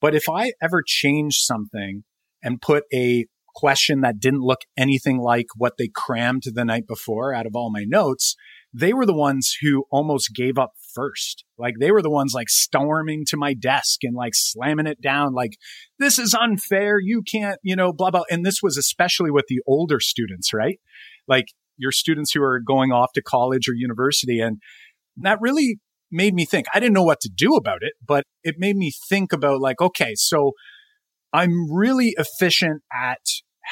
But 0.01 0.15
if 0.15 0.29
I 0.29 0.53
ever 0.63 0.83
changed 0.85 1.41
something 1.41 2.05
and 2.43 2.61
put 2.61 2.85
a 2.93 3.27
question 3.61 4.01
that 4.01 4.19
didn't 4.19 4.41
look 4.41 4.61
anything 4.77 5.19
like 5.19 5.47
what 5.57 5.75
they 5.77 5.89
crammed 5.95 6.43
the 6.47 6.65
night 6.65 6.87
before 6.87 7.35
out 7.35 7.47
of 7.47 7.55
all 7.55 7.71
my 7.71 7.85
notes, 7.87 8.35
they 8.73 8.93
were 8.93 9.05
the 9.05 9.15
ones 9.15 9.57
who 9.61 9.85
almost 9.91 10.35
gave 10.35 10.57
up 10.59 10.73
first. 10.95 11.45
Like 11.59 11.75
they 11.79 11.91
were 11.91 12.03
the 12.03 12.11
ones 12.11 12.33
like 12.35 12.49
storming 12.49 13.25
to 13.29 13.37
my 13.37 13.53
desk 13.55 14.01
and 14.03 14.15
like 14.15 14.33
slamming 14.35 14.87
it 14.87 15.01
down. 15.01 15.35
Like 15.35 15.59
this 15.99 16.19
is 16.19 16.35
unfair. 16.35 16.99
You 16.99 17.23
can't, 17.23 17.59
you 17.63 17.77
know, 17.77 17.93
blah, 17.93 18.11
blah. 18.11 18.23
And 18.31 18.45
this 18.45 18.61
was 18.63 18.77
especially 18.77 19.31
with 19.31 19.47
the 19.49 19.61
older 19.67 20.01
students, 20.01 20.55
right? 20.55 20.79
Like 21.29 21.47
your 21.77 21.93
students 21.93 22.33
who 22.33 22.43
are 22.43 22.61
going 22.61 22.93
off 22.93 23.13
to 23.15 23.23
college 23.23 23.69
or 23.69 23.75
university. 23.75 24.41
And 24.41 24.59
that 25.19 25.39
really 25.41 25.81
made 26.11 26.35
me 26.35 26.45
think. 26.45 26.67
I 26.75 26.81
didn't 26.81 26.95
know 26.95 27.05
what 27.05 27.21
to 27.21 27.31
do 27.35 27.55
about 27.55 27.83
it, 27.83 27.93
but 28.05 28.25
it 28.43 28.57
made 28.59 28.77
me 28.77 28.93
think 29.09 29.33
about 29.33 29.61
like, 29.61 29.81
okay, 29.81 30.15
so 30.15 30.53
I'm 31.33 31.73
really 31.73 32.15
efficient 32.17 32.83
at 32.93 33.21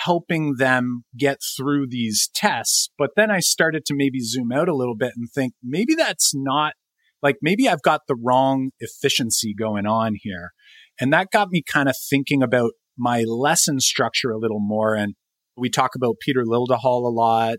helping 0.05 0.55
them 0.59 1.05
get 1.17 1.39
through 1.57 1.87
these 1.89 2.31
tests. 2.35 2.91
But 2.99 3.11
then 3.17 3.31
I 3.31 3.41
started 3.41 3.85
to 3.87 3.95
maybe 3.97 4.21
zoom 4.21 4.53
out 4.53 4.69
a 4.69 4.77
little 4.77 4.97
bit 4.97 5.13
and 5.17 5.29
think 5.31 5.55
maybe 5.63 5.95
that's 5.95 6.33
not 6.35 6.75
like 7.23 7.37
maybe 7.43 7.69
I've 7.69 7.83
got 7.83 8.03
the 8.07 8.17
wrong 8.17 8.71
efficiency 8.79 9.55
going 9.55 9.87
on 9.87 10.15
here. 10.21 10.53
And 11.01 11.13
that 11.13 11.31
got 11.33 11.49
me 11.51 11.63
kind 11.63 11.89
of 11.89 11.97
thinking 12.09 12.43
about 12.43 12.73
my 12.97 13.23
lesson 13.23 13.81
structure 13.81 14.31
a 14.31 14.39
little 14.39 14.61
more. 14.61 14.95
And 14.95 15.15
we 15.57 15.69
talk 15.71 15.95
about 15.95 16.17
Peter 16.21 16.45
Liljedahl 16.45 16.85
a 16.85 17.11
lot, 17.11 17.59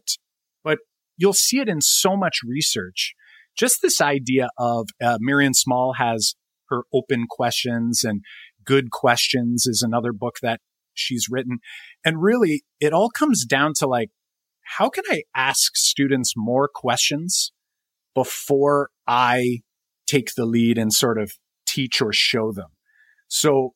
but 0.63 0.79
you'll 1.17 1.33
see 1.33 1.59
it 1.59 1.67
in 1.67 1.81
so 1.81 2.15
much 2.15 2.39
research. 2.45 3.13
Just 3.57 3.81
this 3.81 3.99
idea 3.99 4.49
of 4.57 4.87
uh, 5.03 5.17
Marian 5.19 5.53
Small 5.53 5.93
has 5.97 6.35
her 6.69 6.83
open 6.93 7.25
questions 7.29 8.03
and 8.03 8.21
good 8.63 8.91
questions 8.91 9.65
is 9.65 9.81
another 9.81 10.13
book 10.13 10.35
that 10.41 10.61
she's 10.93 11.27
written. 11.29 11.59
And 12.05 12.21
really, 12.21 12.63
it 12.79 12.93
all 12.93 13.09
comes 13.09 13.45
down 13.45 13.73
to 13.77 13.87
like, 13.87 14.09
how 14.77 14.89
can 14.89 15.03
I 15.09 15.23
ask 15.35 15.75
students 15.75 16.33
more 16.35 16.69
questions 16.73 17.51
before 18.13 18.89
I 19.07 19.61
take 20.07 20.35
the 20.35 20.45
lead 20.45 20.77
and 20.77 20.93
sort 20.93 21.19
of 21.19 21.31
teach 21.67 22.01
or 22.01 22.13
show 22.13 22.51
them? 22.51 22.69
So 23.27 23.73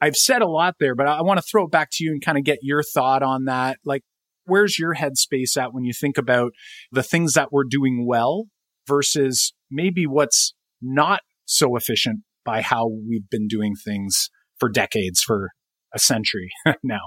I've 0.00 0.16
said 0.16 0.42
a 0.42 0.48
lot 0.48 0.76
there, 0.80 0.94
but 0.94 1.06
I 1.06 1.22
want 1.22 1.38
to 1.38 1.46
throw 1.48 1.64
it 1.64 1.70
back 1.70 1.88
to 1.92 2.04
you 2.04 2.12
and 2.12 2.24
kind 2.24 2.38
of 2.38 2.44
get 2.44 2.58
your 2.62 2.82
thought 2.82 3.22
on 3.22 3.44
that. 3.44 3.78
Like, 3.84 4.02
where's 4.44 4.78
your 4.78 4.94
headspace 4.94 5.56
at 5.56 5.74
when 5.74 5.84
you 5.84 5.92
think 5.92 6.16
about 6.16 6.52
the 6.90 7.02
things 7.02 7.34
that 7.34 7.52
we're 7.52 7.64
doing 7.68 8.06
well 8.06 8.46
versus 8.86 9.52
maybe 9.70 10.06
what's 10.06 10.54
not 10.80 11.20
so 11.44 11.76
efficient 11.76 12.20
by 12.44 12.62
how 12.62 12.88
we've 12.88 13.28
been 13.30 13.46
doing 13.46 13.74
things 13.74 14.30
for 14.58 14.68
decades, 14.68 15.20
for 15.20 15.50
a 15.94 15.98
century 15.98 16.50
now. 16.82 17.00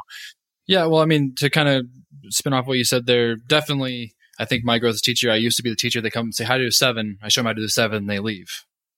Yeah, 0.68 0.86
well, 0.86 1.02
I 1.02 1.06
mean, 1.06 1.34
to 1.38 1.50
kind 1.50 1.68
of 1.68 1.86
spin 2.30 2.54
off 2.54 2.68
what 2.68 2.78
you 2.78 2.86
said 2.86 3.06
there, 3.06 3.36
definitely, 3.36 4.16
I 4.40 4.46
think 4.46 4.64
my 4.64 4.80
growth 4.80 4.96
as 4.96 5.02
teacher, 5.02 5.30
I 5.30 5.36
used 5.36 5.58
to 5.58 5.64
be 5.64 5.70
the 5.70 5.76
teacher. 5.76 6.02
They 6.02 6.10
come 6.10 6.28
and 6.28 6.36
say, 6.36 6.46
How 6.46 6.56
do 6.56 6.64
you 6.64 6.68
do 6.68 6.72
seven? 6.72 7.18
I 7.22 7.30
show 7.30 7.42
them 7.42 7.48
how 7.48 7.54
to 7.54 7.62
do 7.62 7.68
seven, 7.68 7.98
and 7.98 8.10
they 8.10 8.20
leave. 8.20 8.48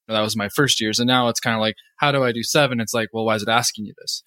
That 0.08 0.20
was 0.20 0.36
my 0.36 0.48
first 0.48 0.80
years. 0.80 1.00
And 1.00 1.08
now 1.08 1.28
it's 1.28 1.40
kind 1.40 1.56
of 1.56 1.60
like, 1.60 1.74
How 1.96 2.12
do 2.12 2.22
I 2.22 2.32
do 2.32 2.42
seven? 2.42 2.80
It's 2.80 2.94
like, 2.94 3.08
Well, 3.12 3.24
why 3.24 3.34
is 3.34 3.42
it 3.42 3.48
asking 3.48 3.86
you 3.86 3.94
this? 3.98 4.22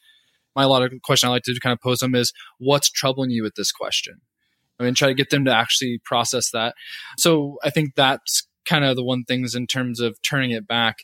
My 0.55 0.65
lot 0.65 0.81
of 0.81 0.91
question 1.03 1.29
I 1.29 1.31
like 1.31 1.43
to 1.43 1.57
kind 1.61 1.73
of 1.73 1.79
pose 1.79 1.99
them 1.99 2.15
is, 2.15 2.33
What's 2.57 2.89
troubling 2.89 3.31
you 3.31 3.43
with 3.43 3.55
this 3.55 3.71
question? 3.71 4.21
I 4.79 4.83
mean, 4.83 4.93
try 4.93 5.09
to 5.09 5.13
get 5.13 5.29
them 5.29 5.45
to 5.45 5.53
actually 5.53 5.99
process 6.03 6.51
that. 6.51 6.73
So 7.17 7.57
I 7.63 7.69
think 7.69 7.95
that's 7.95 8.47
kind 8.65 8.85
of 8.85 8.95
the 8.95 9.03
one 9.03 9.23
things 9.23 9.55
in 9.55 9.67
terms 9.67 9.99
of 9.99 10.21
turning 10.21 10.51
it 10.51 10.67
back. 10.67 10.97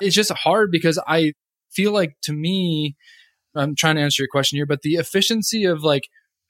It's 0.00 0.14
just 0.14 0.30
hard 0.32 0.70
because 0.70 1.00
I 1.06 1.32
feel 1.70 1.92
like 1.92 2.16
to 2.24 2.32
me, 2.32 2.96
I'm 3.56 3.74
trying 3.74 3.96
to 3.96 4.02
answer 4.02 4.22
your 4.22 4.28
question 4.28 4.56
here, 4.56 4.66
but 4.66 4.82
the 4.82 4.94
efficiency 4.94 5.64
of 5.64 5.82
like, 5.82 6.08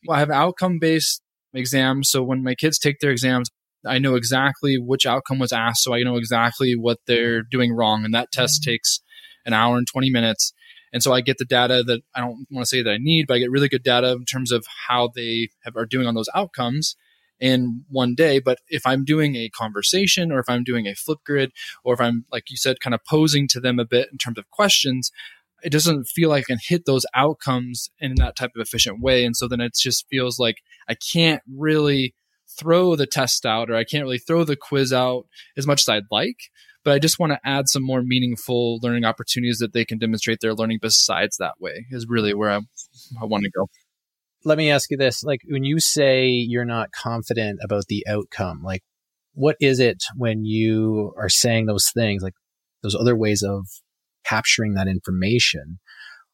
I 0.08 0.18
have 0.18 0.30
outcome 0.30 0.78
based 0.78 1.22
exams. 1.54 2.10
So 2.10 2.22
when 2.22 2.42
my 2.42 2.54
kids 2.54 2.78
take 2.78 3.00
their 3.00 3.10
exams, 3.10 3.50
I 3.86 3.98
know 3.98 4.14
exactly 4.14 4.76
which 4.78 5.06
outcome 5.06 5.38
was 5.38 5.52
asked. 5.52 5.82
So 5.82 5.94
I 5.94 6.02
know 6.02 6.16
exactly 6.16 6.74
what 6.74 6.98
they're 7.06 7.42
doing 7.42 7.72
wrong. 7.72 8.04
And 8.04 8.14
that 8.14 8.32
test 8.32 8.62
mm-hmm. 8.62 8.72
takes 8.72 9.00
an 9.44 9.52
hour 9.52 9.76
and 9.76 9.86
20 9.86 10.10
minutes. 10.10 10.52
And 10.92 11.02
so 11.02 11.12
I 11.12 11.20
get 11.20 11.38
the 11.38 11.44
data 11.44 11.82
that 11.86 12.00
I 12.14 12.20
don't 12.20 12.46
want 12.50 12.64
to 12.64 12.66
say 12.66 12.82
that 12.82 12.90
I 12.90 12.98
need, 12.98 13.26
but 13.26 13.34
I 13.34 13.38
get 13.38 13.50
really 13.50 13.68
good 13.68 13.82
data 13.82 14.12
in 14.12 14.24
terms 14.24 14.52
of 14.52 14.66
how 14.88 15.10
they 15.14 15.48
have, 15.62 15.76
are 15.76 15.86
doing 15.86 16.06
on 16.06 16.14
those 16.14 16.28
outcomes 16.34 16.96
in 17.38 17.84
one 17.88 18.14
day. 18.14 18.38
But 18.38 18.58
if 18.68 18.86
I'm 18.86 19.04
doing 19.04 19.36
a 19.36 19.50
conversation 19.50 20.32
or 20.32 20.38
if 20.38 20.48
I'm 20.48 20.64
doing 20.64 20.86
a 20.86 20.94
flip 20.94 21.18
grid 21.24 21.52
or 21.84 21.94
if 21.94 22.00
I'm, 22.00 22.24
like 22.32 22.50
you 22.50 22.56
said, 22.56 22.80
kind 22.80 22.94
of 22.94 23.04
posing 23.04 23.46
to 23.48 23.60
them 23.60 23.78
a 23.78 23.84
bit 23.84 24.08
in 24.10 24.18
terms 24.18 24.38
of 24.38 24.50
questions, 24.50 25.10
it 25.62 25.72
doesn't 25.72 26.04
feel 26.04 26.28
like 26.28 26.44
I 26.44 26.52
can 26.52 26.58
hit 26.62 26.84
those 26.86 27.06
outcomes 27.14 27.90
in 27.98 28.14
that 28.16 28.36
type 28.36 28.50
of 28.54 28.60
efficient 28.60 29.00
way. 29.00 29.24
And 29.24 29.36
so 29.36 29.48
then 29.48 29.60
it 29.60 29.74
just 29.74 30.06
feels 30.08 30.38
like 30.38 30.56
I 30.88 30.94
can't 30.94 31.42
really 31.52 32.14
throw 32.58 32.96
the 32.96 33.06
test 33.06 33.44
out 33.44 33.70
or 33.70 33.74
I 33.74 33.84
can't 33.84 34.04
really 34.04 34.18
throw 34.18 34.44
the 34.44 34.56
quiz 34.56 34.92
out 34.92 35.26
as 35.56 35.66
much 35.66 35.82
as 35.82 35.88
I'd 35.88 36.04
like. 36.10 36.36
But 36.84 36.94
I 36.94 36.98
just 36.98 37.18
want 37.18 37.32
to 37.32 37.40
add 37.44 37.68
some 37.68 37.82
more 37.82 38.02
meaningful 38.02 38.78
learning 38.80 39.04
opportunities 39.04 39.58
that 39.58 39.72
they 39.72 39.84
can 39.84 39.98
demonstrate 39.98 40.38
their 40.40 40.54
learning 40.54 40.78
besides 40.80 41.36
that 41.38 41.54
way 41.58 41.86
is 41.90 42.06
really 42.08 42.32
where 42.32 42.50
I, 42.50 42.60
I 43.20 43.24
want 43.24 43.42
to 43.42 43.50
go. 43.50 43.66
Let 44.44 44.58
me 44.58 44.70
ask 44.70 44.90
you 44.90 44.96
this. 44.96 45.24
Like 45.24 45.40
when 45.48 45.64
you 45.64 45.80
say 45.80 46.28
you're 46.28 46.64
not 46.64 46.92
confident 46.92 47.58
about 47.64 47.86
the 47.88 48.06
outcome, 48.08 48.62
like 48.62 48.82
what 49.34 49.56
is 49.60 49.80
it 49.80 50.04
when 50.16 50.44
you 50.44 51.12
are 51.18 51.28
saying 51.28 51.66
those 51.66 51.90
things, 51.92 52.22
like 52.22 52.34
those 52.84 52.94
other 52.94 53.16
ways 53.16 53.42
of 53.42 53.66
capturing 54.28 54.74
that 54.74 54.88
information? 54.88 55.78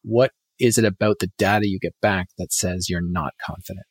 What 0.03 0.31
is 0.59 0.77
it 0.77 0.85
about 0.85 1.17
the 1.19 1.31
data 1.37 1.67
you 1.67 1.79
get 1.79 1.95
back 2.01 2.27
that 2.37 2.53
says 2.53 2.89
you're 2.89 3.01
not 3.01 3.33
confident? 3.45 3.85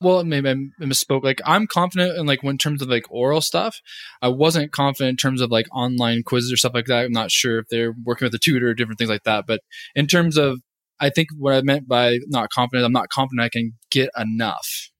well 0.00 0.24
maybe 0.24 0.48
i 0.48 0.54
misspoke. 0.84 1.24
Like 1.24 1.40
i'm 1.44 1.66
confident 1.66 2.18
in 2.18 2.26
like 2.26 2.42
in 2.44 2.58
terms 2.58 2.82
of 2.82 2.88
like 2.88 3.10
oral 3.10 3.40
stuff. 3.40 3.80
I 4.22 4.28
wasn't 4.28 4.72
confident 4.72 5.10
in 5.10 5.16
terms 5.16 5.40
of 5.40 5.50
like 5.50 5.66
online 5.72 6.22
quizzes 6.22 6.52
or 6.52 6.56
stuff 6.56 6.74
like 6.74 6.86
that. 6.86 7.06
I'm 7.06 7.12
not 7.12 7.30
sure 7.30 7.58
if 7.58 7.66
they're 7.68 7.94
working 8.04 8.26
with 8.26 8.34
a 8.34 8.38
tutor 8.38 8.68
or 8.68 8.74
different 8.74 8.98
things 8.98 9.10
like 9.10 9.24
that. 9.24 9.44
But 9.46 9.60
in 9.94 10.06
terms 10.06 10.36
of 10.36 10.60
i 11.00 11.10
think 11.10 11.28
what 11.38 11.54
i 11.54 11.62
meant 11.62 11.88
by 11.88 12.18
not 12.28 12.50
confident 12.50 12.86
i'm 12.86 12.92
not 12.92 13.08
confident 13.08 13.44
i 13.44 13.48
can 13.48 13.72
get 13.90 14.10
enough. 14.16 14.90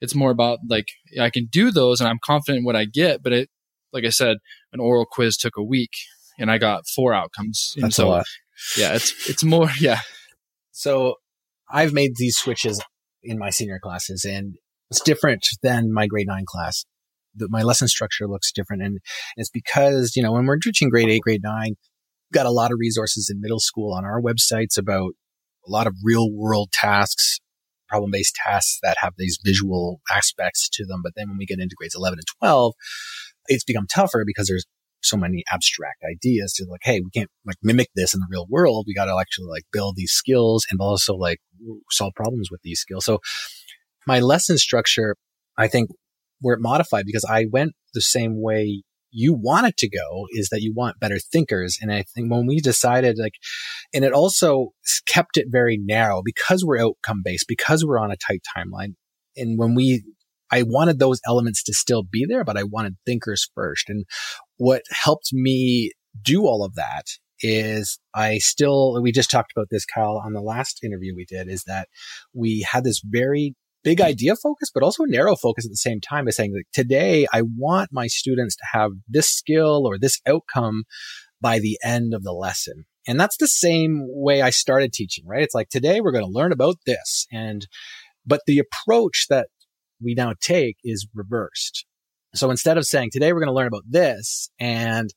It's 0.00 0.14
more 0.14 0.30
about 0.30 0.60
like 0.68 0.88
i 1.20 1.30
can 1.30 1.46
do 1.50 1.70
those 1.70 2.00
and 2.00 2.08
i'm 2.08 2.20
confident 2.24 2.60
in 2.60 2.64
what 2.64 2.76
i 2.76 2.84
get 2.84 3.22
but 3.22 3.32
it 3.32 3.48
like 3.92 4.04
i 4.04 4.10
said 4.10 4.38
an 4.72 4.80
oral 4.80 5.06
quiz 5.10 5.36
took 5.36 5.56
a 5.56 5.62
week 5.62 5.92
and 6.38 6.50
i 6.50 6.58
got 6.58 6.86
four 6.86 7.12
outcomes 7.14 7.74
That's 7.78 7.96
so 7.96 8.06
a 8.06 8.08
lot. 8.08 8.26
yeah 8.76 8.94
it's 8.94 9.28
it's 9.28 9.44
more 9.44 9.68
yeah 9.80 10.00
So 10.72 11.14
I've 11.70 11.92
made 11.92 12.12
these 12.16 12.36
switches 12.36 12.80
in 13.22 13.38
my 13.38 13.50
senior 13.50 13.78
classes 13.82 14.24
and 14.24 14.54
it's 14.90 15.00
different 15.02 15.44
than 15.62 15.92
my 15.92 16.06
grade 16.06 16.28
nine 16.28 16.44
class. 16.46 16.84
The, 17.34 17.48
my 17.50 17.62
lesson 17.62 17.88
structure 17.88 18.26
looks 18.28 18.52
different. 18.52 18.82
And 18.82 18.98
it's 19.36 19.50
because, 19.50 20.14
you 20.16 20.22
know, 20.22 20.32
when 20.32 20.46
we're 20.46 20.58
teaching 20.58 20.88
grade 20.88 21.10
eight, 21.10 21.22
grade 21.22 21.42
nine, 21.42 21.70
we've 22.30 22.32
got 22.34 22.46
a 22.46 22.50
lot 22.52 22.70
of 22.70 22.78
resources 22.78 23.28
in 23.30 23.40
middle 23.40 23.58
school 23.60 23.92
on 23.92 24.04
our 24.06 24.20
websites 24.22 24.78
about 24.78 25.10
a 25.66 25.70
lot 25.70 25.86
of 25.86 25.94
real 26.04 26.32
world 26.32 26.70
tasks, 26.72 27.38
problem 27.88 28.10
based 28.12 28.36
tasks 28.46 28.78
that 28.82 28.96
have 29.00 29.12
these 29.18 29.38
visual 29.44 30.00
aspects 30.10 30.68
to 30.74 30.86
them. 30.86 31.00
But 31.02 31.12
then 31.16 31.28
when 31.28 31.38
we 31.38 31.44
get 31.44 31.58
into 31.60 31.74
grades 31.76 31.96
11 31.96 32.20
and 32.20 32.26
12, 32.40 32.72
it's 33.48 33.64
become 33.64 33.86
tougher 33.92 34.22
because 34.24 34.46
there's 34.46 34.64
so 35.02 35.16
many 35.16 35.44
abstract 35.52 36.02
ideas 36.10 36.52
to 36.54 36.66
like, 36.68 36.80
hey, 36.82 37.00
we 37.00 37.10
can't 37.10 37.30
like 37.46 37.56
mimic 37.62 37.88
this 37.94 38.14
in 38.14 38.20
the 38.20 38.26
real 38.30 38.46
world. 38.48 38.84
We 38.86 38.94
got 38.94 39.06
to 39.06 39.16
actually 39.18 39.46
like 39.46 39.64
build 39.72 39.96
these 39.96 40.12
skills 40.12 40.66
and 40.70 40.80
also 40.80 41.14
like 41.14 41.38
solve 41.90 42.12
problems 42.16 42.48
with 42.50 42.60
these 42.62 42.80
skills. 42.80 43.04
So 43.04 43.18
my 44.06 44.20
lesson 44.20 44.58
structure, 44.58 45.16
I 45.56 45.68
think 45.68 45.90
where 46.40 46.54
it 46.54 46.60
modified 46.60 47.04
because 47.06 47.24
I 47.24 47.46
went 47.50 47.72
the 47.94 48.00
same 48.00 48.40
way 48.40 48.82
you 49.10 49.34
want 49.34 49.66
it 49.66 49.76
to 49.78 49.88
go 49.88 50.26
is 50.32 50.48
that 50.50 50.60
you 50.60 50.72
want 50.74 51.00
better 51.00 51.18
thinkers. 51.18 51.78
And 51.80 51.92
I 51.92 52.04
think 52.14 52.30
when 52.30 52.46
we 52.46 52.60
decided 52.60 53.16
like, 53.18 53.34
and 53.94 54.04
it 54.04 54.12
also 54.12 54.72
kept 55.06 55.36
it 55.36 55.46
very 55.48 55.78
narrow 55.82 56.22
because 56.24 56.64
we're 56.64 56.80
outcome 56.80 57.22
based, 57.24 57.46
because 57.48 57.84
we're 57.84 57.98
on 57.98 58.10
a 58.10 58.16
tight 58.16 58.42
timeline. 58.56 58.94
And 59.36 59.58
when 59.58 59.74
we 59.74 60.04
I 60.50 60.62
wanted 60.62 60.98
those 60.98 61.20
elements 61.26 61.62
to 61.64 61.74
still 61.74 62.02
be 62.02 62.24
there, 62.26 62.44
but 62.44 62.56
I 62.56 62.62
wanted 62.64 62.96
thinkers 63.04 63.50
first. 63.54 63.88
And 63.88 64.04
what 64.58 64.82
helped 64.90 65.32
me 65.32 65.92
do 66.22 66.42
all 66.42 66.64
of 66.64 66.74
that 66.74 67.06
is 67.40 67.98
I 68.14 68.38
still, 68.38 69.00
we 69.00 69.12
just 69.12 69.30
talked 69.30 69.52
about 69.56 69.68
this, 69.70 69.86
Kyle, 69.86 70.20
on 70.24 70.32
the 70.32 70.40
last 70.40 70.80
interview 70.82 71.14
we 71.14 71.24
did, 71.24 71.48
is 71.48 71.64
that 71.64 71.88
we 72.34 72.66
had 72.70 72.84
this 72.84 73.00
very 73.04 73.54
big 73.84 74.00
idea 74.00 74.34
focus, 74.34 74.70
but 74.74 74.82
also 74.82 75.04
narrow 75.04 75.36
focus 75.36 75.64
at 75.64 75.70
the 75.70 75.76
same 75.76 76.00
time 76.00 76.26
is 76.28 76.36
saying 76.36 76.52
like 76.52 76.66
today 76.72 77.26
I 77.32 77.42
want 77.42 77.90
my 77.92 78.08
students 78.08 78.56
to 78.56 78.64
have 78.72 78.90
this 79.06 79.28
skill 79.28 79.86
or 79.86 79.98
this 79.98 80.20
outcome 80.26 80.82
by 81.40 81.60
the 81.60 81.78
end 81.84 82.12
of 82.12 82.24
the 82.24 82.32
lesson. 82.32 82.84
And 83.06 83.18
that's 83.18 83.36
the 83.38 83.48
same 83.48 84.04
way 84.08 84.42
I 84.42 84.50
started 84.50 84.92
teaching, 84.92 85.24
right? 85.26 85.42
It's 85.42 85.54
like 85.54 85.68
today 85.70 86.00
we're 86.00 86.12
going 86.12 86.24
to 86.24 86.30
learn 86.30 86.52
about 86.52 86.76
this. 86.84 87.26
And, 87.32 87.66
but 88.26 88.42
the 88.46 88.58
approach 88.58 89.26
that 89.30 89.46
we 90.02 90.14
now 90.14 90.34
take 90.40 90.76
is 90.84 91.08
reversed. 91.14 91.86
So 92.34 92.50
instead 92.50 92.78
of 92.78 92.84
saying 92.84 93.10
today 93.12 93.32
we're 93.32 93.40
going 93.40 93.48
to 93.48 93.54
learn 93.54 93.66
about 93.66 93.84
this 93.88 94.50
and 94.58 95.10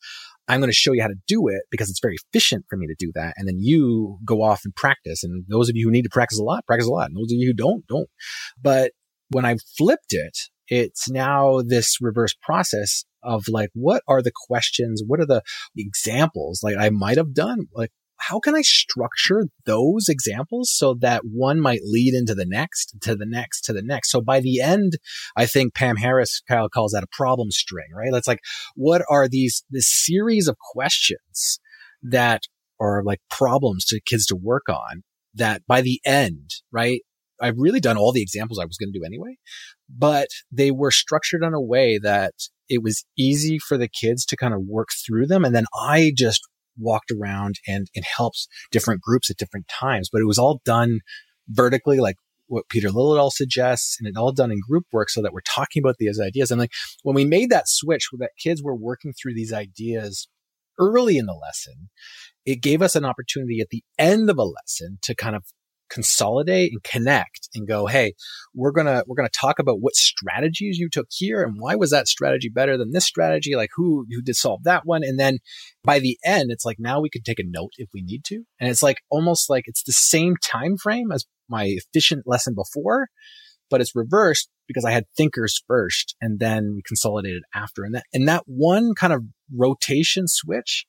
I'm 0.48 0.60
going 0.60 0.70
to 0.70 0.76
show 0.76 0.92
you 0.92 1.02
how 1.02 1.08
to 1.08 1.16
do 1.28 1.48
it 1.48 1.62
because 1.70 1.90
it's 1.90 2.02
very 2.02 2.16
efficient 2.16 2.66
for 2.70 2.76
me 2.76 2.88
to 2.88 2.96
do 2.98 3.12
that. 3.16 3.36
And 3.38 3.48
then 3.48 3.58
you 3.60 4.18
go 4.26 4.42
off 4.42 4.62
and 4.66 4.76
practice. 4.76 5.24
And 5.24 5.46
those 5.48 5.70
of 5.70 5.76
you 5.76 5.86
who 5.88 5.92
need 5.92 6.04
to 6.04 6.10
practice 6.10 6.40
a 6.40 6.44
lot, 6.44 6.66
practice 6.66 6.88
a 6.88 6.92
lot. 6.92 7.08
And 7.08 7.16
those 7.16 7.32
of 7.32 7.38
you 7.38 7.48
who 7.48 7.54
don't, 7.54 7.86
don't. 7.88 8.10
But 8.62 8.92
when 9.30 9.46
I 9.46 9.56
flipped 9.78 10.12
it, 10.14 10.38
it's 10.68 11.10
now 11.10 11.62
this 11.66 11.98
reverse 12.02 12.34
process 12.42 13.06
of 13.24 13.46
like, 13.48 13.70
what 13.74 14.04
are 14.08 14.22
the 14.22 14.32
questions? 14.48 15.04
What 15.06 15.20
are 15.20 15.26
the 15.26 15.42
examples 15.78 16.62
like 16.64 16.76
I 16.78 16.90
might 16.90 17.18
have 17.18 17.34
done? 17.34 17.68
Like, 17.74 17.92
how 18.22 18.40
can 18.40 18.56
I 18.56 18.62
structure 18.62 19.48
those 19.66 20.08
examples 20.08 20.72
so 20.72 20.96
that 21.02 21.24
one 21.26 21.60
might 21.60 21.82
lead 21.84 22.14
into 22.14 22.36
the 22.36 22.46
next, 22.46 22.96
to 23.02 23.16
the 23.16 23.26
next, 23.26 23.62
to 23.62 23.74
the 23.74 23.82
next? 23.82 24.12
So 24.12 24.22
by 24.22 24.40
the 24.40 24.62
end, 24.62 24.94
I 25.36 25.46
think 25.46 25.74
Pam 25.74 25.96
Harris, 25.96 26.42
Kyle 26.48 26.70
calls 26.70 26.92
that 26.92 27.04
a 27.04 27.08
problem 27.12 27.52
string, 27.52 27.88
right? 27.96 28.12
That's 28.12 28.28
like, 28.28 28.42
what 28.76 29.04
are 29.10 29.28
these, 29.28 29.64
this 29.70 29.90
series 29.90 30.48
of 30.48 30.58
questions 30.58 31.60
that 32.04 32.44
are 32.80 33.04
like 33.04 33.20
problems 33.30 33.86
to 33.86 34.00
kids 34.06 34.26
to 34.28 34.36
work 34.36 34.70
on 34.70 35.04
that 35.34 35.62
by 35.68 35.82
the 35.82 36.00
end, 36.06 36.52
right? 36.72 37.02
I've 37.42 37.58
really 37.58 37.80
done 37.80 37.98
all 37.98 38.12
the 38.12 38.22
examples 38.22 38.60
I 38.60 38.66
was 38.66 38.78
going 38.78 38.94
to 38.94 39.00
do 39.00 39.06
anyway, 39.06 39.38
but 39.90 40.28
they 40.52 40.70
were 40.70 40.92
structured 40.92 41.44
in 41.44 41.54
a 41.54 41.62
way 41.62 41.98
that 41.98 42.34
it 42.70 42.84
was 42.84 43.04
easy 43.18 43.58
for 43.58 43.78
the 43.78 43.90
kids 43.90 44.26
to 44.28 44.38
kind 44.38 44.54
of 44.54 44.62
work 44.62 44.90
through 45.06 45.28
them. 45.28 45.44
And 45.44 45.56
then 45.56 45.66
I 45.76 46.14
just 46.16 46.42
walked 46.78 47.12
around 47.12 47.56
and 47.68 47.88
it 47.94 48.04
helps 48.04 48.48
different 48.72 49.02
groups 49.02 49.30
at 49.30 49.38
different 49.38 49.68
times, 49.68 50.10
but 50.12 50.22
it 50.22 50.28
was 50.28 50.38
all 50.38 50.62
done 50.66 51.00
vertically, 51.48 52.00
like 52.00 52.16
what 52.48 52.70
Peter 52.70 52.90
Liljedahl 52.90 53.32
suggests, 53.32 53.98
and 54.00 54.08
it 54.08 54.18
all 54.18 54.34
done 54.34 54.52
in 54.52 54.60
group 54.68 54.86
work 54.92 55.10
so 55.10 55.22
that 55.22 55.34
we're 55.34 55.40
talking 55.42 55.82
about 55.82 55.96
these 56.00 56.20
ideas. 56.20 56.52
And 56.52 56.60
like 56.60 56.72
when 57.04 57.16
we 57.16 57.26
made 57.26 57.50
that 57.50 57.68
switch, 57.68 58.10
that 58.20 58.32
kids 58.42 58.62
were 58.62 58.76
working 58.76 59.14
through 59.14 59.36
these 59.36 59.54
ideas 59.54 60.28
early 60.80 61.18
in 61.18 61.28
the 61.28 61.34
lesson, 61.34 61.90
it 62.46 62.62
gave 62.62 62.82
us 62.82 62.96
an 62.96 63.06
opportunity 63.06 63.60
at 63.62 63.70
the 63.70 63.84
end 63.98 64.30
of 64.30 64.38
a 64.38 64.44
lesson 64.44 64.98
to 65.04 65.16
kind 65.16 65.36
of 65.36 65.44
consolidate 65.92 66.72
and 66.72 66.82
connect 66.84 67.50
and 67.54 67.68
go, 67.68 67.86
Hey, 67.86 68.14
we're 68.54 68.72
going 68.72 68.88
to, 68.88 69.04
we're 69.08 69.16
going 69.16 69.30
to 69.30 69.40
talk 69.40 69.60
about 69.60 69.82
what 69.82 69.96
strategies 69.96 70.78
you 70.78 70.90
took 70.90 71.08
here 71.10 71.44
and 71.44 71.56
why 71.60 71.76
was 71.76 71.92
that 71.92 72.08
strategy 72.08 72.50
better 72.50 72.78
than 72.78 72.92
this 72.92 73.06
strategy? 73.06 73.56
Like 73.56 73.70
who, 73.76 74.06
who 74.10 74.22
did 74.22 74.36
solve 74.36 74.64
that 74.64 74.86
one? 74.86 75.04
And 75.04 75.20
then 75.20 75.40
by 75.84 76.00
the 76.00 76.18
end, 76.24 76.52
it's 76.52 76.66
like 76.66 76.78
now 76.80 77.02
we 77.02 77.10
could 77.10 77.26
take 77.26 77.40
a 77.40 77.44
note 77.46 77.72
if 77.78 77.90
we 77.94 78.02
need 78.02 78.24
to. 78.26 78.44
And 78.60 78.70
it's 78.70 78.84
like 78.84 78.98
almost 79.10 79.50
like 79.50 79.66
it's 79.68 79.84
the 79.84 79.92
same 79.92 80.36
time 80.44 80.78
frame 80.78 81.12
as 81.12 81.26
my 81.50 81.66
efficient 81.66 82.24
lesson 82.26 82.56
before, 82.56 83.10
but 83.70 83.82
it's 83.82 83.96
reversed 83.96 84.50
because 84.68 84.86
I 84.86 84.92
had 84.92 85.06
thinkers 85.18 85.62
first 85.68 86.16
and 86.22 86.40
then 86.40 86.74
we 86.76 86.82
consolidated 86.88 87.44
after. 87.54 87.84
And 87.84 87.96
that, 87.96 88.06
and 88.14 88.28
that 88.28 88.44
one 88.46 88.94
kind 88.96 89.12
of 89.12 89.24
rotation 89.54 90.28
switch 90.28 90.86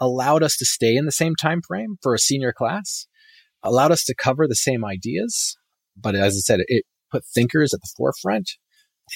allowed 0.00 0.42
us 0.42 0.56
to 0.56 0.64
stay 0.64 0.96
in 0.96 1.04
the 1.04 1.12
same 1.12 1.36
time 1.36 1.60
frame 1.62 1.98
for 2.02 2.14
a 2.14 2.18
senior 2.18 2.52
class 2.52 3.06
allowed 3.62 3.92
us 3.92 4.04
to 4.04 4.14
cover 4.14 4.46
the 4.46 4.54
same 4.54 4.84
ideas. 4.84 5.56
But 5.96 6.14
as 6.14 6.34
I 6.34 6.40
said, 6.40 6.60
it 6.66 6.84
put 7.10 7.24
thinkers 7.24 7.74
at 7.74 7.80
the 7.80 7.90
forefront 7.96 8.50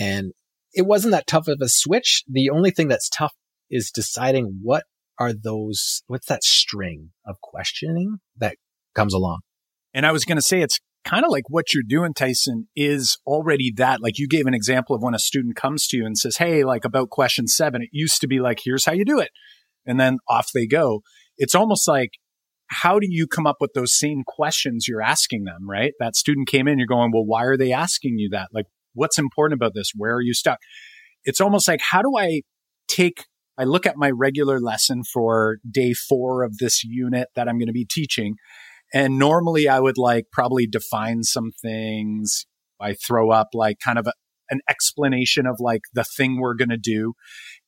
and 0.00 0.32
it 0.72 0.86
wasn't 0.86 1.12
that 1.12 1.26
tough 1.26 1.48
of 1.48 1.58
a 1.60 1.68
switch. 1.68 2.24
The 2.28 2.50
only 2.50 2.70
thing 2.70 2.88
that's 2.88 3.08
tough 3.08 3.34
is 3.70 3.90
deciding 3.90 4.60
what 4.62 4.84
are 5.18 5.32
those, 5.32 6.02
what's 6.08 6.26
that 6.26 6.42
string 6.42 7.10
of 7.24 7.40
questioning 7.40 8.18
that 8.36 8.56
comes 8.94 9.14
along. 9.14 9.40
And 9.92 10.04
I 10.04 10.12
was 10.12 10.24
going 10.24 10.36
to 10.36 10.42
say, 10.42 10.60
it's 10.60 10.80
kind 11.04 11.24
of 11.24 11.30
like 11.30 11.48
what 11.48 11.72
you're 11.72 11.84
doing, 11.86 12.14
Tyson, 12.14 12.68
is 12.74 13.18
already 13.26 13.72
that. 13.76 14.02
Like 14.02 14.18
you 14.18 14.26
gave 14.26 14.46
an 14.46 14.54
example 14.54 14.96
of 14.96 15.02
when 15.02 15.14
a 15.14 15.18
student 15.18 15.54
comes 15.54 15.86
to 15.88 15.96
you 15.96 16.06
and 16.06 16.18
says, 16.18 16.38
Hey, 16.38 16.64
like 16.64 16.84
about 16.84 17.10
question 17.10 17.46
seven, 17.46 17.82
it 17.82 17.90
used 17.92 18.20
to 18.20 18.26
be 18.26 18.40
like, 18.40 18.60
here's 18.64 18.84
how 18.84 18.92
you 18.92 19.04
do 19.04 19.20
it. 19.20 19.30
And 19.86 20.00
then 20.00 20.18
off 20.28 20.50
they 20.52 20.66
go. 20.66 21.02
It's 21.36 21.54
almost 21.54 21.86
like 21.86 22.10
how 22.74 22.98
do 22.98 23.06
you 23.08 23.26
come 23.26 23.46
up 23.46 23.56
with 23.60 23.72
those 23.74 23.96
same 23.96 24.22
questions 24.26 24.86
you're 24.88 25.02
asking 25.02 25.44
them, 25.44 25.68
right? 25.68 25.92
That 26.00 26.16
student 26.16 26.48
came 26.48 26.68
in, 26.68 26.78
you're 26.78 26.86
going, 26.86 27.10
well, 27.12 27.24
why 27.24 27.44
are 27.44 27.56
they 27.56 27.72
asking 27.72 28.18
you 28.18 28.28
that? 28.30 28.48
Like, 28.52 28.66
what's 28.94 29.18
important 29.18 29.58
about 29.58 29.72
this? 29.74 29.90
Where 29.96 30.14
are 30.14 30.22
you 30.22 30.34
stuck? 30.34 30.58
It's 31.24 31.40
almost 31.40 31.68
like, 31.68 31.80
how 31.80 32.02
do 32.02 32.12
I 32.18 32.42
take, 32.88 33.24
I 33.58 33.64
look 33.64 33.86
at 33.86 33.96
my 33.96 34.10
regular 34.10 34.60
lesson 34.60 35.02
for 35.12 35.58
day 35.70 35.94
four 35.94 36.42
of 36.42 36.58
this 36.58 36.84
unit 36.84 37.28
that 37.34 37.48
I'm 37.48 37.58
going 37.58 37.68
to 37.68 37.72
be 37.72 37.86
teaching. 37.88 38.36
And 38.92 39.18
normally 39.18 39.68
I 39.68 39.80
would 39.80 39.98
like 39.98 40.26
probably 40.32 40.66
define 40.66 41.22
some 41.22 41.50
things. 41.62 42.44
I 42.80 42.94
throw 42.94 43.30
up 43.30 43.48
like 43.54 43.78
kind 43.84 43.98
of 43.98 44.06
a, 44.06 44.12
an 44.50 44.60
explanation 44.68 45.46
of 45.46 45.56
like 45.58 45.80
the 45.94 46.04
thing 46.04 46.38
we're 46.38 46.54
going 46.54 46.68
to 46.68 46.76
do. 46.76 47.14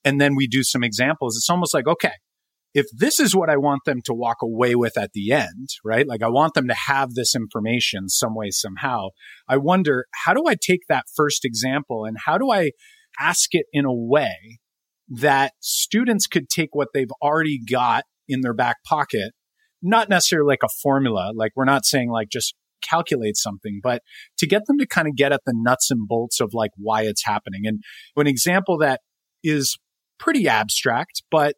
And 0.05 0.21
then 0.21 0.37
we 0.37 0.47
do 0.47 0.63
some 0.63 0.85
examples. 0.85 1.37
It's 1.37 1.49
almost 1.49 1.75
like, 1.75 1.87
okay, 1.87 2.13
if 2.77 2.85
this 2.95 3.18
is 3.18 3.35
what 3.35 3.49
I 3.49 3.57
want 3.57 3.87
them 3.87 4.03
to 4.05 4.12
walk 4.12 4.43
away 4.43 4.74
with 4.74 4.99
at 4.99 5.14
the 5.14 5.33
end, 5.33 5.70
right? 5.83 6.07
Like 6.07 6.22
I 6.22 6.29
want 6.29 6.53
them 6.53 6.68
to 6.68 6.74
have 6.74 7.14
this 7.14 7.35
information 7.35 8.11
some 8.11 8.35
way, 8.35 8.51
somehow. 8.51 9.09
I 9.49 9.57
wonder, 9.57 10.05
how 10.24 10.35
do 10.35 10.45
I 10.47 10.57
take 10.61 10.83
that 10.91 11.07
first 11.16 11.47
example 11.47 12.05
and 12.05 12.18
how 12.27 12.37
do 12.37 12.51
I 12.53 12.72
ask 13.18 13.55
it 13.55 13.64
in 13.72 13.87
a 13.87 13.95
way 13.95 14.59
that 15.09 15.55
students 15.59 16.27
could 16.27 16.51
take 16.51 16.74
what 16.74 16.89
they've 16.93 17.11
already 17.22 17.59
got 17.59 18.05
in 18.29 18.43
their 18.43 18.53
back 18.53 18.77
pocket, 18.85 19.33
not 19.83 20.11
necessarily 20.11 20.49
like 20.49 20.62
a 20.62 20.68
formula. 20.83 21.33
Like 21.35 21.53
we're 21.57 21.64
not 21.64 21.87
saying 21.87 22.11
like 22.11 22.29
just 22.29 22.55
calculate 22.83 23.39
something, 23.39 23.81
but 23.83 24.03
to 24.37 24.47
get 24.47 24.66
them 24.66 24.77
to 24.77 24.87
kind 24.87 25.09
of 25.09 25.16
get 25.16 25.33
at 25.33 25.41
the 25.47 25.55
nuts 25.57 25.91
and 25.91 26.07
bolts 26.07 26.41
of 26.43 26.51
like 26.53 26.72
why 26.77 27.05
it's 27.05 27.24
happening. 27.24 27.62
And 27.64 27.81
an 28.16 28.27
example 28.27 28.77
that 28.79 29.01
is 29.43 29.79
pretty 30.18 30.47
abstract, 30.47 31.22
but 31.31 31.55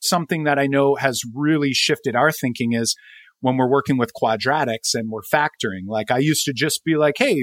something 0.00 0.44
that 0.44 0.58
I 0.58 0.66
know 0.66 0.96
has 0.96 1.20
really 1.34 1.72
shifted 1.72 2.16
our 2.16 2.32
thinking 2.32 2.72
is 2.72 2.94
when 3.40 3.56
we're 3.56 3.70
working 3.70 3.98
with 3.98 4.12
quadratics 4.20 4.94
and 4.94 5.10
we're 5.10 5.22
factoring. 5.22 5.86
Like 5.86 6.10
I 6.10 6.18
used 6.18 6.44
to 6.44 6.52
just 6.54 6.84
be 6.84 6.96
like, 6.96 7.14
Hey, 7.18 7.36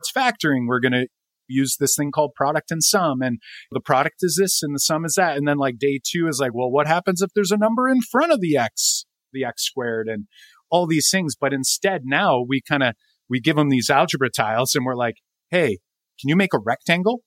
it's 0.00 0.12
factoring. 0.16 0.66
We're 0.66 0.80
going 0.80 0.92
to 0.92 1.06
use 1.48 1.76
this 1.78 1.94
thing 1.96 2.10
called 2.10 2.32
product 2.34 2.70
and 2.70 2.82
sum 2.82 3.20
and 3.20 3.38
the 3.70 3.80
product 3.80 4.16
is 4.22 4.38
this 4.40 4.62
and 4.62 4.74
the 4.74 4.80
sum 4.80 5.04
is 5.04 5.14
that. 5.16 5.36
And 5.36 5.46
then 5.46 5.58
like 5.58 5.78
day 5.78 6.00
two 6.02 6.26
is 6.26 6.38
like, 6.40 6.54
well, 6.54 6.70
what 6.70 6.86
happens 6.86 7.20
if 7.20 7.30
there's 7.34 7.52
a 7.52 7.58
number 7.58 7.88
in 7.88 8.00
front 8.00 8.32
of 8.32 8.40
the 8.40 8.56
X, 8.56 9.04
the 9.32 9.44
X 9.44 9.64
squared 9.64 10.08
and 10.08 10.26
all 10.70 10.86
these 10.86 11.08
things. 11.10 11.34
But 11.38 11.52
instead 11.52 12.02
now 12.04 12.42
we 12.46 12.62
kind 12.66 12.82
of, 12.82 12.94
we 13.28 13.40
give 13.40 13.56
them 13.56 13.68
these 13.68 13.90
algebra 13.90 14.30
tiles 14.30 14.74
and 14.74 14.84
we're 14.84 14.96
like, 14.96 15.16
Hey, 15.50 15.78
can 16.20 16.28
you 16.28 16.36
make 16.36 16.54
a 16.54 16.58
rectangle? 16.58 17.20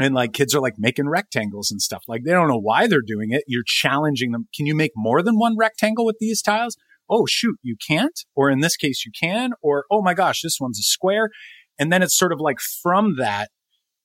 And 0.00 0.14
like 0.14 0.32
kids 0.32 0.54
are 0.54 0.60
like 0.60 0.74
making 0.76 1.08
rectangles 1.08 1.70
and 1.70 1.80
stuff. 1.80 2.02
Like 2.08 2.22
they 2.24 2.32
don't 2.32 2.48
know 2.48 2.58
why 2.58 2.86
they're 2.86 3.00
doing 3.00 3.30
it. 3.30 3.44
You're 3.46 3.62
challenging 3.64 4.32
them. 4.32 4.48
Can 4.54 4.66
you 4.66 4.74
make 4.74 4.92
more 4.96 5.22
than 5.22 5.38
one 5.38 5.56
rectangle 5.56 6.04
with 6.04 6.16
these 6.18 6.42
tiles? 6.42 6.76
Oh, 7.08 7.26
shoot, 7.26 7.56
you 7.62 7.76
can't. 7.86 8.18
Or 8.34 8.50
in 8.50 8.60
this 8.60 8.76
case, 8.76 9.04
you 9.06 9.12
can. 9.18 9.52
Or, 9.62 9.84
oh 9.90 10.02
my 10.02 10.14
gosh, 10.14 10.40
this 10.42 10.58
one's 10.58 10.78
a 10.78 10.82
square. 10.82 11.30
And 11.78 11.92
then 11.92 12.02
it's 12.02 12.16
sort 12.16 12.32
of 12.32 12.40
like 12.40 12.58
from 12.60 13.16
that, 13.18 13.50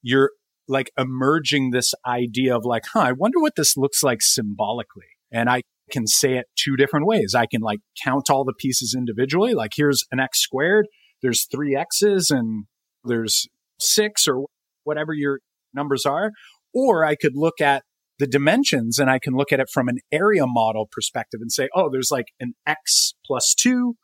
you're 0.02 0.32
like 0.68 0.92
emerging 0.98 1.72
this 1.72 1.94
idea 2.06 2.56
of 2.56 2.66
like, 2.66 2.84
huh, 2.94 3.00
I 3.00 3.12
wonder 3.12 3.40
what 3.40 3.56
this 3.56 3.76
looks 3.76 4.04
like 4.04 4.22
symbolically. 4.22 5.08
And 5.32 5.50
I 5.50 5.64
can 5.92 6.06
say 6.06 6.38
it 6.38 6.46
two 6.56 6.76
different 6.76 7.08
ways. 7.08 7.34
I 7.36 7.46
can 7.48 7.62
like 7.62 7.80
count 8.04 8.30
all 8.30 8.44
the 8.44 8.54
pieces 8.54 8.94
individually. 8.96 9.54
Like 9.54 9.72
here's 9.76 10.06
an 10.12 10.20
X 10.20 10.40
squared. 10.40 10.88
There's 11.22 11.48
three 11.52 11.76
X's 11.76 12.30
and 12.30 12.66
there's 13.04 13.48
six 13.80 14.28
or 14.28 14.46
whatever 14.84 15.14
your 15.14 15.40
numbers 15.74 16.06
are. 16.06 16.32
Or 16.74 17.04
I 17.04 17.16
could 17.16 17.34
look 17.36 17.62
at 17.62 17.84
the 18.20 18.28
dimensions 18.28 19.00
and 19.00 19.10
I 19.10 19.18
can 19.18 19.34
look 19.34 19.52
at 19.52 19.60
it 19.60 19.70
from 19.72 19.88
an 19.88 20.00
area 20.12 20.46
model 20.46 20.88
perspective 20.92 21.40
and 21.42 21.52
say, 21.52 21.70
oh, 21.74 21.90
there's 21.90 22.12
like 22.12 22.28
an 22.40 22.54
X 22.68 23.14
plus 23.26 23.56
two 23.58 23.96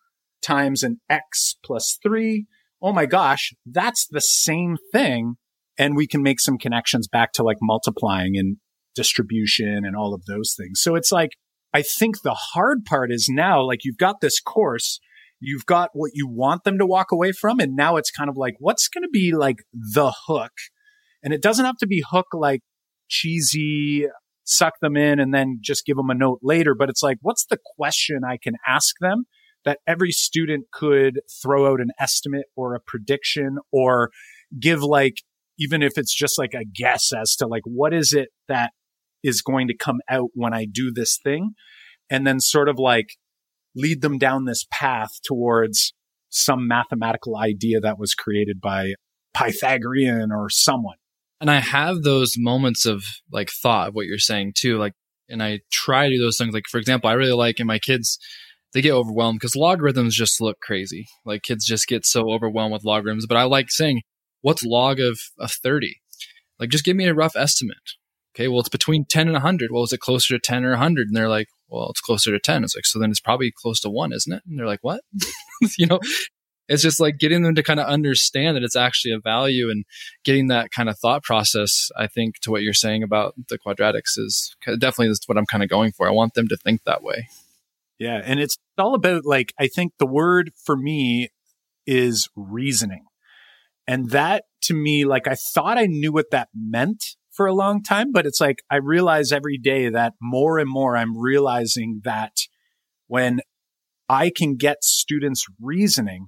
times 0.42 0.84
an 0.84 1.02
X 1.10 1.56
three. 2.02 2.46
Oh 2.82 2.94
my 2.94 3.06
gosh, 3.06 3.54
that's 3.66 4.08
the 4.10 4.22
same 4.22 4.78
thing. 4.92 5.36
And 5.78 5.96
we 5.96 6.08
can 6.08 6.24
make 6.24 6.40
some 6.40 6.58
connections 6.58 7.08
back 7.08 7.34
to 7.34 7.44
like 7.44 7.58
multiplying 7.62 8.38
and 8.38 8.58
distribution 8.96 9.82
and 9.84 9.96
all 9.96 10.14
of 10.14 10.24
those 10.26 10.56
things. 10.58 10.82
So 10.82 10.96
it's 10.96 11.12
like, 11.12 11.32
I 11.74 11.82
think 11.82 12.22
the 12.22 12.38
hard 12.54 12.86
part 12.86 13.12
is 13.12 13.28
now, 13.30 13.62
like 13.62 13.80
you've 13.84 13.98
got 13.98 14.22
this 14.22 14.40
course, 14.40 15.00
you've 15.42 15.66
got 15.66 15.90
what 15.94 16.12
you 16.14 16.28
want 16.28 16.64
them 16.64 16.78
to 16.78 16.86
walk 16.86 17.12
away 17.12 17.34
from. 17.34 17.60
And 17.60 17.76
now 17.76 17.98
it's 17.98 18.12
kind 18.12 18.30
of 18.30 18.38
like, 18.38 18.54
what's 18.60 18.88
going 18.88 19.04
to 19.04 19.10
be 19.12 19.34
like 19.36 19.58
the 19.74 20.14
hook? 20.28 20.54
And 21.26 21.34
it 21.34 21.42
doesn't 21.42 21.66
have 21.66 21.78
to 21.78 21.88
be 21.88 22.04
hook 22.10 22.28
like 22.34 22.62
cheesy, 23.10 24.06
suck 24.46 24.74
them 24.80 24.96
in 24.96 25.20
and 25.20 25.34
then 25.34 25.58
just 25.62 25.86
give 25.86 25.98
them 25.98 26.12
a 26.12 26.16
note 26.16 26.40
later. 26.42 26.76
But 26.78 26.90
it's 26.90 27.04
like, 27.04 27.18
what's 27.22 27.46
the 27.46 27.58
question 27.78 28.22
I 28.24 28.38
can 28.42 28.54
ask 28.66 28.96
them 29.02 29.26
that 29.66 29.80
every 29.88 30.12
student 30.12 30.66
could 30.72 31.20
throw 31.42 31.72
out 31.72 31.82
an 31.82 31.90
estimate 32.00 32.46
or 32.56 32.76
a 32.76 32.80
prediction 32.80 33.58
or 33.72 34.12
give 34.60 34.84
like, 34.84 35.16
even 35.58 35.82
if 35.82 35.98
it's 35.98 36.14
just 36.16 36.38
like 36.38 36.54
a 36.54 36.64
guess 36.64 37.12
as 37.12 37.36
to 37.38 37.48
like, 37.48 37.64
what 37.66 37.94
is 37.94 38.14
it 38.14 38.30
that 38.48 38.72
is 39.24 39.42
going 39.42 39.68
to 39.68 39.76
come 39.76 40.02
out 40.08 40.30
when 40.36 40.54
I 40.54 40.68
do 40.72 40.92
this 40.94 41.18
thing? 41.22 41.56
And 42.10 42.28
then 42.28 42.40
sort 42.40 42.70
of 42.70 42.78
like 42.78 43.08
lead 43.76 44.02
them 44.02 44.20
down 44.20 44.46
this 44.46 44.66
path 44.72 45.10
towards 45.26 45.94
some 46.30 46.68
mathematical 46.68 47.36
idea 47.36 47.80
that 47.80 47.98
was 47.98 48.14
created 48.14 48.62
by 48.62 48.94
Pythagorean 49.34 50.32
or 50.32 50.50
someone. 50.50 50.98
And 51.42 51.52
I 51.52 51.60
have 51.60 52.02
those 52.02 52.36
moments 52.38 52.86
of 52.86 53.04
like 53.32 53.50
thought 53.50 53.90
of 53.90 53.96
what 53.96 54.06
you're 54.06 54.18
saying 54.18 54.54
too. 54.56 54.78
Like, 54.78 54.94
and 55.30 55.44
I 55.44 55.60
try 55.72 56.08
to 56.08 56.16
do 56.16 56.22
those 56.22 56.38
things. 56.38 56.54
Like, 56.54 56.68
for 56.70 56.78
example, 56.78 57.10
I 57.10 57.14
really 57.14 57.34
like 57.34 57.60
in 57.60 57.68
my 57.68 57.80
kids, 57.80 58.18
they 58.74 58.82
get 58.82 58.92
overwhelmed 58.94 59.40
because 59.40 59.56
logarithms 59.56 60.16
just 60.16 60.42
look 60.42 60.60
crazy. 60.62 61.08
Like 61.26 61.44
kids 61.44 61.66
just 61.66 61.88
get 61.88 62.06
so 62.06 62.30
overwhelmed 62.30 62.74
with 62.74 62.84
logarithms. 62.84 63.26
But 63.26 63.38
I 63.38 63.44
like 63.44 63.72
saying, 63.72 64.02
what's 64.42 64.64
log 64.64 65.00
of, 65.00 65.20
of 65.40 65.52
30? 65.52 65.96
Like, 66.60 66.70
just 66.70 66.86
give 66.86 66.96
me 66.96 67.06
a 67.06 67.14
rough 67.14 67.36
estimate. 67.36 67.78
Okay, 68.36 68.48
well, 68.48 68.60
it's 68.60 68.70
between 68.70 69.06
10 69.06 69.28
and 69.28 69.34
100. 69.34 69.72
Well, 69.72 69.84
is 69.84 69.94
it 69.94 70.02
closer 70.02 70.36
to 70.36 70.40
10 70.40 70.66
or 70.66 70.72
100? 70.72 71.08
And 71.08 71.16
they're 71.16 71.30
like, 71.30 71.48
well, 71.70 71.90
it's 71.90 72.02
closer 72.02 72.32
to 72.32 72.40
10. 72.40 72.64
It's 72.64 72.76
like, 72.76 72.86
so 72.86 73.00
then 73.00 73.10
it's 73.10 73.22
probably 73.22 73.52
close 73.56 73.80
to 73.82 73.90
one, 73.90 74.12
isn't 74.14 74.32
it? 74.32 74.44
And 74.46 74.60
they're 74.60 74.68
like, 74.68 74.84
what? 74.84 75.02
you 75.78 75.88
know, 75.88 76.00
it's 76.68 76.82
just 76.82 77.00
like 77.00 77.18
getting 77.18 77.44
them 77.44 77.56
to 77.56 77.64
kind 77.64 77.80
of 77.80 77.88
understand 77.88 78.56
that 78.56 78.64
it's 78.64 78.76
actually 78.76 79.14
a 79.14 79.20
value 79.20 79.70
and 79.70 79.86
getting 80.24 80.48
that 80.48 80.72
kind 80.72 80.90
of 80.90 80.98
thought 80.98 81.24
process. 81.24 81.90
I 81.98 82.08
think 82.08 82.40
to 82.42 82.52
what 82.52 82.64
you're 82.64 82.74
saying 82.74 83.04
about 83.04 83.36
the 83.50 83.60
quadratics 83.60 84.18
is 84.18 84.56
definitely 84.66 85.10
is 85.10 85.22
what 85.28 85.38
I'm 85.38 85.46
kind 85.46 85.64
of 85.64 85.70
going 85.70 85.92
for. 85.92 86.08
I 86.08 86.12
want 86.12 86.34
them 86.34 86.48
to 86.48 86.58
think 86.58 86.84
that 86.84 87.04
way. 87.04 87.28
Yeah. 88.00 88.22
And 88.24 88.40
it's 88.40 88.58
all 88.78 88.96
about 88.96 89.26
like, 89.26 89.54
I 89.60 89.68
think 89.68 89.94
the 90.00 90.08
word 90.08 90.52
for 90.66 90.76
me 90.76 91.30
is 91.86 92.28
reasoning. 92.36 93.06
And 93.88 94.10
that 94.10 94.46
to 94.64 94.74
me, 94.74 95.06
like, 95.06 95.28
I 95.28 95.36
thought 95.36 95.78
I 95.78 95.86
knew 95.86 96.12
what 96.12 96.32
that 96.32 96.50
meant 96.54 97.04
for 97.32 97.46
a 97.46 97.54
long 97.54 97.84
time, 97.84 98.12
but 98.12 98.26
it's 98.26 98.42
like 98.42 98.64
I 98.72 98.78
realize 98.78 99.32
every 99.32 99.58
day 99.58 99.90
that 99.90 100.14
more 100.22 100.58
and 100.58 100.70
more 100.70 100.98
I'm 100.98 101.18
realizing 101.18 102.02
that 102.04 102.32
when 103.08 103.42
I 104.10 104.32
can 104.36 104.56
get 104.56 104.84
students 104.84 105.46
reasoning, 105.62 106.28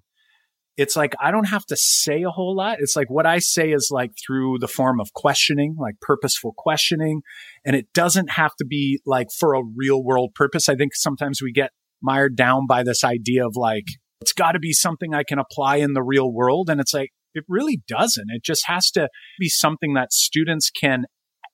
it's 0.77 0.95
like 0.95 1.15
I 1.19 1.31
don't 1.31 1.47
have 1.47 1.65
to 1.65 1.75
say 1.75 2.21
a 2.21 2.29
whole 2.29 2.55
lot. 2.55 2.77
It's 2.79 2.95
like 2.95 3.09
what 3.09 3.25
I 3.25 3.39
say 3.39 3.71
is 3.71 3.89
like 3.91 4.11
through 4.25 4.59
the 4.59 4.67
form 4.67 4.99
of 4.99 5.11
questioning, 5.13 5.75
like 5.79 5.95
purposeful 6.01 6.53
questioning. 6.55 7.21
And 7.65 7.75
it 7.75 7.87
doesn't 7.93 8.31
have 8.31 8.55
to 8.59 8.65
be 8.65 9.01
like 9.05 9.27
for 9.37 9.55
a 9.55 9.63
real 9.75 10.03
world 10.03 10.33
purpose. 10.35 10.69
I 10.69 10.75
think 10.75 10.93
sometimes 10.95 11.41
we 11.41 11.51
get 11.51 11.71
mired 12.01 12.35
down 12.35 12.67
by 12.67 12.83
this 12.83 13.03
idea 13.03 13.45
of 13.45 13.55
like, 13.55 13.85
it's 14.21 14.33
got 14.33 14.51
to 14.51 14.59
be 14.59 14.71
something 14.71 15.13
I 15.13 15.23
can 15.23 15.39
apply 15.39 15.77
in 15.77 15.93
the 15.93 16.03
real 16.03 16.31
world. 16.31 16.69
And 16.69 16.79
it's 16.79 16.93
like, 16.93 17.09
it 17.33 17.43
really 17.49 17.81
doesn't. 17.87 18.27
It 18.29 18.43
just 18.43 18.63
has 18.67 18.91
to 18.91 19.09
be 19.39 19.49
something 19.49 19.95
that 19.95 20.13
students 20.13 20.69
can 20.69 21.05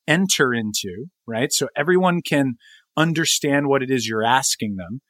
enter 0.05 0.53
into, 0.53 1.05
right? 1.25 1.51
So 1.51 1.69
everyone 1.77 2.21
can 2.21 2.55
understand 2.97 3.67
what 3.67 3.81
it 3.81 3.89
is 3.89 4.05
you're 4.05 4.25
asking 4.25 4.75
them. 4.75 5.01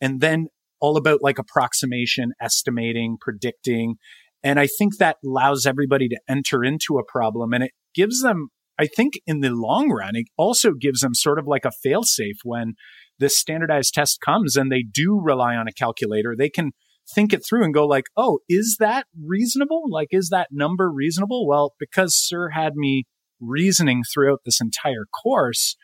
And 0.00 0.20
then 0.20 0.48
all 0.80 0.96
about 0.96 1.20
like 1.22 1.38
approximation, 1.38 2.32
estimating, 2.40 3.16
predicting. 3.20 3.96
And 4.42 4.58
I 4.58 4.66
think 4.66 4.96
that 4.96 5.18
allows 5.24 5.66
everybody 5.66 6.08
to 6.08 6.20
enter 6.28 6.64
into 6.64 6.98
a 6.98 7.04
problem 7.04 7.52
and 7.52 7.64
it 7.64 7.72
gives 7.94 8.22
them, 8.22 8.48
I 8.78 8.86
think 8.86 9.20
in 9.26 9.40
the 9.40 9.50
long 9.50 9.90
run, 9.90 10.16
it 10.16 10.26
also 10.38 10.72
gives 10.72 11.00
them 11.00 11.14
sort 11.14 11.38
of 11.38 11.46
like 11.46 11.64
a 11.64 11.72
failsafe 11.86 12.38
when 12.42 12.74
this 13.18 13.38
standardized 13.38 13.92
test 13.92 14.20
comes 14.24 14.56
and 14.56 14.72
they 14.72 14.82
do 14.82 15.20
rely 15.22 15.54
on 15.54 15.68
a 15.68 15.72
calculator. 15.72 16.34
They 16.36 16.48
can 16.48 16.72
think 17.14 17.32
it 17.32 17.44
through 17.46 17.64
and 17.64 17.74
go 17.74 17.86
like, 17.86 18.06
oh, 18.16 18.38
is 18.48 18.76
that 18.80 19.06
reasonable? 19.22 19.82
Like, 19.90 20.08
is 20.10 20.30
that 20.30 20.48
number 20.50 20.90
reasonable? 20.90 21.46
Well, 21.46 21.74
because 21.78 22.16
Sir 22.16 22.50
had 22.50 22.74
me 22.76 23.04
reasoning 23.40 24.02
throughout 24.04 24.40
this 24.44 24.60
entire 24.60 25.06
course, 25.22 25.76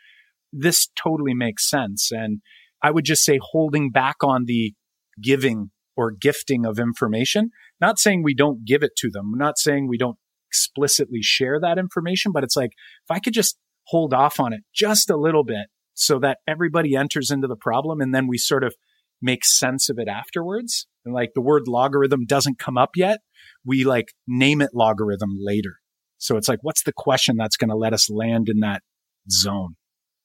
this 0.51 0.89
totally 1.01 1.33
makes 1.33 1.69
sense. 1.69 2.11
And 2.11 2.41
I 2.81 2.91
would 2.91 3.05
just 3.05 3.23
say 3.23 3.39
holding 3.41 3.91
back 3.91 4.17
on 4.23 4.45
the 4.45 4.73
giving 5.21 5.71
or 5.95 6.11
gifting 6.11 6.65
of 6.65 6.79
information. 6.79 7.49
Not 7.81 7.99
saying 7.99 8.23
we 8.23 8.35
don't 8.35 8.65
give 8.65 8.83
it 8.83 8.95
to 8.97 9.09
them. 9.09 9.31
Not 9.35 9.57
saying 9.57 9.87
we 9.87 9.97
don't 9.97 10.17
explicitly 10.49 11.21
share 11.21 11.59
that 11.59 11.77
information, 11.77 12.31
but 12.31 12.43
it's 12.43 12.55
like 12.55 12.71
if 12.71 13.11
I 13.11 13.19
could 13.19 13.33
just 13.33 13.57
hold 13.87 14.13
off 14.13 14.39
on 14.39 14.53
it 14.53 14.61
just 14.73 15.09
a 15.09 15.17
little 15.17 15.43
bit 15.43 15.67
so 15.93 16.19
that 16.19 16.37
everybody 16.47 16.95
enters 16.95 17.31
into 17.31 17.47
the 17.47 17.55
problem 17.55 18.01
and 18.01 18.13
then 18.13 18.27
we 18.27 18.37
sort 18.37 18.63
of 18.63 18.75
make 19.21 19.43
sense 19.43 19.89
of 19.89 19.97
it 19.97 20.07
afterwards. 20.07 20.87
And 21.03 21.13
like 21.13 21.31
the 21.33 21.41
word 21.41 21.63
logarithm 21.67 22.25
doesn't 22.25 22.59
come 22.59 22.77
up 22.77 22.91
yet. 22.95 23.19
We 23.65 23.83
like 23.83 24.13
name 24.27 24.61
it 24.61 24.71
logarithm 24.73 25.37
later. 25.39 25.77
So 26.19 26.37
it's 26.37 26.47
like, 26.47 26.59
what's 26.61 26.83
the 26.83 26.93
question 26.95 27.35
that's 27.37 27.57
going 27.57 27.69
to 27.69 27.75
let 27.75 27.93
us 27.93 28.09
land 28.09 28.47
in 28.49 28.59
that 28.59 28.81
zone? 29.29 29.75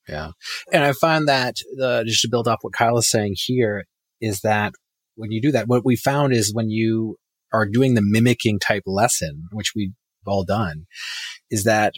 Yeah. 0.08 0.32
And 0.72 0.82
I 0.82 0.92
find 0.92 1.28
that 1.28 1.56
uh, 1.80 2.04
just 2.04 2.22
to 2.22 2.28
build 2.28 2.48
off 2.48 2.58
what 2.62 2.72
Kyle 2.72 2.98
is 2.98 3.08
saying 3.08 3.34
here 3.36 3.84
is 4.20 4.40
that 4.40 4.74
when 5.16 5.30
you 5.30 5.40
do 5.40 5.52
that, 5.52 5.68
what 5.68 5.84
we 5.84 5.96
found 5.96 6.32
is 6.32 6.54
when 6.54 6.70
you 6.70 7.16
are 7.52 7.66
doing 7.66 7.94
the 7.94 8.02
mimicking 8.02 8.58
type 8.58 8.84
lesson, 8.86 9.44
which 9.52 9.72
we've 9.74 9.92
all 10.26 10.44
done, 10.44 10.86
is 11.50 11.64
that 11.64 11.94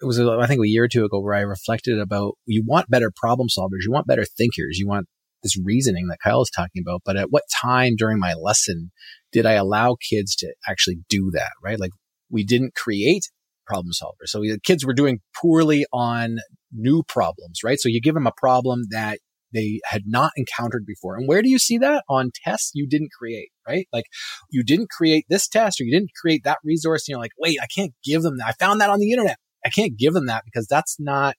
it 0.00 0.04
was 0.04 0.20
I 0.20 0.46
think 0.46 0.60
a 0.62 0.68
year 0.68 0.84
or 0.84 0.88
two 0.88 1.04
ago 1.04 1.20
where 1.20 1.34
I 1.34 1.40
reflected 1.40 1.98
about 1.98 2.34
you 2.44 2.62
want 2.66 2.90
better 2.90 3.10
problem 3.14 3.48
solvers, 3.48 3.84
you 3.84 3.92
want 3.92 4.06
better 4.06 4.24
thinkers, 4.24 4.78
you 4.78 4.86
want 4.86 5.06
this 5.42 5.58
reasoning 5.62 6.08
that 6.08 6.18
Kyle 6.22 6.42
is 6.42 6.50
talking 6.50 6.82
about. 6.86 7.02
But 7.04 7.16
at 7.16 7.30
what 7.30 7.44
time 7.62 7.94
during 7.96 8.18
my 8.18 8.34
lesson 8.34 8.90
did 9.32 9.46
I 9.46 9.52
allow 9.52 9.96
kids 10.08 10.34
to 10.36 10.52
actually 10.68 10.98
do 11.08 11.30
that? 11.32 11.52
Right, 11.62 11.80
like 11.80 11.92
we 12.30 12.44
didn't 12.44 12.74
create 12.74 13.30
problem 13.66 13.92
solvers. 13.92 14.28
So 14.28 14.40
the 14.40 14.60
kids 14.62 14.84
were 14.84 14.94
doing 14.94 15.20
poorly 15.40 15.86
on 15.92 16.38
new 16.72 17.02
problems, 17.02 17.60
right? 17.64 17.78
So 17.80 17.88
you 17.88 18.00
give 18.00 18.14
them 18.14 18.26
a 18.26 18.32
problem 18.36 18.82
that 18.90 19.18
they 19.52 19.80
had 19.84 20.02
not 20.06 20.32
encountered 20.36 20.84
before. 20.86 21.16
And 21.16 21.28
where 21.28 21.42
do 21.42 21.48
you 21.48 21.58
see 21.58 21.78
that? 21.78 22.04
On 22.08 22.30
tests 22.44 22.72
you 22.74 22.86
didn't 22.86 23.10
create, 23.18 23.50
right? 23.66 23.86
Like 23.92 24.06
you 24.50 24.62
didn't 24.62 24.90
create 24.90 25.24
this 25.28 25.48
test 25.48 25.80
or 25.80 25.84
you 25.84 25.92
didn't 25.92 26.12
create 26.20 26.42
that 26.44 26.58
resource. 26.64 27.02
And 27.02 27.12
you're 27.12 27.20
like, 27.20 27.32
wait, 27.38 27.58
I 27.62 27.66
can't 27.66 27.92
give 28.04 28.22
them 28.22 28.38
that. 28.38 28.48
I 28.48 28.52
found 28.52 28.80
that 28.80 28.90
on 28.90 28.98
the 28.98 29.12
internet. 29.12 29.38
I 29.64 29.70
can't 29.70 29.96
give 29.96 30.14
them 30.14 30.26
that 30.26 30.44
because 30.44 30.66
that's 30.66 30.96
not, 30.98 31.36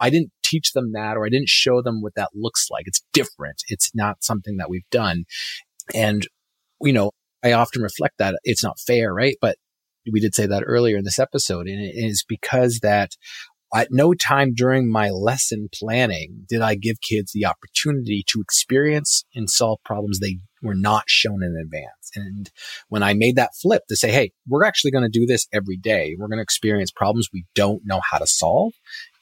I 0.00 0.10
didn't 0.10 0.32
teach 0.42 0.72
them 0.72 0.92
that 0.92 1.16
or 1.16 1.24
I 1.24 1.30
didn't 1.30 1.48
show 1.48 1.80
them 1.80 2.02
what 2.02 2.14
that 2.16 2.30
looks 2.34 2.68
like. 2.70 2.86
It's 2.86 3.02
different. 3.12 3.62
It's 3.68 3.90
not 3.94 4.22
something 4.22 4.56
that 4.58 4.68
we've 4.68 4.88
done. 4.90 5.24
And, 5.94 6.26
you 6.80 6.92
know, 6.92 7.12
I 7.42 7.52
often 7.52 7.82
reflect 7.82 8.18
that 8.18 8.34
it's 8.42 8.64
not 8.64 8.78
fair, 8.78 9.12
right? 9.12 9.36
But 9.40 9.56
we 10.10 10.20
did 10.20 10.34
say 10.34 10.46
that 10.46 10.64
earlier 10.66 10.98
in 10.98 11.04
this 11.04 11.18
episode 11.18 11.66
and 11.66 11.80
it 11.80 11.94
is 11.94 12.24
because 12.28 12.80
that 12.80 13.12
at 13.74 13.88
no 13.90 14.14
time 14.14 14.52
during 14.54 14.90
my 14.90 15.10
lesson 15.10 15.68
planning 15.74 16.44
did 16.48 16.62
I 16.62 16.76
give 16.76 17.00
kids 17.00 17.32
the 17.32 17.46
opportunity 17.46 18.24
to 18.28 18.40
experience 18.40 19.24
and 19.34 19.50
solve 19.50 19.78
problems 19.84 20.20
they 20.20 20.38
were 20.62 20.76
not 20.76 21.04
shown 21.06 21.42
in 21.42 21.56
advance. 21.60 22.10
And 22.14 22.50
when 22.88 23.02
I 23.02 23.14
made 23.14 23.36
that 23.36 23.50
flip 23.60 23.82
to 23.88 23.96
say, 23.96 24.12
Hey, 24.12 24.32
we're 24.48 24.64
actually 24.64 24.92
going 24.92 25.04
to 25.04 25.18
do 25.18 25.26
this 25.26 25.46
every 25.52 25.76
day. 25.76 26.16
We're 26.18 26.28
going 26.28 26.38
to 26.38 26.42
experience 26.42 26.90
problems 26.90 27.28
we 27.32 27.44
don't 27.54 27.82
know 27.84 28.00
how 28.10 28.18
to 28.18 28.26
solve 28.26 28.72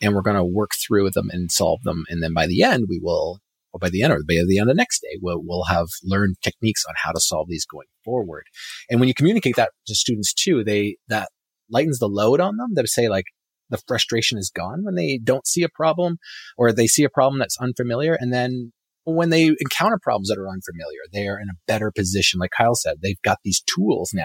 and 0.00 0.14
we're 0.14 0.22
going 0.22 0.36
to 0.36 0.44
work 0.44 0.70
through 0.74 1.11
them 1.11 1.30
and 1.30 1.50
solve 1.50 1.80
them. 1.82 2.05
And 2.09 2.22
then 2.22 2.34
by 2.34 2.46
the 2.46 2.62
end, 2.62 2.86
we 2.88 3.00
will, 3.03 3.40
or 3.72 3.78
by 3.78 3.88
the 3.88 4.03
end 4.03 4.12
or 4.12 4.18
by 4.18 4.42
the 4.46 4.59
end 4.59 4.68
of 4.68 4.76
the 4.76 4.80
next 4.80 5.00
day, 5.00 5.18
we'll, 5.20 5.40
we'll 5.42 5.64
have 5.64 5.88
learned 6.05 6.36
techniques 6.42 6.84
on 6.86 6.94
how 7.03 7.12
to 7.12 7.20
solve 7.20 7.48
these 7.48 7.64
going 7.64 7.88
forward. 8.05 8.44
And 8.90 9.00
when 9.00 9.09
you 9.09 9.14
communicate 9.14 9.57
that 9.57 9.70
to 9.86 9.94
students 9.94 10.34
too, 10.34 10.62
they, 10.62 10.96
that 11.09 11.30
lightens 11.70 11.98
the 11.98 12.09
load 12.09 12.38
on 12.38 12.59
them 12.59 12.74
They 12.74 12.84
say 12.84 13.09
like, 13.09 13.24
the 13.73 13.83
frustration 13.89 14.39
is 14.39 14.53
gone 14.55 14.85
when 14.85 14.95
they 14.95 15.18
don't 15.23 15.47
see 15.47 15.62
a 15.62 15.68
problem 15.68 16.18
or 16.57 16.73
they 16.73 16.87
see 16.87 17.03
a 17.03 17.11
problem 17.11 17.39
that's 17.39 17.59
unfamiliar. 17.59 18.14
And 18.14 18.33
then 18.33 18.73
when 19.05 19.31
they 19.31 19.47
encounter 19.47 19.99
problems 20.01 20.29
that 20.29 20.39
are 20.39 20.49
unfamiliar, 20.49 21.01
they 21.12 21.27
are 21.27 21.41
in 21.41 21.49
a 21.49 21.59
better 21.66 21.91
position. 21.91 22.39
Like 22.39 22.53
Kyle 22.57 22.77
said, 22.77 22.99
they've 23.03 23.20
got 23.23 23.39
these 23.43 23.62
tools 23.62 24.12
now 24.14 24.25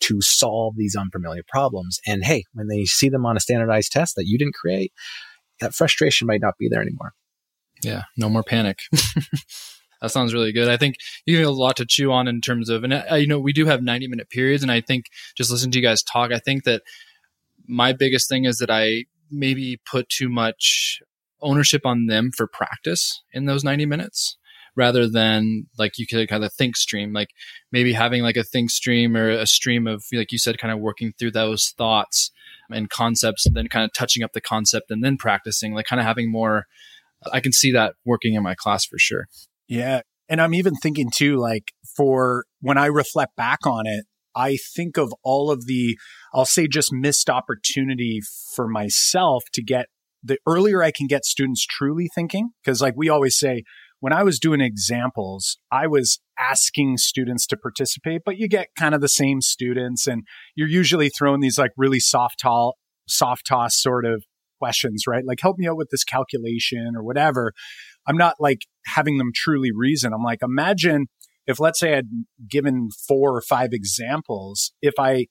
to 0.00 0.18
solve 0.20 0.74
these 0.76 0.96
unfamiliar 0.96 1.42
problems. 1.46 1.98
And 2.06 2.24
hey, 2.24 2.44
when 2.54 2.68
they 2.68 2.84
see 2.84 3.08
them 3.08 3.26
on 3.26 3.36
a 3.36 3.40
standardized 3.40 3.92
test 3.92 4.14
that 4.16 4.26
you 4.26 4.38
didn't 4.38 4.54
create, 4.54 4.92
that 5.60 5.74
frustration 5.74 6.26
might 6.26 6.40
not 6.40 6.54
be 6.58 6.68
there 6.70 6.80
anymore. 6.80 7.12
Yeah, 7.82 8.02
no 8.16 8.28
more 8.28 8.42
panic. 8.42 8.78
that 10.00 10.10
sounds 10.10 10.32
really 10.32 10.52
good. 10.52 10.68
I 10.68 10.76
think 10.76 10.96
you 11.26 11.38
have 11.38 11.46
a 11.46 11.50
lot 11.50 11.76
to 11.76 11.86
chew 11.86 12.10
on 12.12 12.28
in 12.28 12.40
terms 12.40 12.68
of, 12.70 12.84
and 12.84 12.92
uh, 12.92 13.14
you 13.14 13.26
know, 13.26 13.38
we 13.38 13.52
do 13.52 13.66
have 13.66 13.82
90 13.82 14.08
minute 14.08 14.30
periods. 14.30 14.62
And 14.62 14.72
I 14.72 14.80
think 14.80 15.06
just 15.36 15.50
listening 15.50 15.72
to 15.72 15.78
you 15.78 15.84
guys 15.86 16.02
talk, 16.02 16.32
I 16.32 16.38
think 16.38 16.64
that 16.64 16.82
my 17.68 17.92
biggest 17.92 18.28
thing 18.28 18.44
is 18.44 18.58
that 18.58 18.70
I 18.70 19.04
maybe 19.30 19.80
put 19.90 20.08
too 20.08 20.28
much 20.28 21.00
ownership 21.40 21.82
on 21.84 22.06
them 22.06 22.30
for 22.36 22.48
practice 22.48 23.22
in 23.32 23.44
those 23.44 23.62
90 23.62 23.86
minutes 23.86 24.36
rather 24.74 25.08
than 25.08 25.66
like 25.76 25.98
you 25.98 26.06
could 26.06 26.28
kind 26.28 26.44
of 26.44 26.52
think 26.52 26.76
stream 26.76 27.12
like 27.12 27.28
maybe 27.70 27.92
having 27.92 28.22
like 28.22 28.36
a 28.36 28.42
think 28.42 28.70
stream 28.70 29.16
or 29.16 29.28
a 29.28 29.46
stream 29.46 29.86
of 29.86 30.04
like 30.12 30.32
you 30.32 30.38
said 30.38 30.58
kind 30.58 30.72
of 30.72 30.80
working 30.80 31.12
through 31.18 31.30
those 31.30 31.74
thoughts 31.76 32.30
and 32.70 32.90
concepts 32.90 33.46
and 33.46 33.54
then 33.54 33.68
kind 33.68 33.84
of 33.84 33.92
touching 33.92 34.22
up 34.22 34.32
the 34.32 34.40
concept 34.40 34.90
and 34.90 35.04
then 35.04 35.16
practicing 35.16 35.74
like 35.74 35.86
kind 35.86 36.00
of 36.00 36.06
having 36.06 36.30
more 36.30 36.64
i 37.32 37.40
can 37.40 37.52
see 37.52 37.72
that 37.72 37.94
working 38.04 38.34
in 38.34 38.42
my 38.42 38.54
class 38.54 38.84
for 38.84 38.98
sure. 38.98 39.26
Yeah. 39.68 40.00
And 40.28 40.40
i'm 40.40 40.54
even 40.54 40.74
thinking 40.74 41.10
too 41.14 41.36
like 41.36 41.72
for 41.96 42.44
when 42.60 42.78
i 42.78 42.86
reflect 42.86 43.36
back 43.36 43.66
on 43.66 43.86
it 43.86 44.06
I 44.38 44.56
think 44.56 44.96
of 44.96 45.12
all 45.24 45.50
of 45.50 45.66
the, 45.66 45.98
I'll 46.34 46.44
say 46.44 46.66
just 46.68 46.92
missed 46.92 47.30
opportunity 47.30 48.20
for 48.54 48.68
myself 48.68 49.44
to 49.54 49.62
get 49.62 49.86
the 50.22 50.38
earlier 50.46 50.82
I 50.82 50.90
can 50.90 51.06
get 51.06 51.24
students 51.24 51.64
truly 51.64 52.08
thinking. 52.14 52.50
Cause 52.64 52.80
like 52.80 52.94
we 52.96 53.08
always 53.08 53.38
say, 53.38 53.62
when 54.00 54.12
I 54.12 54.22
was 54.22 54.38
doing 54.38 54.60
examples, 54.60 55.58
I 55.72 55.86
was 55.86 56.20
asking 56.38 56.98
students 56.98 57.46
to 57.48 57.56
participate, 57.56 58.22
but 58.24 58.36
you 58.38 58.48
get 58.48 58.68
kind 58.78 58.94
of 58.94 59.00
the 59.00 59.08
same 59.08 59.40
students 59.40 60.06
and 60.06 60.22
you're 60.54 60.68
usually 60.68 61.08
throwing 61.08 61.40
these 61.40 61.58
like 61.58 61.72
really 61.76 61.98
soft 61.98 62.40
toss, 62.40 62.74
soft 63.08 63.46
toss 63.46 63.80
sort 63.80 64.04
of 64.04 64.24
questions, 64.58 65.04
right? 65.08 65.24
Like 65.26 65.40
help 65.40 65.58
me 65.58 65.68
out 65.68 65.76
with 65.76 65.88
this 65.90 66.04
calculation 66.04 66.92
or 66.96 67.02
whatever. 67.02 67.52
I'm 68.06 68.16
not 68.16 68.36
like 68.38 68.62
having 68.86 69.18
them 69.18 69.30
truly 69.34 69.70
reason. 69.74 70.12
I'm 70.12 70.22
like, 70.22 70.40
imagine 70.42 71.06
if 71.46 71.58
let's 71.58 71.80
say 71.80 71.96
I'd 71.96 72.08
given 72.48 72.90
four 73.06 73.36
or 73.36 73.40
five 73.40 73.70
examples, 73.72 74.72
if 74.82 74.94
I 74.98 75.26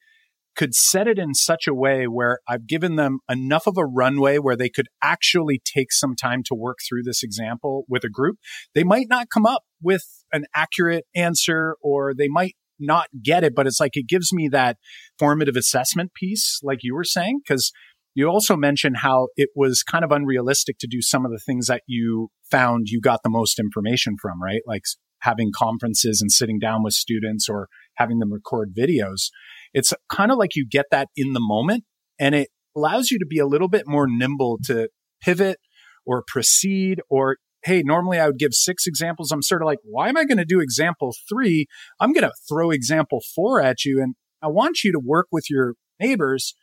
could 0.58 0.74
set 0.74 1.08
it 1.08 1.20
in 1.20 1.34
such 1.34 1.68
a 1.68 1.74
way 1.74 2.06
where 2.06 2.40
I've 2.50 2.68
given 2.68 2.96
them 2.96 3.20
enough 3.30 3.68
of 3.68 3.78
a 3.78 3.86
runway 3.86 4.40
where 4.40 4.58
they 4.58 4.70
could 4.70 4.88
actually 5.02 5.62
take 5.64 5.94
some 5.94 6.16
time 6.16 6.42
to 6.48 6.56
work 6.56 6.80
through 6.88 7.04
this 7.04 7.24
example 7.24 7.86
with 7.88 8.04
a 8.04 8.10
group, 8.10 8.38
they 8.74 8.84
might 8.84 9.06
not 9.08 9.30
come 9.30 9.46
up 9.46 9.64
with 9.82 10.04
an 10.34 10.46
accurate 10.56 11.06
answer 11.16 11.76
or 11.82 12.14
they 12.14 12.28
might 12.28 12.56
not 12.80 13.08
get 13.24 13.44
it, 13.44 13.56
but 13.56 13.68
it's 13.68 13.80
like 13.80 13.96
it 13.96 14.08
gives 14.08 14.34
me 14.34 14.48
that 14.50 14.78
formative 15.18 15.56
assessment 15.56 16.14
piece, 16.14 16.60
like 16.64 16.80
you 16.82 16.94
were 16.94 17.04
saying, 17.04 17.40
because 17.44 17.72
you 18.14 18.28
also 18.28 18.56
mentioned 18.56 18.98
how 18.98 19.28
it 19.36 19.50
was 19.56 19.84
kind 19.84 20.04
of 20.04 20.12
unrealistic 20.12 20.80
to 20.80 20.88
do 20.88 21.02
some 21.02 21.24
of 21.24 21.32
the 21.32 21.40
things 21.40 21.68
that 21.68 21.84
you 21.86 22.30
found 22.50 22.88
you 22.90 23.00
got 23.00 23.22
the 23.24 23.30
most 23.30 23.60
information 23.60 24.16
from, 24.20 24.42
right? 24.42 24.62
Like 24.66 24.84
having 25.20 25.52
conferences 25.56 26.22
and 26.22 26.32
sitting 26.32 26.60
down 26.60 26.84
with 26.84 26.94
students 26.94 27.48
or 27.48 27.68
having 27.96 28.20
them 28.20 28.34
record 28.34 28.74
videos. 28.76 29.30
It's 29.78 29.94
kind 30.10 30.32
of 30.32 30.40
like 30.40 30.56
you 30.56 30.68
get 30.68 30.88
that 30.90 31.10
in 31.16 31.34
the 31.34 31.40
moment 31.40 31.84
and 32.20 32.34
it 32.34 32.50
allows 32.76 33.12
you 33.12 33.20
to 33.20 33.28
be 33.28 33.38
a 33.38 33.46
little 33.46 33.68
bit 33.68 33.84
more 33.86 34.08
nimble 34.10 34.58
to 34.66 34.90
pivot 35.22 35.60
or 36.04 36.24
proceed 36.26 37.00
or 37.12 37.38
hey, 37.64 37.84
normally 37.86 38.18
I 38.18 38.26
would 38.26 38.40
give 38.40 38.54
six 38.54 38.88
examples. 38.88 39.32
I'm 39.32 39.44
sort 39.44 39.62
of 39.62 39.68
like, 39.68 39.80
why 39.84 40.10
am 40.10 40.18
I 40.18 40.24
going 40.24 40.40
to 40.40 40.46
do 40.46 40.62
example 40.62 41.14
three? 41.30 41.68
I'm 42.00 42.12
going 42.12 42.24
to 42.24 42.34
throw 42.50 42.72
example 42.72 43.22
four 43.36 43.62
at 43.62 43.86
you. 43.86 44.02
And 44.02 44.16
I 44.42 44.48
want 44.48 44.84
you 44.84 44.92
to 44.94 45.00
work 45.04 45.28
with 45.32 45.48
your 45.48 45.76
neighbors 46.00 46.56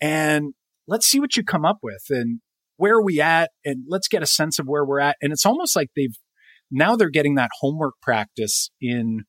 and 0.00 0.54
let's 0.88 1.06
see 1.06 1.20
what 1.20 1.36
you 1.36 1.44
come 1.44 1.66
up 1.66 1.78
with 1.82 2.04
and 2.08 2.40
where 2.78 2.94
are 2.94 3.04
we 3.04 3.20
at? 3.20 3.50
And 3.66 3.84
let's 3.86 4.08
get 4.08 4.22
a 4.22 4.26
sense 4.26 4.58
of 4.58 4.66
where 4.66 4.84
we're 4.84 5.00
at. 5.00 5.16
And 5.20 5.30
it's 5.30 5.44
almost 5.44 5.76
like 5.76 5.88
they've 5.94 6.16
now 6.70 6.96
they're 6.96 7.10
getting 7.10 7.34
that 7.34 7.50
homework 7.60 7.94
practice 8.00 8.70
in 8.80 9.24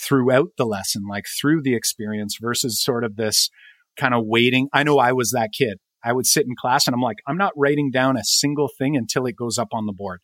throughout 0.00 0.48
the 0.56 0.66
lesson, 0.66 1.02
like 1.08 1.24
through 1.40 1.62
the 1.62 1.74
experience 1.74 2.36
versus 2.40 2.82
sort 2.82 3.04
of 3.04 3.16
this 3.16 3.50
kind 3.98 4.14
of 4.14 4.24
waiting. 4.24 4.68
I 4.72 4.82
know 4.82 4.98
I 4.98 5.12
was 5.12 5.30
that 5.30 5.50
kid. 5.56 5.78
I 6.04 6.12
would 6.12 6.26
sit 6.26 6.46
in 6.46 6.54
class 6.58 6.86
and 6.86 6.94
I'm 6.94 7.00
like, 7.00 7.18
I'm 7.26 7.38
not 7.38 7.52
writing 7.56 7.90
down 7.90 8.16
a 8.16 8.24
single 8.24 8.68
thing 8.78 8.96
until 8.96 9.26
it 9.26 9.36
goes 9.36 9.56
up 9.58 9.68
on 9.72 9.86
the 9.86 9.92
board. 9.92 10.20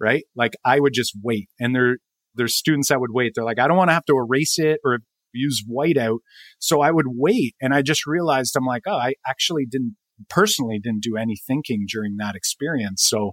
Right. 0.00 0.24
Like 0.36 0.54
I 0.64 0.80
would 0.80 0.92
just 0.94 1.12
wait. 1.22 1.48
And 1.58 1.74
there, 1.74 1.98
there's 2.34 2.56
students 2.56 2.88
that 2.88 3.00
would 3.00 3.10
wait. 3.12 3.32
They're 3.34 3.44
like, 3.44 3.58
I 3.58 3.66
don't 3.66 3.76
want 3.76 3.90
to 3.90 3.94
have 3.94 4.04
to 4.06 4.16
erase 4.16 4.58
it 4.58 4.78
or 4.84 4.98
use 5.34 5.64
whiteout. 5.68 6.18
So 6.60 6.80
I 6.80 6.90
would 6.90 7.06
wait. 7.08 7.54
And 7.60 7.74
I 7.74 7.82
just 7.82 8.06
realized 8.06 8.54
I'm 8.56 8.64
like, 8.64 8.82
oh, 8.86 8.96
I 8.96 9.14
actually 9.26 9.66
didn't 9.66 9.96
personally 10.28 10.80
didn't 10.82 11.02
do 11.02 11.16
any 11.16 11.36
thinking 11.46 11.86
during 11.88 12.16
that 12.16 12.34
experience. 12.34 13.04
So 13.06 13.32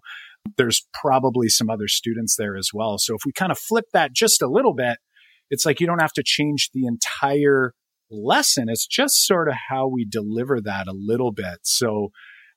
there's 0.58 0.88
probably 0.94 1.50
some 1.50 1.70
other 1.70 1.88
students 1.88 2.36
there 2.38 2.56
as 2.56 2.70
well. 2.74 2.98
So 2.98 3.16
if 3.16 3.22
we 3.26 3.32
kind 3.32 3.52
of 3.52 3.58
flip 3.58 3.86
that 3.94 4.14
just 4.14 4.42
a 4.42 4.48
little 4.48 4.74
bit, 4.74 4.98
it's 5.50 5.66
like 5.66 5.80
you 5.80 5.88
don't 5.88 6.02
have 6.02 6.14
to 6.14 6.24
change 6.24 6.70
the 6.74 6.86
entire 6.86 7.74
lesson. 8.10 8.70
It's 8.70 8.88
just 8.88 9.26
sort 9.26 9.48
of 9.48 9.56
how 9.70 9.88
we 9.88 10.06
deliver 10.06 10.62
that 10.62 10.88
a 10.88 10.94
little 10.94 11.32
bit. 11.32 11.60
So 11.64 12.10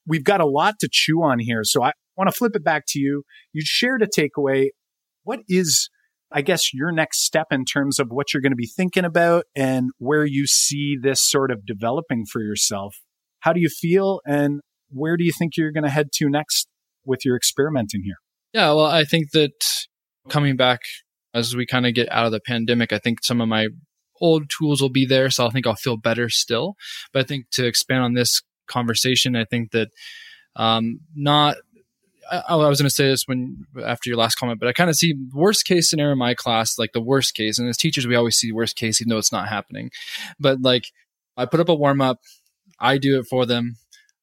we've 0.06 0.24
got 0.24 0.40
a 0.40 0.46
lot 0.46 0.74
to 0.80 0.88
chew 0.90 1.22
on 1.22 1.38
here. 1.38 1.62
So 1.64 1.82
I 1.82 1.92
want 2.16 2.30
to 2.30 2.36
flip 2.36 2.52
it 2.54 2.64
back 2.64 2.84
to 2.88 2.98
you. 2.98 3.22
You 3.52 3.62
shared 3.64 4.02
a 4.02 4.06
takeaway. 4.06 4.68
What 5.24 5.40
is, 5.48 5.90
I 6.32 6.42
guess, 6.42 6.72
your 6.72 6.92
next 6.92 7.24
step 7.24 7.48
in 7.50 7.64
terms 7.64 7.98
of 7.98 8.08
what 8.10 8.32
you're 8.32 8.40
going 8.40 8.52
to 8.52 8.56
be 8.56 8.70
thinking 8.74 9.04
about 9.04 9.44
and 9.54 9.90
where 9.98 10.24
you 10.24 10.46
see 10.46 10.96
this 11.00 11.22
sort 11.22 11.50
of 11.50 11.66
developing 11.66 12.24
for 12.30 12.40
yourself? 12.40 12.96
How 13.40 13.52
do 13.52 13.60
you 13.60 13.68
feel 13.68 14.20
and 14.26 14.60
where 14.90 15.16
do 15.16 15.24
you 15.24 15.32
think 15.38 15.56
you're 15.56 15.72
going 15.72 15.84
to 15.84 15.90
head 15.90 16.08
to 16.14 16.28
next 16.28 16.66
with 17.04 17.24
your 17.24 17.36
experimenting 17.36 18.02
here? 18.04 18.16
Yeah, 18.52 18.72
well, 18.72 18.86
I 18.86 19.04
think 19.04 19.32
that 19.32 19.52
coming 20.28 20.56
back 20.56 20.80
as 21.38 21.56
we 21.56 21.66
kind 21.66 21.86
of 21.86 21.94
get 21.94 22.10
out 22.10 22.26
of 22.26 22.32
the 22.32 22.40
pandemic, 22.40 22.92
I 22.92 22.98
think 22.98 23.24
some 23.24 23.40
of 23.40 23.48
my 23.48 23.68
old 24.20 24.50
tools 24.50 24.82
will 24.82 24.90
be 24.90 25.06
there. 25.06 25.30
So 25.30 25.46
I 25.46 25.50
think 25.50 25.66
I'll 25.66 25.74
feel 25.74 25.96
better 25.96 26.28
still. 26.28 26.74
But 27.12 27.20
I 27.20 27.22
think 27.24 27.50
to 27.52 27.66
expand 27.66 28.02
on 28.02 28.14
this 28.14 28.42
conversation, 28.66 29.36
I 29.36 29.44
think 29.44 29.70
that 29.72 29.88
um, 30.56 31.00
not 31.14 31.56
I, 32.30 32.42
I, 32.48 32.56
was 32.56 32.80
going 32.80 32.88
to 32.88 32.94
say 32.94 33.08
this 33.08 33.24
when 33.26 33.64
after 33.84 34.10
your 34.10 34.18
last 34.18 34.34
comment, 34.36 34.60
but 34.60 34.68
I 34.68 34.72
kind 34.72 34.90
of 34.90 34.96
see 34.96 35.14
worst 35.32 35.64
case 35.64 35.88
scenario 35.88 36.12
in 36.12 36.18
my 36.18 36.34
class, 36.34 36.78
like 36.78 36.92
the 36.92 37.00
worst 37.00 37.34
case. 37.34 37.58
And 37.58 37.68
as 37.68 37.76
teachers, 37.76 38.06
we 38.06 38.16
always 38.16 38.36
see 38.36 38.52
worst 38.52 38.76
case, 38.76 39.00
even 39.00 39.10
though 39.10 39.18
it's 39.18 39.32
not 39.32 39.48
happening. 39.48 39.90
But 40.38 40.60
like 40.60 40.84
I 41.36 41.46
put 41.46 41.60
up 41.60 41.68
a 41.68 41.74
warm 41.74 42.00
up, 42.00 42.18
I 42.80 42.98
do 42.98 43.18
it 43.18 43.26
for 43.28 43.46
them. 43.46 43.76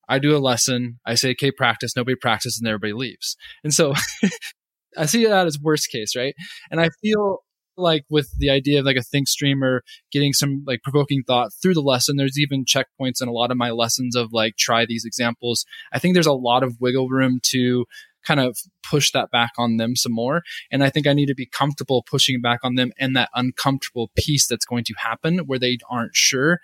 I 0.07 0.19
do 0.19 0.35
a 0.35 0.39
lesson, 0.39 0.99
I 1.03 1.15
say, 1.15 1.31
okay, 1.31 1.51
practice, 1.51 1.95
nobody 1.95 2.15
practices, 2.15 2.59
and 2.59 2.67
everybody 2.67 2.93
leaves. 2.93 3.35
And 3.63 3.73
so 3.73 3.95
I 4.97 5.05
see 5.05 5.25
that 5.25 5.47
as 5.47 5.59
worst 5.59 5.89
case, 5.89 6.15
right? 6.15 6.35
And 6.71 6.79
I 6.79 6.89
feel 7.01 7.39
like 7.77 8.05
with 8.09 8.29
the 8.37 8.49
idea 8.49 8.79
of 8.79 8.85
like 8.85 8.95
a 8.95 9.01
think 9.01 9.27
stream 9.27 9.63
or 9.63 9.83
getting 10.11 10.33
some 10.33 10.63
like 10.65 10.81
provoking 10.81 11.23
thought 11.23 11.51
through 11.61 11.73
the 11.73 11.81
lesson, 11.81 12.15
there's 12.15 12.39
even 12.39 12.65
checkpoints 12.65 13.21
in 13.21 13.27
a 13.27 13.33
lot 13.33 13.51
of 13.51 13.57
my 13.57 13.71
lessons 13.71 14.15
of 14.15 14.31
like 14.31 14.55
try 14.57 14.85
these 14.85 15.05
examples. 15.05 15.65
I 15.91 15.99
think 15.99 16.13
there's 16.13 16.25
a 16.25 16.33
lot 16.33 16.63
of 16.63 16.77
wiggle 16.79 17.09
room 17.09 17.39
to 17.51 17.85
kind 18.25 18.39
of 18.39 18.57
push 18.83 19.11
that 19.11 19.31
back 19.31 19.51
on 19.57 19.77
them 19.77 19.95
some 19.95 20.11
more. 20.11 20.41
And 20.71 20.83
I 20.83 20.89
think 20.89 21.07
I 21.07 21.13
need 21.13 21.27
to 21.27 21.35
be 21.35 21.45
comfortable 21.45 22.03
pushing 22.09 22.41
back 22.41 22.59
on 22.63 22.75
them 22.75 22.91
and 22.99 23.15
that 23.15 23.29
uncomfortable 23.35 24.09
piece 24.17 24.47
that's 24.47 24.65
going 24.65 24.83
to 24.85 24.93
happen 24.97 25.39
where 25.39 25.59
they 25.59 25.77
aren't 25.89 26.15
sure. 26.15 26.59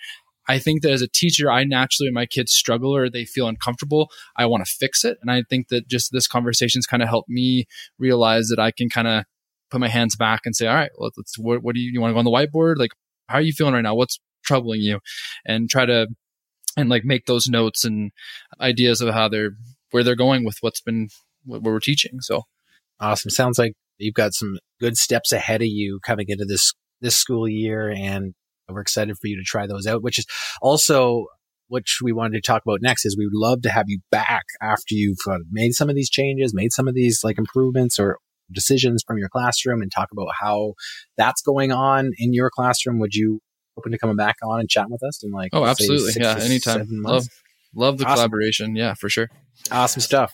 I 0.48 0.60
think 0.60 0.82
that 0.82 0.92
as 0.92 1.02
a 1.02 1.08
teacher, 1.08 1.52
I 1.52 1.64
naturally, 1.64 2.08
when 2.08 2.16
my 2.16 2.26
kids 2.26 2.52
struggle 2.52 2.96
or 2.96 3.10
they 3.10 3.26
feel 3.26 3.48
uncomfortable, 3.48 4.10
I 4.36 4.48
want 4.48 4.66
to 4.66 4.72
fix 4.72 5.06
it. 5.06 5.18
And 5.22 5.30
I 5.30 5.44
think 5.50 5.68
that 5.68 5.88
just 5.88 6.12
this 6.12 6.28
conversation's 6.28 6.88
kind 6.88 7.04
of 7.04 7.10
helped 7.10 7.30
me 7.30 7.66
realize 8.00 8.48
that 8.48 8.60
I 8.60 8.72
can 8.72 8.90
kind 8.90 9.08
of 9.08 9.26
put 9.70 9.80
my 9.80 9.88
hands 9.88 10.16
back 10.16 10.42
and 10.46 10.56
say, 10.56 10.68
all 10.68 10.76
right, 10.76 10.90
well, 10.98 11.12
let's, 11.16 11.38
what, 11.38 11.64
what 11.64 11.76
do 11.76 11.82
you, 11.82 11.92
you 11.94 12.02
want 12.02 12.12
to 12.12 12.16
go 12.16 12.20
on 12.20 12.26
the 12.26 12.32
whiteboard? 12.32 12.78
Like, 12.78 12.92
how 13.28 13.38
are 13.38 13.42
you 13.42 13.54
feeling 13.54 13.74
right 13.74 13.82
now? 13.82 13.96
What's 13.96 14.20
troubling 14.44 14.82
you? 14.82 15.00
And 15.46 15.70
try 15.70 15.86
to, 15.86 16.08
and 16.76 16.90
like 16.90 17.06
make 17.06 17.28
those 17.28 17.48
notes 17.48 17.86
and 17.86 18.12
ideas 18.60 19.00
of 19.02 19.14
how 19.14 19.30
they're, 19.30 19.52
where 19.92 20.04
they're 20.04 20.16
going 20.16 20.44
with 20.44 20.58
what's 20.62 20.82
been, 20.82 21.10
what 21.46 21.62
we're 21.62 21.80
teaching. 21.80 22.20
So 22.20 22.44
awesome. 23.00 23.30
Sounds 23.30 23.60
like 23.60 23.74
you've 23.98 24.16
got 24.16 24.34
some 24.34 24.58
good 24.80 24.98
steps 24.98 25.32
ahead 25.32 25.62
of 25.62 25.68
you 25.68 26.00
coming 26.04 26.26
into 26.28 26.46
this, 26.46 26.74
this 27.00 27.16
school 27.16 27.48
year 27.48 27.90
and 27.90 28.34
we're 28.74 28.82
excited 28.82 29.18
for 29.18 29.28
you 29.28 29.38
to 29.38 29.44
try 29.44 29.68
those 29.68 29.88
out, 29.88 30.04
which 30.04 30.20
is 30.20 30.26
also 30.62 31.26
which 31.68 32.00
we 32.04 32.12
wanted 32.12 32.34
to 32.34 32.42
talk 32.42 32.62
about 32.66 32.82
next 32.82 33.06
is 33.06 33.16
we 33.18 33.26
would 33.26 33.34
love 33.34 33.62
to 33.62 33.70
have 33.70 33.86
you 33.88 34.00
back 34.12 34.44
after 34.62 34.94
you've 34.94 35.18
uh, 35.26 35.38
made 35.50 35.72
some 35.72 35.90
of 35.90 35.96
these 35.96 36.10
changes, 36.10 36.54
made 36.54 36.74
some 36.74 36.86
of 36.86 36.94
these 36.94 37.24
like 37.24 37.38
improvements 37.38 37.98
or 37.98 38.18
decisions 38.54 39.02
from 39.08 39.18
your 39.18 39.30
classroom 39.30 39.82
and 39.82 39.90
talk 39.90 40.10
about 40.12 40.28
how 40.38 40.74
that's 41.18 41.42
going 41.42 41.72
on 41.72 42.12
in 42.18 42.34
your 42.34 42.50
classroom. 42.54 43.00
Would 43.00 43.16
you 43.16 43.40
open 43.78 43.94
to 43.94 43.98
coming 43.98 44.18
back 44.18 44.36
on 44.44 44.60
and 44.60 44.70
chatting 44.70 44.92
with 44.92 45.04
us? 45.04 45.24
And 45.24 45.32
like, 45.34 45.52
oh, 45.54 45.66
absolutely. 45.66 46.12
Yeah. 46.22 46.38
Anytime. 46.42 46.88
Love, 46.90 47.28
love 47.74 47.98
the 47.98 48.04
awesome. 48.04 48.16
collaboration. 48.16 48.76
Yeah, 48.76 48.94
for 48.94 49.08
sure. 49.08 49.30
Awesome 49.72 50.02
stuff. 50.02 50.34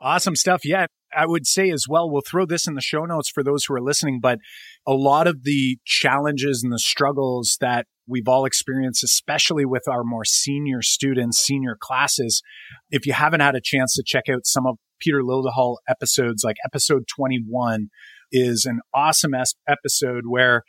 Awesome 0.00 0.36
stuff. 0.36 0.64
Yeah. 0.64 0.86
I 1.16 1.26
would 1.26 1.46
say 1.46 1.70
as 1.70 1.86
well, 1.88 2.10
we'll 2.10 2.22
throw 2.26 2.46
this 2.46 2.66
in 2.66 2.74
the 2.74 2.80
show 2.80 3.04
notes 3.04 3.30
for 3.30 3.42
those 3.42 3.64
who 3.64 3.74
are 3.74 3.80
listening, 3.80 4.20
but 4.20 4.38
a 4.86 4.92
lot 4.92 5.26
of 5.26 5.44
the 5.44 5.78
challenges 5.84 6.62
and 6.62 6.72
the 6.72 6.78
struggles 6.78 7.56
that 7.60 7.86
we've 8.06 8.28
all 8.28 8.44
experienced, 8.44 9.02
especially 9.02 9.64
with 9.64 9.88
our 9.88 10.04
more 10.04 10.24
senior 10.24 10.82
students, 10.82 11.38
senior 11.38 11.76
classes. 11.78 12.42
If 12.90 13.06
you 13.06 13.12
haven't 13.12 13.40
had 13.40 13.54
a 13.54 13.60
chance 13.62 13.94
to 13.94 14.02
check 14.04 14.24
out 14.30 14.44
some 14.46 14.66
of 14.66 14.76
Peter 15.00 15.22
Liljedahl 15.22 15.76
episodes, 15.88 16.44
like 16.44 16.56
episode 16.64 17.04
21 17.14 17.88
is 18.32 18.64
an 18.64 18.80
awesome 18.92 19.32
episode 19.68 20.24
where 20.26 20.62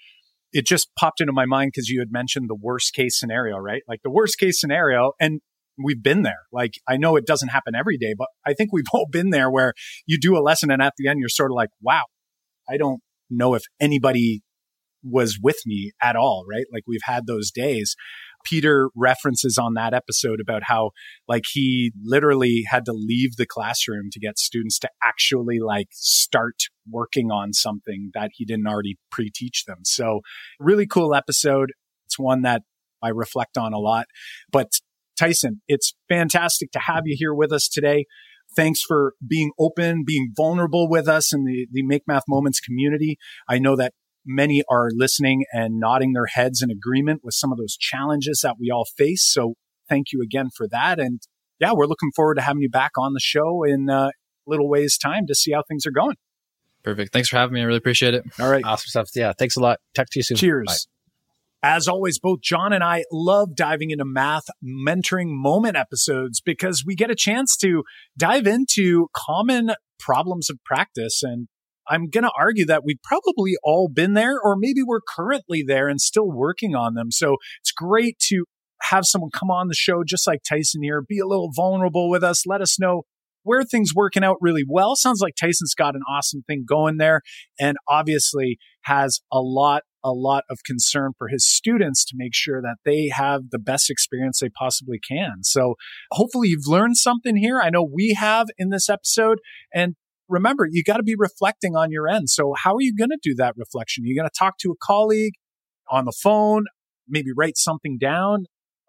it 0.53 0.65
just 0.65 0.89
popped 0.97 1.19
into 1.19 1.33
my 1.33 1.45
mind 1.45 1.71
because 1.73 1.89
you 1.89 1.99
had 1.99 2.11
mentioned 2.11 2.49
the 2.49 2.55
worst 2.55 2.93
case 2.93 3.19
scenario, 3.19 3.57
right? 3.57 3.81
Like 3.87 4.01
the 4.03 4.11
worst 4.11 4.37
case 4.37 4.59
scenario. 4.59 5.11
And 5.19 5.41
we've 5.83 6.01
been 6.01 6.23
there. 6.23 6.43
Like 6.51 6.73
I 6.87 6.97
know 6.97 7.15
it 7.15 7.25
doesn't 7.25 7.49
happen 7.49 7.75
every 7.75 7.97
day, 7.97 8.13
but 8.17 8.27
I 8.45 8.53
think 8.53 8.71
we've 8.71 8.85
all 8.93 9.07
been 9.11 9.29
there 9.29 9.49
where 9.49 9.73
you 10.05 10.17
do 10.19 10.37
a 10.37 10.41
lesson 10.41 10.71
and 10.71 10.81
at 10.81 10.93
the 10.97 11.07
end 11.07 11.19
you're 11.19 11.29
sort 11.29 11.51
of 11.51 11.55
like, 11.55 11.69
wow, 11.81 12.03
I 12.69 12.77
don't 12.77 13.01
know 13.29 13.53
if 13.53 13.63
anybody 13.79 14.41
was 15.03 15.39
with 15.41 15.57
me 15.65 15.91
at 16.01 16.15
all, 16.15 16.45
right? 16.49 16.65
Like 16.73 16.83
we've 16.87 17.03
had 17.03 17.27
those 17.27 17.51
days. 17.51 17.95
Peter 18.43 18.89
references 18.95 19.57
on 19.57 19.73
that 19.73 19.93
episode 19.93 20.39
about 20.39 20.63
how 20.63 20.91
like 21.27 21.43
he 21.51 21.91
literally 22.03 22.63
had 22.67 22.85
to 22.85 22.93
leave 22.93 23.37
the 23.37 23.45
classroom 23.45 24.09
to 24.11 24.19
get 24.19 24.37
students 24.37 24.77
to 24.79 24.89
actually 25.03 25.59
like 25.59 25.87
start 25.91 26.55
working 26.89 27.31
on 27.31 27.53
something 27.53 28.11
that 28.13 28.31
he 28.35 28.45
didn't 28.45 28.67
already 28.67 28.97
pre-teach 29.11 29.65
them. 29.65 29.79
So 29.83 30.21
really 30.59 30.85
cool 30.85 31.15
episode. 31.15 31.71
It's 32.05 32.19
one 32.19 32.43
that 32.43 32.61
I 33.01 33.09
reflect 33.09 33.57
on 33.57 33.73
a 33.73 33.79
lot, 33.79 34.05
but 34.51 34.79
Tyson, 35.17 35.61
it's 35.67 35.93
fantastic 36.09 36.71
to 36.71 36.79
have 36.79 37.03
you 37.05 37.15
here 37.17 37.33
with 37.33 37.51
us 37.51 37.67
today. 37.67 38.05
Thanks 38.55 38.81
for 38.81 39.13
being 39.27 39.51
open, 39.59 40.03
being 40.05 40.31
vulnerable 40.35 40.89
with 40.89 41.07
us 41.07 41.33
in 41.33 41.43
the, 41.43 41.67
the 41.71 41.83
Make 41.83 42.03
Math 42.07 42.23
Moments 42.27 42.59
community. 42.59 43.17
I 43.49 43.59
know 43.59 43.75
that 43.75 43.93
many 44.25 44.63
are 44.69 44.89
listening 44.91 45.45
and 45.51 45.79
nodding 45.79 46.13
their 46.13 46.25
heads 46.25 46.61
in 46.61 46.71
agreement 46.71 47.21
with 47.23 47.33
some 47.33 47.51
of 47.51 47.57
those 47.57 47.77
challenges 47.77 48.41
that 48.43 48.55
we 48.59 48.71
all 48.71 48.85
face. 48.97 49.23
So 49.23 49.55
thank 49.89 50.07
you 50.11 50.21
again 50.21 50.49
for 50.55 50.67
that. 50.69 50.99
And 50.99 51.21
yeah, 51.59 51.73
we're 51.73 51.85
looking 51.85 52.11
forward 52.15 52.35
to 52.35 52.41
having 52.41 52.61
you 52.61 52.69
back 52.69 52.91
on 52.97 53.13
the 53.13 53.19
show 53.19 53.63
in 53.63 53.89
a 53.89 53.93
uh, 53.93 54.09
little 54.47 54.69
ways 54.69 54.97
time 54.97 55.25
to 55.27 55.35
see 55.35 55.51
how 55.51 55.63
things 55.67 55.85
are 55.85 55.91
going. 55.91 56.15
Perfect. 56.83 57.13
Thanks 57.13 57.29
for 57.29 57.37
having 57.37 57.55
me. 57.55 57.61
I 57.61 57.63
really 57.63 57.77
appreciate 57.77 58.13
it. 58.13 58.23
All 58.39 58.49
right. 58.49 58.63
Awesome 58.63 58.87
stuff. 58.87 59.09
Yeah. 59.15 59.33
Thanks 59.37 59.55
a 59.55 59.59
lot. 59.59 59.79
Talk 59.95 60.07
to 60.11 60.19
you 60.19 60.23
soon. 60.23 60.37
Cheers. 60.37 60.67
Bye. 60.67 60.94
As 61.67 61.87
always, 61.87 62.19
both 62.19 62.41
Jon 62.41 62.73
and 62.73 62.83
I 62.83 63.05
love 63.11 63.55
diving 63.55 63.89
into 63.89 64.05
math 64.05 64.43
mentoring 64.63 65.29
moment 65.29 65.75
episodes 65.75 66.39
because 66.39 66.83
we 66.85 66.93
get 66.93 67.09
a 67.09 67.15
chance 67.15 67.57
to 67.57 67.81
dive 68.15 68.45
into 68.45 69.07
common 69.15 69.71
problems 69.97 70.51
of 70.51 70.59
practice. 70.63 71.23
And 71.23 71.47
I'm 71.87 72.11
going 72.11 72.23
to 72.23 72.31
argue 72.37 72.67
that 72.67 72.83
we've 72.85 73.01
probably 73.03 73.55
all 73.63 73.89
been 73.91 74.13
there, 74.13 74.39
or 74.39 74.55
maybe 74.55 74.83
we're 74.85 75.01
currently 75.01 75.63
there 75.65 75.87
and 75.87 75.99
still 75.99 76.31
working 76.31 76.75
on 76.75 76.93
them. 76.93 77.09
So 77.09 77.37
it's 77.63 77.71
great 77.71 78.19
to 78.27 78.45
have 78.83 79.05
someone 79.05 79.31
come 79.33 79.49
on 79.49 79.67
the 79.67 79.73
show, 79.73 80.03
just 80.05 80.27
like 80.27 80.41
Tyson 80.47 80.83
here, 80.83 81.01
be 81.01 81.17
a 81.17 81.25
little 81.25 81.49
vulnerable 81.51 82.11
with 82.11 82.23
us, 82.23 82.45
let 82.45 82.61
us 82.61 82.79
know 82.79 83.05
where 83.41 83.63
things 83.63 83.89
working 83.95 84.23
out 84.23 84.37
really 84.39 84.65
well. 84.67 84.95
Sounds 84.95 85.19
like 85.19 85.33
Tyson's 85.35 85.73
got 85.73 85.95
an 85.95 86.01
awesome 86.07 86.43
thing 86.45 86.63
going 86.67 86.97
there 86.97 87.21
and 87.59 87.75
obviously 87.89 88.59
has 88.83 89.21
a 89.31 89.39
lot 89.39 89.81
a 90.05 90.11
lot 90.11 90.43
of 90.51 90.59
concern 90.63 91.11
for 91.17 91.27
his 91.27 91.45
students 91.45 92.05
to 92.05 92.13
make 92.15 92.35
sure 92.35 92.61
that 92.61 92.77
they 92.85 93.09
have 93.11 93.49
the 93.49 93.59
best 93.59 93.89
experience 93.89 94.39
they 94.39 94.49
possibly 94.49 94.99
can. 94.99 95.41
So 95.41 95.75
hopefully 96.11 96.49
you've 96.49 96.67
learned 96.67 96.97
something 96.97 97.35
here. 97.35 97.59
I 97.59 97.71
know 97.71 97.83
we 97.83 98.15
have 98.17 98.47
in 98.59 98.69
this 98.69 98.87
episode 98.87 99.39
and 99.73 99.95
remember, 100.29 100.67
you 100.69 100.83
got 100.83 100.97
to 100.97 101.03
be 101.03 101.15
reflecting 101.17 101.75
on 101.75 101.89
your 101.89 102.07
end. 102.07 102.29
So 102.29 102.53
how 102.55 102.75
are 102.75 102.81
you 102.81 102.95
going 102.95 103.09
to 103.09 103.19
do 103.21 103.33
that 103.35 103.55
reflection? 103.57 104.03
Are 104.03 104.07
you 104.07 104.15
going 104.15 104.29
to 104.29 104.37
talk 104.37 104.59
to 104.59 104.69
a 104.69 104.75
colleague 104.81 105.33
on 105.89 106.05
the 106.05 106.13
phone, 106.23 106.65
maybe 107.07 107.31
write 107.35 107.57
something 107.57 107.97
down, 107.99 108.45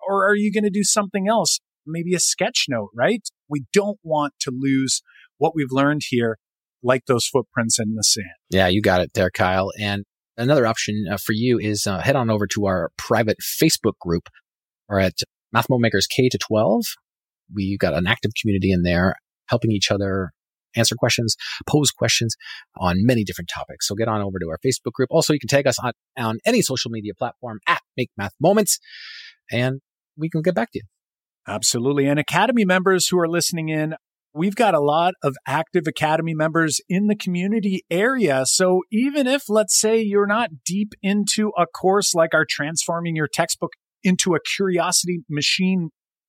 or 0.07 0.29
are 0.29 0.37
you 0.37 0.53
going 0.53 0.65
to 0.65 0.71
do 0.71 0.85
something 0.85 1.29
else? 1.29 1.61
Maybe 1.87 2.15
a 2.15 2.21
sketch 2.21 2.67
note, 2.69 2.91
right? 2.95 3.23
We 3.49 3.65
don't 3.73 3.99
want 4.03 4.35
to 4.41 4.53
lose 4.55 5.03
what 5.39 5.55
we've 5.55 5.71
learned 5.71 6.03
here 6.09 6.39
like 6.83 7.07
those 7.07 7.27
footprints 7.27 7.79
in 7.79 7.95
the 7.95 8.03
sand. 8.03 8.27
Yeah, 8.51 8.69
you 8.69 8.83
got 8.83 9.01
it 9.01 9.13
there, 9.15 9.31
Kyle. 9.31 9.71
And 9.81 10.05
Another 10.37 10.67
option 10.67 11.07
uh, 11.11 11.17
for 11.17 11.33
you 11.33 11.59
is 11.59 11.87
uh, 11.87 12.01
head 12.01 12.17
on 12.17 12.31
over 12.31 12.47
to 12.49 12.67
our 12.67 12.91
private 12.99 13.39
Facebook 13.41 13.99
group 14.01 14.29
or 14.89 15.01
at 15.01 15.15
Math 15.53 15.69
Moment 15.71 15.83
Makers 15.83 16.07
K 16.07 16.29
to 16.29 16.39
12. 16.39 16.83
We've 17.55 17.79
got 17.79 17.95
an 17.95 18.07
active 18.07 18.33
community 18.41 18.73
in 18.73 18.83
there 18.83 19.15
helping 19.49 19.71
each 19.71 19.91
other 19.91 20.33
answer 20.75 20.95
questions, 20.95 21.37
pose 21.67 21.91
questions 21.91 22.37
on 22.77 23.07
many 23.07 23.25
different 23.25 23.49
topics. 23.53 23.89
So 23.89 23.95
get 23.95 24.09
on 24.09 24.21
over 24.21 24.39
to 24.39 24.49
our 24.51 24.59
Facebook 24.59 24.93
group. 24.93 25.09
Also, 25.11 25.33
you 25.33 25.39
can 25.41 25.49
tag 25.49 25.67
us 25.67 25.79
on, 25.83 25.93
on 26.19 26.39
any 26.45 26.61
social 26.61 26.91
media 26.91 27.13
platform 27.17 27.61
at 27.67 27.81
Make 27.97 28.11
Math 28.17 28.35
Moments 28.41 28.79
and 29.51 29.81
we 30.17 30.29
can 30.29 30.43
get 30.43 30.55
back 30.55 30.73
to 30.73 30.81
you. 30.81 30.85
Absolutely. 31.49 32.07
And 32.07 32.19
Academy 32.19 32.65
members 32.65 33.09
who 33.09 33.19
are 33.19 33.29
listening 33.29 33.69
in, 33.69 33.95
we've 34.37 34.55
got 34.55 34.75
a 34.75 34.81
lot 34.81 35.15
of 35.23 35.35
active 35.47 35.85
Academy 35.87 36.35
members 36.35 36.81
in 36.89 37.07
the 37.07 37.17
community 37.17 37.85
area. 37.91 38.45
So 38.45 38.83
even 38.93 39.27
if, 39.27 39.45
let's 39.49 39.79
say, 39.79 40.01
you're 40.01 40.27
not 40.27 40.51
deep 40.65 40.93
into 41.03 41.53
a 41.57 41.67
course 41.67 42.15
like 42.15 42.35
our 42.35 42.45
Transforming 42.49 43.17
Your 43.17 43.29
Textbook 43.33 43.73
into 44.05 44.35
a 44.35 44.41
Curiosity 44.41 45.21
Machine 45.31 45.89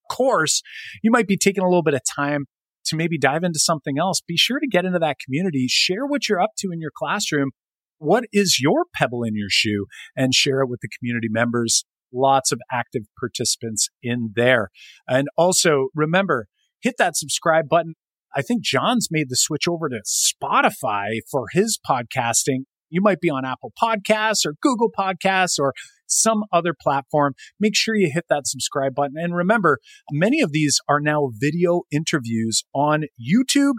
course, 0.10 0.62
you 1.04 1.12
might 1.12 1.28
be 1.28 1.38
taking 1.38 1.64
a 1.64 1.68
little 1.68 1.84
bit 1.84 1.94
of 1.94 2.02
time 2.16 2.46
to 2.86 2.96
maybe 2.96 3.18
dive 3.18 3.44
into 3.44 3.60
something 3.60 4.00
else. 4.00 4.22
Be 4.26 4.38
sure 4.38 4.60
to 4.60 4.68
get 4.68 4.86
into 4.86 5.00
that 5.00 5.18
community, 5.24 5.68
share 5.70 6.06
what 6.06 6.30
you're 6.30 6.42
up 6.42 6.52
to 6.60 6.70
in 6.72 6.80
your 6.80 6.92
classroom. 6.96 7.50
What 7.98 8.24
is 8.32 8.60
your 8.62 8.86
pebble 8.96 9.24
in 9.24 9.36
your 9.36 9.50
shoe 9.50 9.86
and 10.16 10.34
share 10.34 10.62
it 10.62 10.70
with 10.70 10.80
the 10.82 10.90
community 10.98 11.28
members. 11.30 11.84
Lots 12.14 12.54
of 12.54 12.62
active 12.72 13.02
participants 13.20 13.90
in 14.02 14.32
there. 14.36 14.70
And 15.10 15.28
also 15.36 15.88
remember, 15.94 16.48
hit 16.82 16.96
that 16.98 17.16
subscribe 17.16 17.68
button. 17.68 17.94
I 18.36 18.42
think 18.42 18.64
Jon's 18.64 19.08
made 19.10 19.30
the 19.30 19.36
switch 19.36 19.68
over 19.68 19.90
to 19.90 20.02
Spotify 20.06 21.20
for 21.30 21.46
his 21.54 21.80
podcasting. 21.88 22.64
You 22.90 23.02
might 23.02 23.20
be 23.20 23.30
on 23.30 23.46
Apple 23.46 23.74
Podcasts 23.82 24.46
or 24.46 24.54
Google 24.62 24.90
Podcasts 24.98 25.60
or 25.60 25.74
some 26.08 26.44
other 26.52 26.74
platform. 26.80 27.34
Make 27.60 27.76
sure 27.76 27.96
you 27.96 28.12
hit 28.14 28.26
that 28.30 28.48
subscribe 28.48 28.96
button. 28.96 29.16
And 29.18 29.36
remember, 29.36 29.80
many 30.12 30.42
of 30.42 30.52
these 30.52 30.80
are 30.88 31.00
now 31.02 31.32
video 31.34 31.82
interviews 31.92 32.64
on 32.74 33.06
YouTube. 33.20 33.74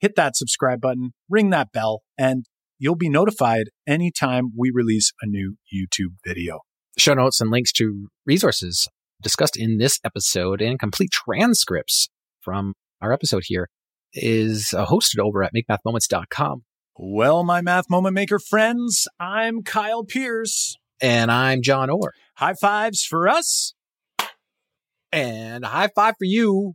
Hit 0.00 0.16
that 0.16 0.36
subscribe 0.36 0.80
button, 0.80 1.12
ring 1.28 1.50
that 1.50 1.72
bell, 1.72 2.02
and 2.18 2.44
you'll 2.78 2.94
be 2.94 3.08
notified 3.08 3.66
anytime 3.86 4.50
we 4.56 4.70
release 4.72 5.12
a 5.22 5.26
new 5.26 5.56
YouTube 5.74 6.14
video. 6.26 6.60
Show 6.98 7.14
notes 7.14 7.40
and 7.40 7.50
links 7.50 7.72
to 7.72 8.08
resources 8.26 8.88
discussed 9.22 9.56
in 9.56 9.78
this 9.78 9.98
episode 10.04 10.60
and 10.60 10.78
complete 10.78 11.10
transcripts 11.10 12.08
from 12.44 12.74
our 13.00 13.12
episode 13.12 13.44
here 13.46 13.68
is 14.12 14.74
uh, 14.76 14.86
hosted 14.86 15.18
over 15.18 15.42
at 15.42 15.52
makemathmoments.com. 15.54 16.64
Well, 16.96 17.42
my 17.42 17.60
Math 17.60 17.90
Moment 17.90 18.14
Maker 18.14 18.38
friends, 18.38 19.08
I'm 19.18 19.62
Kyle 19.62 20.04
Pearce. 20.04 20.76
And 21.00 21.30
I'm 21.30 21.60
Jon 21.62 21.90
Orr. 21.90 22.12
High 22.36 22.54
fives 22.54 23.04
for 23.04 23.28
us. 23.28 23.74
And 25.10 25.64
high 25.64 25.88
five 25.94 26.14
for 26.18 26.24
you. 26.24 26.74